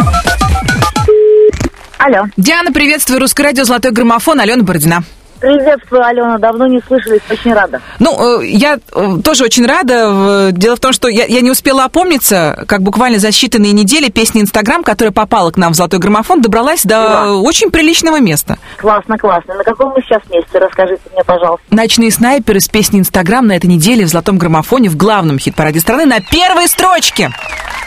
Алло. 1.99 2.27
Диана, 2.37 2.71
приветствую. 2.71 3.19
Русское 3.19 3.43
радио 3.43 3.65
«Золотой 3.65 3.91
граммофон». 3.91 4.39
Алена 4.39 4.63
Бородина. 4.63 5.03
Приветствую, 5.39 6.03
Алена. 6.05 6.37
Давно 6.37 6.67
не 6.67 6.81
слышались, 6.85 7.21
очень 7.29 7.53
рада. 7.53 7.81
Ну, 7.99 8.41
э, 8.41 8.45
я 8.47 8.77
э, 8.93 9.17
тоже 9.23 9.45
очень 9.45 9.65
рада. 9.65 10.49
Дело 10.51 10.75
в 10.75 10.79
том, 10.79 10.91
что 10.93 11.07
я, 11.07 11.25
я 11.25 11.41
не 11.41 11.49
успела 11.51 11.85
опомниться, 11.85 12.63
как 12.67 12.81
буквально 12.81 13.19
за 13.19 13.29
считанные 13.29 13.71
недели 13.71 14.09
песня 14.09 14.41
«Инстаграм», 14.41 14.83
которая 14.83 15.11
попала 15.13 15.51
к 15.51 15.57
нам 15.57 15.73
в 15.73 15.75
«Золотой 15.75 15.99
граммофон», 15.99 16.41
добралась 16.41 16.83
до 16.83 16.89
Да. 16.89 17.33
очень 17.35 17.71
приличного 17.71 18.19
места. 18.19 18.57
Классно, 18.77 19.17
классно. 19.17 19.55
На 19.55 19.63
каком 19.63 19.93
мы 19.93 20.01
сейчас 20.01 20.21
месте? 20.29 20.59
Расскажите 20.59 21.01
мне, 21.13 21.23
пожалуйста. 21.23 21.65
«Ночные 21.69 22.11
снайперы» 22.11 22.59
с 22.59 22.67
песней 22.67 22.99
«Инстаграм» 22.99 23.45
на 23.45 23.53
этой 23.55 23.67
неделе 23.67 24.05
в 24.05 24.09
«Золотом 24.09 24.37
граммофоне» 24.37 24.89
в 24.89 24.97
главном 24.97 25.39
хит-параде 25.39 25.79
страны 25.79 26.05
на 26.05 26.19
первой 26.19 26.67
строчке. 26.67 27.31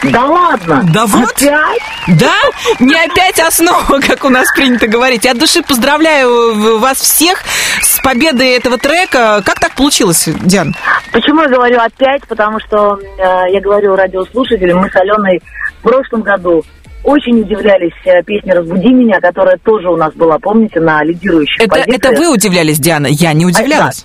Да 0.03 0.25
ладно? 0.25 0.85
Да 0.93 1.07
вот. 1.07 1.31
Опять? 1.31 1.83
Да? 2.09 2.35
Не 2.81 2.95
опять 2.95 3.39
основа, 3.39 4.01
как 4.07 4.25
у 4.25 4.29
нас 4.31 4.49
принято 4.53 4.89
говорить. 4.89 5.25
От 5.27 5.39
души 5.39 5.63
поздравляю 5.63 6.79
вас 6.81 6.99
всех 6.99 7.42
с 7.81 8.01
победой 8.01 8.51
этого 8.57 8.79
трека. 8.79 9.43
Как 9.45 9.61
так 9.61 9.75
получилось, 9.75 10.29
Диан? 10.43 10.75
Почему 11.13 11.43
я 11.43 11.49
говорю 11.49 11.79
опять? 11.79 12.27
Потому 12.29 12.59
что 12.61 12.99
э, 12.99 13.53
я 13.53 13.61
говорю 13.61 13.95
радиослушателям, 13.97 14.79
мы 14.79 14.91
с 14.91 14.97
Аленой 14.97 15.41
в 15.79 15.83
прошлом 15.83 16.23
году 16.23 16.65
очень 17.05 17.41
удивлялись 17.41 17.93
э, 18.05 18.23
песне 18.23 18.55
«Разбуди 18.55 18.93
меня», 18.93 19.21
которая 19.21 19.57
тоже 19.59 19.89
у 19.89 19.97
нас 19.97 20.15
была, 20.15 20.39
помните, 20.39 20.81
на 20.81 21.03
лидирующих 21.03 21.61
Это, 21.61 21.71
позициях. 21.71 21.97
это 21.97 22.13
вы 22.13 22.33
удивлялись, 22.33 22.79
Диана? 22.79 23.09
Я 23.09 23.33
не 23.33 23.45
удивлялась. 23.45 24.05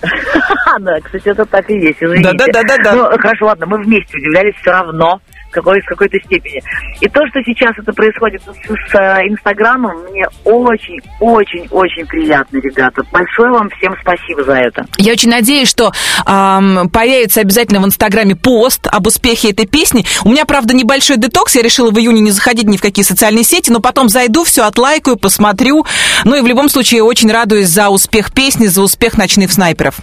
Да, 0.80 1.00
кстати, 1.04 1.30
это 1.30 1.46
так 1.46 1.70
и 1.70 1.76
есть. 1.76 2.00
Да-да-да-да-да. 2.00 2.94
Ну, 2.94 3.04
хорошо, 3.20 3.46
ладно, 3.46 3.68
мы 3.68 3.78
вместе 3.84 4.18
удивлялись 4.18 4.56
все 4.62 4.72
равно, 4.72 5.20
какой, 5.58 5.82
в 5.82 5.86
какой-то 5.86 6.18
степени. 6.20 6.62
И 7.02 7.08
то, 7.08 7.26
что 7.28 7.42
сейчас 7.44 7.72
это 7.78 7.94
происходит 7.94 8.42
с, 8.44 8.92
с, 8.92 8.96
э, 8.96 9.28
Инстаграмом, 9.28 10.04
мне 10.10 10.26
очень-очень-очень 10.44 12.06
приятно, 12.06 12.58
ребята. 12.58 13.04
Большое 13.12 13.52
вам 13.52 13.70
всем 13.72 13.96
спасибо 14.02 14.44
за 14.44 14.54
это. 14.54 14.86
Я 14.98 15.14
очень 15.14 15.30
надеюсь, 15.30 15.70
что 15.70 15.92
ам, 16.26 16.90
появится 16.90 17.42
обязательно 17.42 17.82
в 17.82 17.86
Инстаграме 17.86 18.36
пост 18.36 18.88
об 18.88 19.08
успехе 19.08 19.52
этой 19.52 19.66
песни. 19.66 20.06
У 20.24 20.30
меня, 20.30 20.46
правда, 20.46 20.76
небольшой 20.76 21.18
детокс. 21.18 21.56
Я 21.56 21.64
решила 21.64 21.92
в 21.92 21.98
июне 21.98 22.22
не 22.22 22.32
заходить 22.32 22.66
ни 22.66 22.78
в 22.78 22.82
какие 22.82 23.04
социальные 23.04 23.44
сети, 23.44 23.72
но 23.72 23.80
потом 23.80 24.10
зайду, 24.10 24.44
все 24.44 24.64
отлайкаю, 24.64 25.18
посмотрю. 25.18 25.86
Ну 26.26 26.36
и 26.36 26.42
в 26.42 26.48
любом 26.48 26.70
случае 26.70 27.04
очень 27.04 27.32
радуюсь 27.32 27.68
за 27.68 27.90
успех 27.90 28.34
песни, 28.34 28.68
за 28.68 28.82
успех 28.82 29.18
ночных 29.18 29.52
снайперов. 29.52 29.96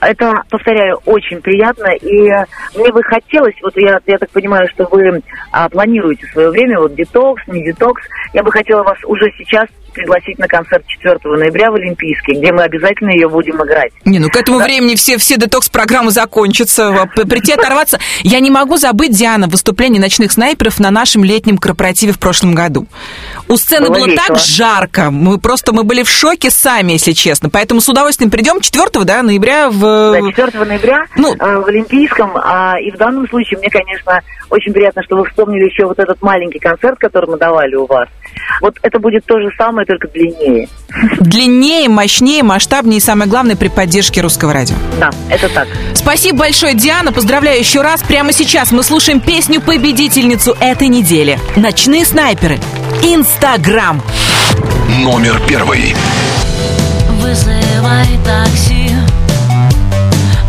Это, 0.00 0.42
повторяю, 0.50 1.00
очень 1.06 1.40
приятно. 1.40 1.88
И 1.94 2.30
мне 2.78 2.92
бы 2.92 3.02
хотелось, 3.02 3.54
вот 3.62 3.72
я, 3.76 3.98
я 4.06 4.18
так 4.18 4.30
понимаю, 4.30 4.68
что 4.74 4.83
вы 4.90 5.22
а, 5.50 5.68
планируете 5.68 6.26
свое 6.26 6.50
время, 6.50 6.80
вот 6.80 6.94
детокс, 6.94 7.42
не 7.46 7.64
детокс. 7.64 8.02
Я 8.32 8.42
бы 8.42 8.50
хотела 8.50 8.82
вас 8.82 8.98
уже 9.04 9.30
сейчас 9.38 9.68
пригласить 9.94 10.38
на 10.38 10.46
концерт 10.46 10.86
4 10.86 11.18
ноября 11.24 11.70
в 11.70 11.74
Олимпийский, 11.74 12.34
где 12.34 12.52
мы 12.52 12.64
обязательно 12.64 13.10
ее 13.10 13.28
будем 13.28 13.56
играть. 13.64 13.92
Не, 14.04 14.18
ну 14.18 14.28
к 14.28 14.36
этому 14.36 14.58
времени 14.58 14.94
все, 14.94 15.16
все 15.16 15.36
детокс-программы 15.36 16.10
закончатся, 16.10 17.08
прийти 17.28 17.52
оторваться. 17.52 17.98
Я 18.22 18.40
не 18.40 18.50
могу 18.50 18.76
забыть, 18.76 19.16
Диана, 19.16 19.46
выступление 19.46 20.00
ночных 20.00 20.32
снайперов 20.32 20.78
на 20.80 20.90
нашем 20.90 21.24
летнем 21.24 21.58
корпоративе 21.58 22.12
в 22.12 22.18
прошлом 22.18 22.54
году. 22.54 22.86
У 23.48 23.56
сцены 23.56 23.88
Было 23.88 23.94
было, 23.94 24.06
весело. 24.06 24.26
так 24.26 24.38
жарко, 24.38 25.10
мы 25.10 25.38
просто 25.38 25.72
мы 25.72 25.84
были 25.84 26.02
в 26.02 26.08
шоке 26.08 26.50
сами, 26.50 26.92
если 26.92 27.12
честно. 27.12 27.50
Поэтому 27.50 27.80
с 27.80 27.88
удовольствием 27.88 28.30
придем 28.30 28.60
4 28.60 29.04
да, 29.04 29.22
ноября 29.22 29.70
в... 29.70 29.80
Да, 29.80 30.20
4 30.20 30.64
ноября 30.64 31.06
э, 31.16 31.58
в 31.58 31.66
Олимпийском. 31.66 32.36
а, 32.36 32.78
и 32.80 32.90
в 32.90 32.96
данном 32.96 33.28
случае 33.28 33.58
мне, 33.58 33.70
конечно, 33.70 34.20
очень 34.50 34.72
приятно, 34.72 35.02
что 35.02 35.16
вы 35.16 35.24
вспомнили 35.26 35.64
еще 35.64 35.86
вот 35.86 35.98
этот 35.98 36.20
маленький 36.22 36.58
концерт, 36.58 36.98
который 36.98 37.30
мы 37.30 37.38
давали 37.38 37.74
у 37.74 37.86
вас. 37.86 38.08
Вот 38.60 38.76
это 38.82 38.98
будет 38.98 39.24
то 39.26 39.40
же 39.40 39.48
самое, 39.56 39.86
только 39.86 40.08
длиннее. 40.08 40.68
Длиннее, 41.20 41.88
мощнее, 41.88 42.42
масштабнее 42.42 42.98
и, 42.98 43.00
самое 43.00 43.28
главное, 43.28 43.56
при 43.56 43.68
поддержке 43.68 44.20
русского 44.20 44.52
радио. 44.52 44.76
Да, 44.98 45.10
это 45.28 45.48
так. 45.48 45.68
Спасибо 45.94 46.38
большое, 46.38 46.74
Диана. 46.74 47.12
Поздравляю 47.12 47.58
еще 47.58 47.82
раз. 47.82 48.02
Прямо 48.02 48.32
сейчас 48.32 48.72
мы 48.72 48.82
слушаем 48.82 49.20
песню-победительницу 49.20 50.56
этой 50.60 50.88
недели. 50.88 51.38
«Ночные 51.56 52.04
снайперы». 52.04 52.58
Инстаграм. 53.02 54.00
Номер 55.02 55.40
первый. 55.48 55.94
Вызывай 57.20 58.06
такси 58.24 58.90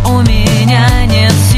У 0.05 0.21
меня 0.21 0.87
нет 1.07 1.33
сил 1.51 1.54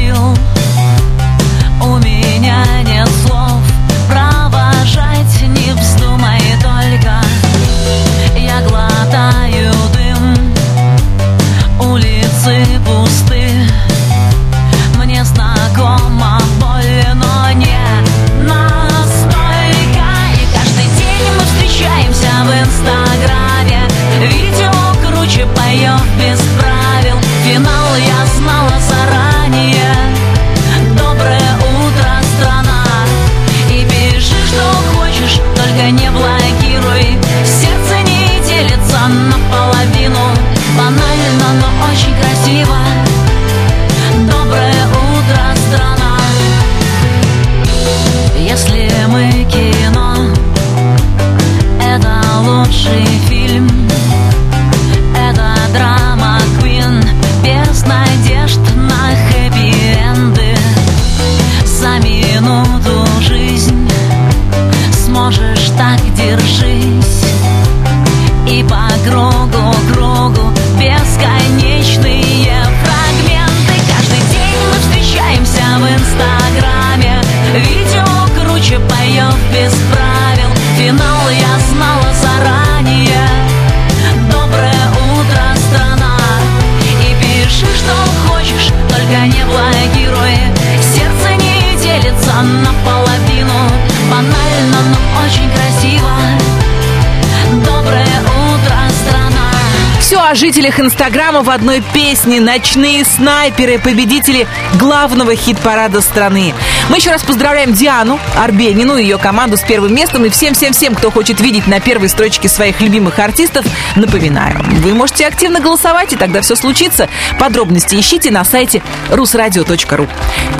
жителях 100.38 100.78
Инстаграма 100.78 101.42
в 101.42 101.50
одной 101.50 101.82
песне 101.92 102.40
«Ночные 102.40 103.04
снайперы», 103.04 103.78
победители 103.78 104.46
главного 104.74 105.34
хит-парада 105.34 106.00
страны. 106.00 106.54
Мы 106.88 106.98
еще 106.98 107.10
раз 107.10 107.22
поздравляем 107.24 107.72
Диану 107.72 108.20
Арбенину 108.36 108.96
и 108.96 109.02
ее 109.02 109.18
команду 109.18 109.56
с 109.56 109.62
первым 109.62 109.94
местом. 109.94 110.24
И 110.24 110.28
всем-всем-всем, 110.28 110.94
кто 110.94 111.10
хочет 111.10 111.40
видеть 111.40 111.66
на 111.66 111.80
первой 111.80 112.08
строчке 112.08 112.48
своих 112.48 112.80
любимых 112.80 113.18
артистов, 113.18 113.66
напоминаю, 113.96 114.60
вы 114.80 114.94
можете 114.94 115.26
активно 115.26 115.60
голосовать, 115.60 116.12
и 116.12 116.16
тогда 116.16 116.40
все 116.40 116.54
случится. 116.54 117.08
Подробности 117.40 117.96
ищите 117.96 118.30
на 118.30 118.44
сайте 118.44 118.80
rusradio.ru. 119.10 120.08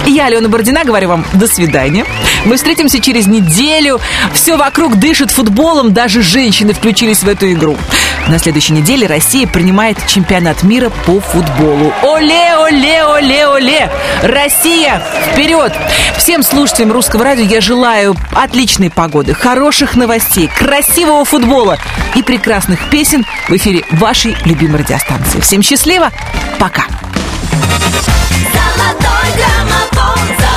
Я, 0.09 0.25
Алена 0.25 0.49
Бородина, 0.49 0.85
говорю 0.85 1.09
вам 1.09 1.27
до 1.35 1.47
свидания. 1.47 2.07
Мы 2.47 2.57
встретимся 2.57 2.99
через 2.99 3.27
неделю. 3.27 4.01
Все 4.33 4.57
вокруг 4.57 4.97
дышит 4.97 5.31
футболом, 5.31 5.93
даже 5.93 6.23
женщины 6.23 6.73
включились 6.73 7.23
в 7.23 7.29
эту 7.29 7.53
игру. 7.53 7.77
На 8.27 8.39
следующей 8.39 8.73
неделе 8.73 9.07
Россия 9.07 9.47
принимает 9.47 9.99
чемпионат 10.07 10.63
мира 10.63 10.91
по 11.05 11.21
футболу. 11.21 11.93
Оле, 12.03 12.57
оле, 12.57 13.05
оле, 13.05 13.49
оле! 13.49 13.93
Россия, 14.23 15.03
вперед! 15.33 15.75
Всем 16.17 16.43
слушателям 16.43 16.93
русского 16.93 17.25
радио 17.25 17.45
я 17.45 17.61
желаю 17.61 18.17
отличной 18.33 18.91
погоды, 18.91 19.35
хороших 19.35 19.95
новостей, 19.95 20.49
красивого 20.49 21.27
футбола 21.27 21.77
и 22.15 22.23
прекрасных 22.23 22.89
песен 22.89 23.27
в 23.49 23.57
эфире 23.57 23.85
вашей 23.91 24.37
любимой 24.47 24.81
радиостанции. 24.81 25.41
Всем 25.41 25.63
счастливо, 25.63 26.11
пока! 26.59 26.87
Золотой 28.89 29.33
граммофон, 29.37 30.17
золотой 30.17 30.29
граммофон. 30.29 30.48